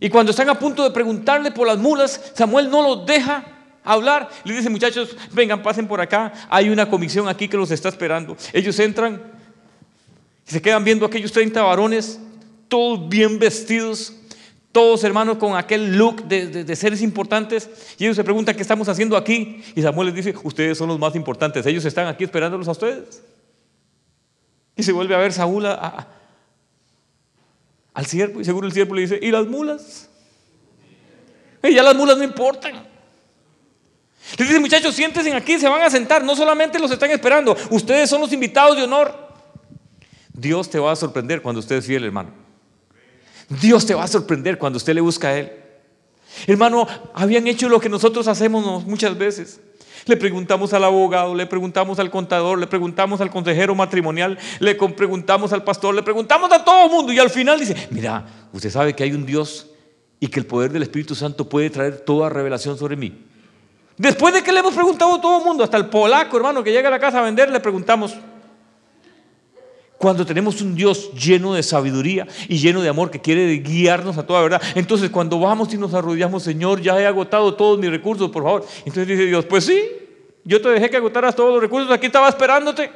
Y 0.00 0.08
cuando 0.08 0.30
están 0.30 0.48
a 0.48 0.58
punto 0.58 0.82
de 0.82 0.90
preguntarle 0.90 1.52
por 1.52 1.66
las 1.66 1.78
mulas, 1.78 2.32
Samuel 2.34 2.68
no 2.68 2.82
los 2.82 3.06
deja 3.06 3.44
hablar. 3.84 4.28
Le 4.44 4.56
dice, 4.56 4.68
muchachos, 4.68 5.16
vengan, 5.32 5.62
pasen 5.62 5.86
por 5.86 6.00
acá. 6.00 6.32
Hay 6.50 6.70
una 6.70 6.90
comisión 6.90 7.28
aquí 7.28 7.46
que 7.46 7.56
los 7.56 7.70
está 7.70 7.88
esperando. 7.88 8.36
Ellos 8.52 8.78
entran 8.80 9.22
y 10.46 10.50
se 10.50 10.60
quedan 10.60 10.82
viendo 10.82 11.06
aquellos 11.06 11.30
30 11.30 11.62
varones, 11.62 12.18
todos 12.66 13.08
bien 13.08 13.38
vestidos, 13.38 14.12
todos 14.72 15.04
hermanos 15.04 15.36
con 15.36 15.54
aquel 15.56 15.96
look 15.96 16.24
de, 16.24 16.74
seres 16.74 17.02
importantes. 17.02 17.68
Y 17.98 18.04
ellos 18.04 18.16
se 18.16 18.24
preguntan, 18.24 18.56
¿qué 18.56 18.62
estamos 18.62 18.88
haciendo 18.88 19.16
aquí? 19.16 19.62
Y 19.76 19.82
Samuel 19.82 20.08
les 20.08 20.16
dice, 20.16 20.34
ustedes 20.42 20.78
son 20.78 20.88
los 20.88 20.98
más 20.98 21.14
importantes. 21.14 21.64
Ellos 21.66 21.84
están 21.84 22.06
aquí 22.08 22.24
esperándolos 22.24 22.66
a 22.68 22.72
ustedes. 22.72 23.22
Y 24.74 24.82
se 24.82 24.92
vuelve 24.92 25.14
a 25.14 25.18
ver 25.18 25.32
Saúl 25.32 25.66
al 25.66 26.06
siervo 28.06 28.40
y 28.40 28.44
seguro 28.44 28.66
el 28.66 28.72
siervo 28.72 28.94
le 28.94 29.02
dice, 29.02 29.18
¿y 29.20 29.30
las 29.30 29.46
mulas? 29.46 30.08
Y 31.62 31.74
ya 31.74 31.82
las 31.82 31.94
mulas 31.94 32.16
no 32.16 32.24
importan. 32.24 32.90
Les 34.38 34.48
dice, 34.48 34.58
muchachos, 34.58 34.94
siéntense 34.94 35.32
aquí, 35.34 35.58
se 35.58 35.68
van 35.68 35.82
a 35.82 35.90
sentar. 35.90 36.24
No 36.24 36.34
solamente 36.34 36.78
los 36.78 36.90
están 36.90 37.10
esperando, 37.10 37.54
ustedes 37.70 38.08
son 38.08 38.22
los 38.22 38.32
invitados 38.32 38.76
de 38.76 38.84
honor. 38.84 39.14
Dios 40.32 40.70
te 40.70 40.78
va 40.78 40.92
a 40.92 40.96
sorprender 40.96 41.42
cuando 41.42 41.60
usted 41.60 41.76
es 41.76 41.86
fiel, 41.86 42.04
hermano. 42.04 42.41
Dios 43.60 43.86
te 43.86 43.94
va 43.94 44.04
a 44.04 44.08
sorprender 44.08 44.58
cuando 44.58 44.76
usted 44.76 44.94
le 44.94 45.00
busca 45.00 45.28
a 45.28 45.38
Él. 45.38 45.52
Hermano, 46.46 46.86
habían 47.14 47.46
hecho 47.46 47.68
lo 47.68 47.80
que 47.80 47.88
nosotros 47.88 48.26
hacemos 48.28 48.84
muchas 48.86 49.16
veces. 49.16 49.60
Le 50.06 50.16
preguntamos 50.16 50.72
al 50.72 50.82
abogado, 50.82 51.34
le 51.34 51.46
preguntamos 51.46 51.98
al 51.98 52.10
contador, 52.10 52.58
le 52.58 52.66
preguntamos 52.66 53.20
al 53.20 53.30
consejero 53.30 53.74
matrimonial, 53.74 54.36
le 54.58 54.74
preguntamos 54.74 55.52
al 55.52 55.62
pastor, 55.62 55.94
le 55.94 56.02
preguntamos 56.02 56.50
a 56.50 56.64
todo 56.64 56.86
el 56.86 56.90
mundo 56.90 57.12
y 57.12 57.20
al 57.20 57.30
final 57.30 57.60
dice, 57.60 57.88
mira, 57.90 58.26
usted 58.52 58.70
sabe 58.70 58.94
que 58.94 59.04
hay 59.04 59.12
un 59.12 59.24
Dios 59.24 59.68
y 60.18 60.26
que 60.26 60.40
el 60.40 60.46
poder 60.46 60.72
del 60.72 60.82
Espíritu 60.82 61.14
Santo 61.14 61.48
puede 61.48 61.70
traer 61.70 62.00
toda 62.00 62.28
revelación 62.28 62.76
sobre 62.76 62.96
mí. 62.96 63.26
Después 63.96 64.34
de 64.34 64.42
que 64.42 64.50
le 64.50 64.60
hemos 64.60 64.74
preguntado 64.74 65.14
a 65.14 65.20
todo 65.20 65.38
el 65.38 65.44
mundo, 65.44 65.62
hasta 65.62 65.76
el 65.76 65.86
polaco, 65.86 66.36
hermano, 66.36 66.64
que 66.64 66.72
llega 66.72 66.88
a 66.88 66.90
la 66.90 66.98
casa 66.98 67.20
a 67.20 67.22
vender, 67.22 67.50
le 67.50 67.60
preguntamos. 67.60 68.16
Cuando 70.02 70.26
tenemos 70.26 70.60
un 70.60 70.74
Dios 70.74 71.12
lleno 71.12 71.54
de 71.54 71.62
sabiduría 71.62 72.26
y 72.48 72.58
lleno 72.58 72.82
de 72.82 72.88
amor 72.88 73.08
que 73.08 73.20
quiere 73.20 73.54
guiarnos 73.58 74.18
a 74.18 74.26
toda 74.26 74.42
verdad, 74.42 74.60
entonces 74.74 75.10
cuando 75.10 75.38
vamos 75.38 75.72
y 75.72 75.78
nos 75.78 75.94
arrodillamos, 75.94 76.42
Señor, 76.42 76.82
ya 76.82 77.00
he 77.00 77.06
agotado 77.06 77.54
todos 77.54 77.78
mis 77.78 77.88
recursos, 77.88 78.28
por 78.32 78.42
favor. 78.42 78.66
Entonces 78.78 79.06
dice 79.06 79.26
Dios, 79.26 79.44
pues 79.44 79.64
sí, 79.64 79.80
yo 80.42 80.60
te 80.60 80.70
dejé 80.70 80.90
que 80.90 80.96
agotaras 80.96 81.36
todos 81.36 81.52
los 81.52 81.62
recursos, 81.62 81.88
aquí 81.92 82.06
estaba 82.06 82.28
esperándote. 82.28 82.90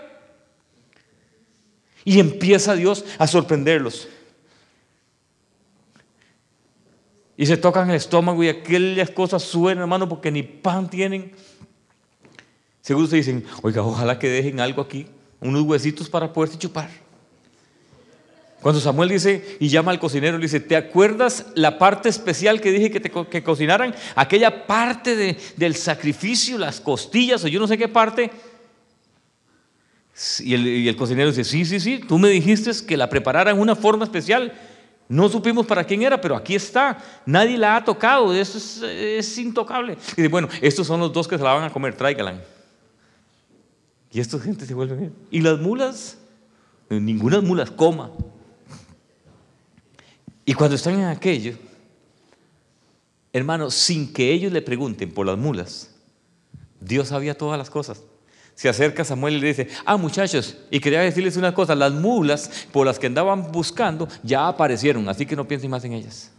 Y 2.04 2.18
empieza 2.18 2.74
Dios 2.74 3.04
a 3.18 3.28
sorprenderlos. 3.28 4.08
Y 7.36 7.46
se 7.46 7.56
tocan 7.56 7.88
el 7.88 7.94
estómago 7.94 8.42
y 8.42 8.48
aquellas 8.48 9.10
cosas 9.10 9.44
suenan, 9.44 9.82
hermano, 9.82 10.08
porque 10.08 10.32
ni 10.32 10.42
pan 10.42 10.90
tienen. 10.90 11.30
Seguro 12.80 13.06
se 13.06 13.14
dicen, 13.14 13.44
oiga, 13.62 13.82
ojalá 13.82 14.18
que 14.18 14.28
dejen 14.28 14.58
algo 14.58 14.82
aquí, 14.82 15.06
unos 15.40 15.62
huesitos 15.62 16.08
para 16.08 16.32
poderse 16.32 16.58
chupar. 16.58 16.88
Cuando 18.60 18.80
Samuel 18.80 19.10
dice 19.10 19.58
y 19.60 19.68
llama 19.68 19.92
al 19.92 20.00
cocinero, 20.00 20.38
le 20.38 20.42
dice, 20.42 20.60
¿te 20.60 20.76
acuerdas 20.76 21.46
la 21.54 21.78
parte 21.78 22.08
especial 22.08 22.60
que 22.60 22.72
dije 22.72 22.90
que, 22.90 23.00
que 23.00 23.42
cocinaran? 23.42 23.94
Aquella 24.14 24.66
parte 24.66 25.14
de, 25.14 25.36
del 25.56 25.76
sacrificio, 25.76 26.58
las 26.58 26.80
costillas 26.80 27.44
o 27.44 27.48
yo 27.48 27.60
no 27.60 27.68
sé 27.68 27.78
qué 27.78 27.86
parte. 27.86 28.30
Y 30.40 30.88
el, 30.88 30.96
cocinero 30.96 31.28
dice, 31.28 31.44
sí, 31.44 31.66
sí, 31.66 31.78
sí, 31.78 32.00
tú 32.00 32.18
me 32.18 32.30
dijiste 32.30 32.70
que 32.86 32.96
la 32.96 33.10
prepararan 33.10 33.54
en 33.54 33.60
una 33.60 33.76
forma 33.76 34.04
especial. 34.04 34.52
No 35.08 35.28
supimos 35.28 35.66
para 35.66 35.84
quién 35.84 36.02
era, 36.02 36.20
pero 36.20 36.34
aquí 36.34 36.54
está. 36.54 36.98
Nadie 37.26 37.58
la 37.58 37.76
ha 37.76 37.84
tocado, 37.84 38.34
eso 38.34 38.86
es, 38.88 39.38
intocable. 39.38 39.92
Y 39.92 40.22
dice, 40.22 40.28
bueno, 40.28 40.48
estos 40.62 40.86
son 40.86 41.00
los 41.00 41.12
dos 41.12 41.28
que 41.28 41.36
se 41.36 41.44
la 41.44 41.52
van 41.52 41.64
a 41.64 41.70
comer, 41.70 41.94
tráigalan. 41.94 42.42
Y 44.16 44.20
esta 44.20 44.38
gente 44.38 44.64
se 44.64 44.72
vuelve. 44.72 45.10
¿Y 45.30 45.42
las 45.42 45.60
mulas? 45.60 46.16
Ninguna 46.88 47.42
mulas 47.42 47.70
coma. 47.70 48.10
Y 50.46 50.54
cuando 50.54 50.74
están 50.74 50.94
en 50.94 51.04
aquello, 51.04 51.52
hermano, 53.30 53.70
sin 53.70 54.10
que 54.14 54.32
ellos 54.32 54.50
le 54.52 54.62
pregunten 54.62 55.12
por 55.12 55.26
las 55.26 55.36
mulas, 55.36 55.94
Dios 56.80 57.08
sabía 57.08 57.36
todas 57.36 57.58
las 57.58 57.68
cosas 57.68 58.02
se 58.54 58.70
acerca 58.70 59.04
Samuel 59.04 59.34
y 59.34 59.40
le 59.40 59.48
dice, 59.48 59.68
ah 59.84 59.98
muchachos, 59.98 60.56
y 60.70 60.80
quería 60.80 61.00
decirles 61.00 61.36
una 61.36 61.52
cosa, 61.52 61.74
las 61.74 61.92
mulas 61.92 62.66
por 62.72 62.86
las 62.86 62.98
que 62.98 63.08
andaban 63.08 63.52
buscando 63.52 64.08
ya 64.22 64.48
aparecieron, 64.48 65.06
así 65.10 65.26
que 65.26 65.36
no 65.36 65.46
piensen 65.46 65.70
más 65.70 65.84
en 65.84 65.92
ellas. 65.92 66.32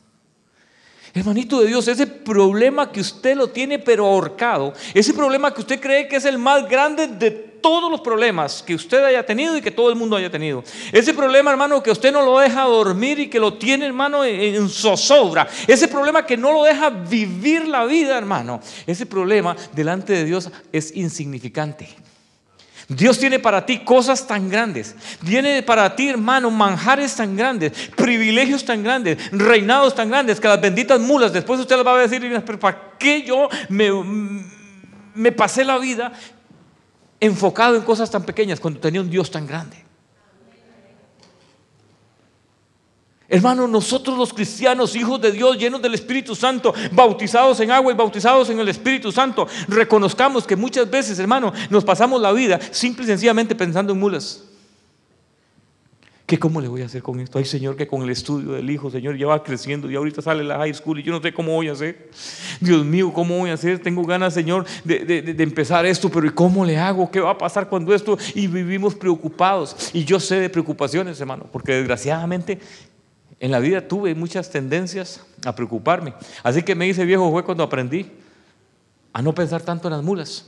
Hermanito 1.14 1.62
de 1.62 1.68
Dios, 1.68 1.88
ese 1.88 2.08
problema 2.08 2.92
que 2.92 3.02
usted 3.02 3.38
lo 3.38 3.50
tiene 3.50 3.78
pero 3.78 4.08
ahorcado, 4.08 4.74
ese 4.96 5.14
problema 5.14 5.54
que 5.54 5.62
usted 5.62 5.80
cree 5.80 6.08
que 6.08 6.16
es 6.16 6.26
el 6.26 6.40
más 6.40 6.68
grande 6.68 7.08
de 7.08 7.47
todos 7.62 7.92
los 7.92 8.02
problemas 8.02 8.64
que 8.64 8.76
usted 8.76 9.04
haya 9.04 9.26
tenido 9.26 9.58
y 9.58 9.62
que 9.62 9.72
todo 9.72 9.90
el 9.90 9.96
mundo 9.96 10.16
haya 10.16 10.30
tenido. 10.30 10.64
Ese 10.92 11.14
problema, 11.14 11.52
hermano, 11.52 11.82
que 11.84 11.92
usted 11.92 12.12
no 12.12 12.22
lo 12.22 12.40
deja 12.40 12.64
dormir 12.64 13.20
y 13.20 13.30
que 13.30 13.40
lo 13.40 13.56
tiene, 13.56 13.86
hermano, 13.86 14.24
en 14.26 14.70
zozobra. 14.70 15.48
Ese 15.68 15.88
problema 15.88 16.26
que 16.26 16.38
no 16.38 16.52
lo 16.52 16.64
deja 16.64 16.90
vivir 16.90 17.68
la 17.68 17.86
vida, 17.86 18.18
hermano. 18.18 18.60
Ese 18.86 19.06
problema 19.06 19.56
delante 19.74 20.14
de 20.14 20.26
Dios 20.26 20.50
es 20.72 20.96
insignificante. 20.96 21.88
Dios 22.90 23.20
tiene 23.20 23.40
para 23.40 23.66
ti 23.66 23.80
cosas 23.80 24.26
tan 24.26 24.50
grandes. 24.50 24.96
Tiene 25.26 25.62
para 25.62 25.94
ti, 25.94 26.08
hermano, 26.08 26.50
manjares 26.50 27.16
tan 27.16 27.36
grandes, 27.36 27.74
privilegios 27.96 28.64
tan 28.64 28.82
grandes, 28.82 29.18
reinados 29.32 29.94
tan 29.94 30.10
grandes, 30.10 30.40
que 30.40 30.48
las 30.48 30.62
benditas 30.62 31.00
mulas, 31.00 31.34
después 31.34 31.60
usted 31.60 31.76
les 31.76 31.86
va 31.86 31.96
a 31.96 32.08
decir, 32.08 32.22
pero 32.46 32.60
¿para 32.60 32.94
qué 32.98 33.24
yo 33.24 33.50
me, 33.68 33.92
me 35.14 35.32
pasé 35.34 35.66
la 35.66 35.78
vida 35.78 36.14
enfocado 37.20 37.76
en 37.76 37.82
cosas 37.82 38.10
tan 38.10 38.24
pequeñas 38.24 38.60
cuando 38.60 38.80
tenía 38.80 39.02
un 39.02 39.10
Dios 39.10 39.30
tan 39.32 39.46
grande? 39.46 39.88
Hermano, 43.30 43.68
nosotros 43.68 44.18
los 44.18 44.34
cristianos, 44.34 44.96
hijos 44.96 45.20
de 45.20 45.34
Dios, 45.34 45.58
llenos 45.58 45.82
del 45.82 45.94
Espíritu 45.94 46.34
Santo, 46.34 46.74
bautizados 46.94 47.60
en 47.60 47.72
agua 47.72 47.92
y 47.92 47.96
bautizados 47.96 48.50
en 48.50 48.60
el 48.60 48.70
Espíritu 48.70 49.12
Santo, 49.12 49.48
reconozcamos 49.68 50.48
que 50.48 50.56
muchas 50.56 50.90
veces, 50.90 51.20
hermano, 51.20 51.52
nos 51.70 51.84
pasamos 51.84 52.22
la 52.22 52.32
vida 52.32 52.58
simple 52.72 53.04
y 53.04 53.08
sencillamente 53.08 53.54
pensando 53.54 53.92
en 53.92 54.00
mulas. 54.00 54.44
¿Qué 56.28 56.38
cómo 56.38 56.60
le 56.60 56.68
voy 56.68 56.82
a 56.82 56.88
hacer 56.88 57.02
con 57.02 57.22
esto? 57.22 57.38
Ay, 57.38 57.46
Señor, 57.46 57.78
que 57.78 57.88
con 57.88 58.02
el 58.02 58.10
estudio 58.10 58.52
del 58.52 58.70
hijo, 58.70 58.92
Señor, 58.92 59.16
ya 59.16 59.28
va 59.28 59.42
creciendo 59.42 59.90
y 59.90 59.96
ahorita 59.96 60.22
sale 60.22 60.44
la 60.44 60.58
high 60.58 60.74
school 60.74 61.00
y 61.00 61.04
yo 61.04 61.14
no 61.14 61.22
sé 61.22 61.34
cómo 61.34 61.54
voy 61.54 61.70
a 61.70 61.72
hacer. 61.72 62.10
Dios 62.60 62.84
mío, 62.84 63.14
¿cómo 63.14 63.38
voy 63.38 63.50
a 63.50 63.54
hacer? 63.54 63.80
Tengo 63.80 64.04
ganas, 64.04 64.34
Señor, 64.34 64.66
de, 64.84 65.06
de 65.06 65.44
empezar 65.44 65.86
esto, 65.86 66.10
pero 66.10 66.28
¿y 66.28 66.32
cómo 66.32 66.66
le 66.66 66.78
hago? 66.78 67.10
¿Qué 67.10 67.22
va 67.22 67.32
a 67.32 67.38
pasar 67.38 67.70
cuando 67.70 67.96
esto? 67.96 68.18
Y 68.36 68.48
vivimos 68.48 68.94
preocupados. 68.94 69.92
Y 69.94 70.04
yo 70.04 70.20
sé 70.20 70.36
de 70.36 70.50
preocupaciones, 70.50 71.18
hermano, 71.22 71.46
porque 71.50 71.72
desgraciadamente 71.72 72.60
en 73.40 73.50
la 73.50 73.60
vida 73.60 73.88
tuve 73.88 74.14
muchas 74.14 74.50
tendencias 74.50 75.26
a 75.46 75.56
preocuparme. 75.56 76.14
Así 76.44 76.62
que 76.62 76.76
me 76.76 76.90
hice 76.90 77.06
viejo 77.06 77.32
fue 77.32 77.46
cuando 77.46 77.64
aprendí 77.64 78.06
a 79.14 79.22
no 79.22 79.34
pensar 79.34 79.62
tanto 79.62 79.88
en 79.88 79.94
las 79.94 80.04
mulas. 80.04 80.46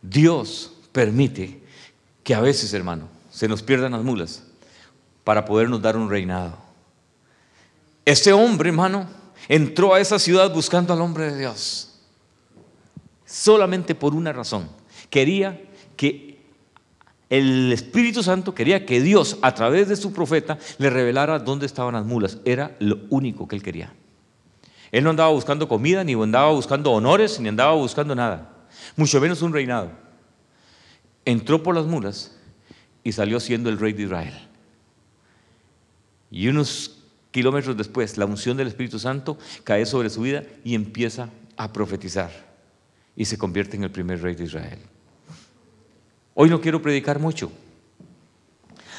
Dios 0.00 0.79
permite 0.92 1.62
que 2.22 2.34
a 2.34 2.40
veces, 2.40 2.72
hermano, 2.74 3.08
se 3.30 3.48
nos 3.48 3.62
pierdan 3.62 3.92
las 3.92 4.02
mulas 4.02 4.44
para 5.24 5.44
podernos 5.44 5.80
dar 5.80 5.96
un 5.96 6.10
reinado. 6.10 6.56
Este 8.04 8.32
hombre, 8.32 8.70
hermano, 8.70 9.06
entró 9.48 9.94
a 9.94 10.00
esa 10.00 10.18
ciudad 10.18 10.52
buscando 10.52 10.92
al 10.92 11.00
hombre 11.00 11.30
de 11.30 11.38
Dios. 11.38 12.00
Solamente 13.24 13.94
por 13.94 14.14
una 14.14 14.32
razón. 14.32 14.68
Quería 15.08 15.60
que 15.96 16.40
el 17.28 17.72
Espíritu 17.72 18.24
Santo 18.24 18.54
quería 18.54 18.84
que 18.84 19.00
Dios, 19.00 19.38
a 19.42 19.54
través 19.54 19.88
de 19.88 19.94
su 19.94 20.12
profeta, 20.12 20.58
le 20.78 20.90
revelara 20.90 21.38
dónde 21.38 21.66
estaban 21.66 21.94
las 21.94 22.04
mulas. 22.04 22.38
Era 22.44 22.76
lo 22.80 22.98
único 23.10 23.46
que 23.46 23.54
él 23.54 23.62
quería. 23.62 23.92
Él 24.90 25.04
no 25.04 25.10
andaba 25.10 25.30
buscando 25.30 25.68
comida, 25.68 26.02
ni 26.02 26.14
andaba 26.14 26.50
buscando 26.50 26.90
honores, 26.90 27.38
ni 27.38 27.48
andaba 27.48 27.74
buscando 27.74 28.16
nada. 28.16 28.50
Mucho 28.96 29.20
menos 29.20 29.42
un 29.42 29.52
reinado. 29.52 29.92
Entró 31.30 31.62
por 31.62 31.76
las 31.76 31.86
mulas 31.86 32.36
y 33.04 33.12
salió 33.12 33.38
siendo 33.38 33.70
el 33.70 33.78
rey 33.78 33.92
de 33.92 34.02
Israel. 34.02 34.34
Y 36.28 36.48
unos 36.48 36.98
kilómetros 37.30 37.76
después, 37.76 38.18
la 38.18 38.26
unción 38.26 38.56
del 38.56 38.66
Espíritu 38.66 38.98
Santo 38.98 39.38
cae 39.62 39.86
sobre 39.86 40.10
su 40.10 40.22
vida 40.22 40.42
y 40.64 40.74
empieza 40.74 41.30
a 41.56 41.72
profetizar. 41.72 42.32
Y 43.14 43.26
se 43.26 43.38
convierte 43.38 43.76
en 43.76 43.84
el 43.84 43.92
primer 43.92 44.20
rey 44.20 44.34
de 44.34 44.42
Israel. 44.42 44.80
Hoy 46.34 46.50
no 46.50 46.60
quiero 46.60 46.82
predicar 46.82 47.20
mucho. 47.20 47.52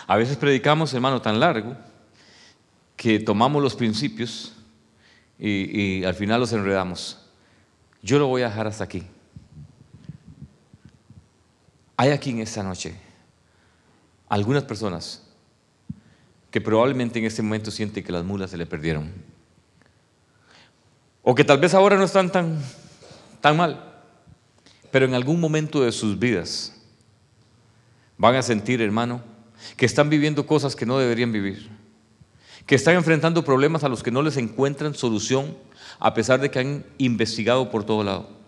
A 0.08 0.16
veces 0.16 0.38
predicamos, 0.38 0.94
hermano, 0.94 1.22
tan 1.22 1.38
largo 1.38 1.76
que 2.96 3.20
tomamos 3.20 3.62
los 3.62 3.76
principios 3.76 4.54
y, 5.38 6.06
al 6.06 6.16
final 6.16 6.40
los 6.40 6.54
enredamos. 6.54 7.18
Yo 8.02 8.20
lo 8.20 8.28
voy 8.28 8.44
a 8.44 8.48
dejar 8.48 8.68
hasta 8.68 8.86
aquí. 8.86 9.04
Hay 12.02 12.10
aquí 12.10 12.32
en 12.32 12.40
esta 12.40 12.64
noche 12.64 12.96
algunas 14.28 14.64
personas 14.64 15.22
que 16.50 16.60
probablemente 16.60 17.20
en 17.20 17.26
este 17.26 17.44
momento 17.44 17.70
sienten 17.70 18.04
que 18.04 18.12
las 18.12 18.24
mulas 18.24 18.50
se 18.50 18.58
le 18.58 18.66
perdieron. 18.66 19.12
o 21.22 21.36
que 21.36 21.44
tal 21.44 21.60
vez 21.60 21.76
ahora 21.76 21.98
no 21.98 22.06
están 22.06 22.32
tan, 22.32 22.60
tan 23.40 23.56
mal, 23.56 24.02
pero 24.90 25.06
en 25.06 25.14
algún 25.14 25.40
momento 25.40 25.84
de 25.84 25.92
sus 25.92 26.18
vidas 26.18 26.74
van 28.18 28.34
a 28.34 28.42
sentir, 28.42 28.82
hermano, 28.82 29.22
que 29.78 29.86
están 29.86 30.10
viviendo 30.10 30.48
cosas 30.48 30.76
que 30.76 30.88
no 30.88 30.98
deberían 30.98 31.32
vivir, 31.32 31.70
que 32.66 32.74
están 32.74 32.96
enfrentando 32.96 33.46
problemas 33.46 33.84
a 33.84 33.90
los 33.90 34.02
que 34.02 34.10
no 34.10 34.24
les 34.24 34.38
encuentran 34.38 34.96
solución 34.96 35.56
a 36.00 36.16
pesar 36.16 36.42
de 36.42 36.50
que 36.50 36.58
han 36.58 36.84
investigado 36.98 37.70
por 37.70 37.84
todo 37.84 38.04
lado. 38.04 38.41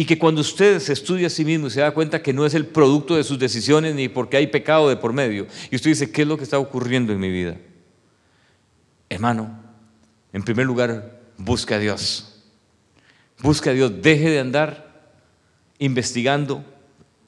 Y 0.00 0.06
que 0.06 0.16
cuando 0.16 0.40
usted 0.40 0.80
se 0.80 0.94
estudia 0.94 1.26
a 1.26 1.30
sí 1.30 1.44
mismo 1.44 1.66
y 1.66 1.70
se 1.70 1.80
da 1.80 1.90
cuenta 1.90 2.22
que 2.22 2.32
no 2.32 2.46
es 2.46 2.54
el 2.54 2.64
producto 2.64 3.16
de 3.16 3.22
sus 3.22 3.38
decisiones 3.38 3.94
ni 3.94 4.08
porque 4.08 4.38
hay 4.38 4.46
pecado 4.46 4.88
de 4.88 4.96
por 4.96 5.12
medio, 5.12 5.46
y 5.70 5.76
usted 5.76 5.90
dice, 5.90 6.10
¿qué 6.10 6.22
es 6.22 6.26
lo 6.26 6.38
que 6.38 6.44
está 6.44 6.58
ocurriendo 6.58 7.12
en 7.12 7.20
mi 7.20 7.30
vida? 7.30 7.58
Hermano, 9.10 9.62
en 10.32 10.42
primer 10.42 10.64
lugar, 10.64 11.20
busque 11.36 11.74
a 11.74 11.78
Dios. 11.78 12.42
Busque 13.42 13.68
a 13.68 13.74
Dios, 13.74 13.92
deje 14.00 14.30
de 14.30 14.40
andar 14.40 15.12
investigando 15.78 16.64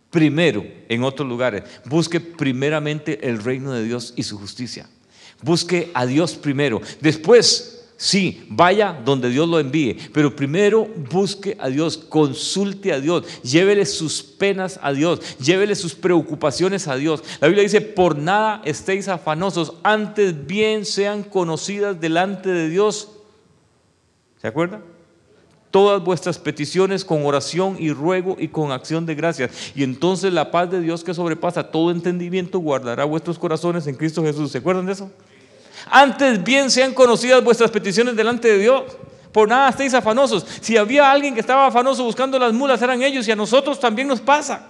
primero 0.09 0.65
en 0.89 1.05
otros 1.05 1.29
lugares. 1.29 1.65
Busque 1.85 2.21
primeramente 2.21 3.29
el 3.29 3.45
reino 3.45 3.73
de 3.73 3.85
Dios 3.85 4.15
y 4.17 4.23
su 4.23 4.39
justicia. 4.39 4.89
Busque 5.43 5.91
a 5.93 6.07
Dios 6.07 6.37
primero. 6.37 6.81
Después, 7.03 7.72
Sí, 8.03 8.45
vaya 8.49 9.01
donde 9.05 9.31
Dios 9.31 9.49
lo 9.49 9.61
envíe, 9.61 9.97
pero 10.13 10.35
primero 10.35 10.89
busque 11.09 11.57
a 11.61 11.69
Dios, 11.69 11.97
consulte 11.97 12.93
a 12.93 12.99
Dios, 12.99 13.25
llévele 13.45 13.87
sus 13.87 14.25
penas 14.25 14.81
a 14.83 14.93
Dios, 14.93 15.39
llévele 15.39 15.77
sus 15.77 15.95
preocupaciones 15.95 16.89
a 16.89 16.97
Dios. 16.97 17.23
La 17.41 17.47
Biblia 17.47 17.63
dice, 17.63 17.81
por 17.81 18.19
nada 18.19 18.61
estéis 18.65 19.07
afanosos, 19.07 19.75
antes 19.85 20.49
bien 20.49 20.85
sean 20.85 21.23
conocidas 21.23 22.01
delante 22.01 22.49
de 22.49 22.69
Dios. 22.69 23.09
¿Se 24.41 24.49
acuerda? 24.49 24.83
Todas 25.71 26.03
vuestras 26.03 26.41
peticiones 26.41 27.05
con 27.05 27.25
oración 27.25 27.77
y 27.79 27.93
ruego 27.93 28.35
y 28.37 28.49
con 28.49 28.73
acción 28.73 29.07
de 29.07 29.15
gracias. 29.15 29.53
Y 29.77 29.85
entonces 29.85 30.33
la 30.33 30.51
paz 30.51 30.69
de 30.73 30.81
Dios 30.81 31.05
que 31.05 31.15
sobrepasa 31.15 31.71
todo 31.71 31.93
entendimiento 31.93 32.59
guardará 32.59 33.05
vuestros 33.05 33.39
corazones 33.39 33.87
en 33.87 33.95
Cristo 33.95 34.25
Jesús. 34.25 34.51
¿Se 34.51 34.59
acuerdan 34.59 34.87
de 34.87 34.93
eso? 34.95 35.13
Antes 35.91 36.43
bien 36.43 36.71
sean 36.71 36.95
conocidas 36.95 37.43
vuestras 37.43 37.71
peticiones 37.71 38.17
delante 38.17 38.49
de 38.49 38.59
Dios. 38.59 38.85
Por 39.33 39.49
nada 39.49 39.71
estéis 39.71 39.95
afanosos. 39.95 40.47
Si 40.61 40.77
había 40.77 41.11
alguien 41.11 41.35
que 41.35 41.41
estaba 41.41 41.67
afanoso 41.67 42.05
buscando 42.05 42.39
las 42.39 42.53
mulas, 42.53 42.81
eran 42.83 43.03
ellos 43.03 43.27
y 43.27 43.33
a 43.33 43.37
nosotros 43.37 43.81
también 43.81 44.09
nos 44.09 44.21
pasa. 44.21 44.69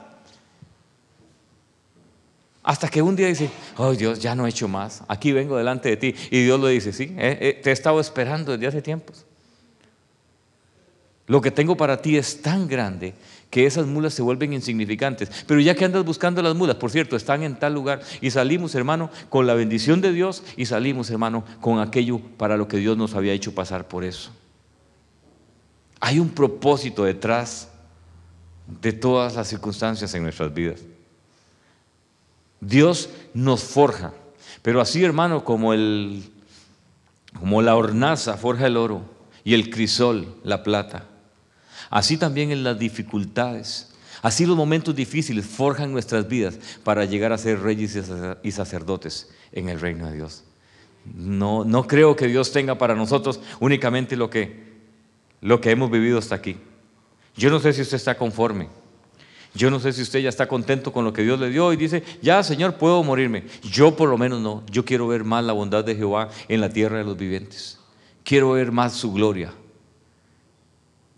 Hasta 2.63 2.89
que 2.89 3.03
un 3.03 3.17
día 3.17 3.27
dice, 3.27 3.51
oh 3.77 3.93
Dios, 3.93 4.21
ya 4.21 4.37
no 4.37 4.47
he 4.47 4.51
hecho 4.51 4.69
más. 4.69 5.03
Aquí 5.09 5.33
vengo 5.33 5.57
delante 5.57 5.89
de 5.89 5.97
ti. 5.97 6.15
Y 6.31 6.45
Dios 6.45 6.61
lo 6.61 6.69
dice, 6.69 6.93
sí, 6.93 7.15
eh, 7.19 7.39
eh, 7.41 7.61
te 7.63 7.71
he 7.71 7.73
estado 7.73 7.99
esperando 8.01 8.53
desde 8.53 8.69
hace 8.69 8.83
tiempos. 8.83 9.27
Lo 11.27 11.41
que 11.41 11.51
tengo 11.51 11.77
para 11.77 12.01
ti 12.01 12.17
es 12.17 12.41
tan 12.41 12.69
grande 12.69 13.15
que 13.53 13.67
esas 13.67 13.87
mulas 13.87 14.15
se 14.15 14.23
vuelven 14.23 14.55
insignificantes. 14.55 15.31
Pero 15.47 15.61
ya 15.61 15.75
que 15.75 15.85
andas 15.85 16.07
buscando 16.07 16.41
las 16.41 16.57
mulas, 16.57 16.77
por 16.77 16.91
cierto, 16.91 17.17
están 17.17 17.43
en 17.43 17.59
tal 17.59 17.75
lugar 17.75 18.01
y 18.23 18.31
salimos, 18.31 18.75
hermano, 18.75 19.11
con 19.29 19.47
la 19.47 19.53
bendición 19.53 20.01
de 20.01 20.11
Dios 20.11 20.43
y 20.57 20.65
salimos, 20.65 21.11
hermano, 21.11 21.45
con 21.61 21.79
aquello 21.79 22.19
para 22.39 22.57
lo 22.57 22.67
que 22.67 22.79
Dios 22.79 22.97
nos 22.97 23.15
había 23.15 23.35
hecho 23.35 23.55
pasar 23.55 23.89
por 23.89 24.05
eso. 24.05 24.31
Hay 26.01 26.19
un 26.19 26.31
propósito 26.31 27.05
detrás 27.05 27.69
de 28.81 28.95
todas 28.95 29.37
las 29.37 29.49
circunstancias 29.49 30.15
en 30.15 30.23
nuestras 30.23 30.55
vidas. 30.55 30.81
Dios 32.59 33.11
nos 33.35 33.63
forja, 33.65 34.15
pero 34.63 34.81
así, 34.81 35.05
hermano, 35.05 35.45
como 35.45 35.75
el 35.75 36.25
como 37.39 37.61
la 37.61 37.77
hornaza 37.77 38.39
forja 38.39 38.67
el 38.67 38.79
oro 38.79 39.03
y 39.45 39.53
el 39.53 39.69
crisol 39.69 40.37
la 40.43 40.63
plata. 40.63 41.12
Así 41.93 42.17
también 42.17 42.51
en 42.51 42.65
las 42.65 42.79
dificultades. 42.79 43.91
Así 44.23 44.47
los 44.47 44.57
momentos 44.57 44.97
difíciles 44.97 45.45
forjan 45.45 45.93
nuestras 45.93 46.27
vidas 46.27 46.59
para 46.83 47.05
llegar 47.05 47.35
a 47.35 47.39
ser 47.39 47.61
reyes 47.61 47.99
y 48.43 48.51
sacerdotes 48.51 49.29
en 49.53 49.69
el 49.69 49.79
reino 49.79 50.07
de 50.07 50.17
Dios. 50.17 50.43
No, 51.15 51.65
no 51.65 51.87
creo 51.87 52.17
que 52.17 52.29
Dios 52.29 52.51
tenga 52.51 52.79
para 52.79 52.95
nosotros 52.95 53.41
únicamente 53.61 54.17
lo 54.17 54.31
que, 54.31 54.73
lo 55.43 55.61
que 55.61 55.71
hemos 55.71 55.91
vivido 55.91 56.19
hasta 56.19 56.35
aquí. 56.35 56.57
Yo 57.37 57.51
no 57.51 57.61
sé 57.61 57.75
si 57.75 57.83
usted 57.83 57.99
está 57.99 58.17
conforme. 58.17 58.71
Yo 59.55 59.71
no 59.71 59.79
sé 59.79 59.93
si 59.93 60.01
usted 60.01 60.21
ya 60.21 60.31
está 60.31 60.49
contento 60.49 60.95
con 60.95 61.05
lo 61.05 61.13
que 61.13 61.23
Dios 61.23 61.39
le 61.39 61.51
dio 61.51 61.75
y 61.75 61.77
dice, 61.77 62.03
ya 62.23 62.43
Señor, 62.43 62.77
puedo 62.77 63.03
morirme. 63.03 63.45
Yo 63.63 63.97
por 63.97 64.09
lo 64.09 64.17
menos 64.17 64.41
no. 64.41 64.63
Yo 64.71 64.87
quiero 64.87 65.09
ver 65.09 65.25
más 65.25 65.45
la 65.45 65.53
bondad 65.53 65.85
de 65.85 65.95
Jehová 65.95 66.31
en 66.49 66.63
la 66.63 66.71
tierra 66.71 66.97
de 66.97 67.05
los 67.05 67.19
vivientes. 67.19 67.79
Quiero 68.25 68.53
ver 68.53 68.73
más 68.73 68.95
su 68.95 69.13
gloria. 69.13 69.53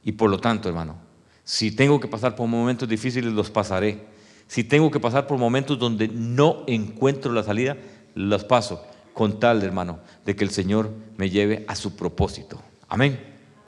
Y 0.04 0.12
por 0.12 0.30
lo 0.30 0.38
tanto, 0.38 0.68
hermano, 0.68 0.96
si 1.44 1.70
tengo 1.70 2.00
que 2.00 2.08
pasar 2.08 2.36
por 2.36 2.46
momentos 2.46 2.88
difíciles, 2.88 3.32
los 3.32 3.50
pasaré. 3.50 4.06
Si 4.46 4.64
tengo 4.64 4.90
que 4.90 5.00
pasar 5.00 5.26
por 5.26 5.38
momentos 5.38 5.78
donde 5.78 6.08
no 6.08 6.64
encuentro 6.66 7.32
la 7.32 7.42
salida, 7.42 7.76
los 8.14 8.44
paso 8.44 8.84
con 9.12 9.40
tal, 9.40 9.62
hermano, 9.62 10.00
de 10.24 10.36
que 10.36 10.44
el 10.44 10.50
Señor 10.50 10.90
me 11.16 11.30
lleve 11.30 11.64
a 11.68 11.76
su 11.76 11.96
propósito. 11.96 12.60
Amén. 12.88 13.33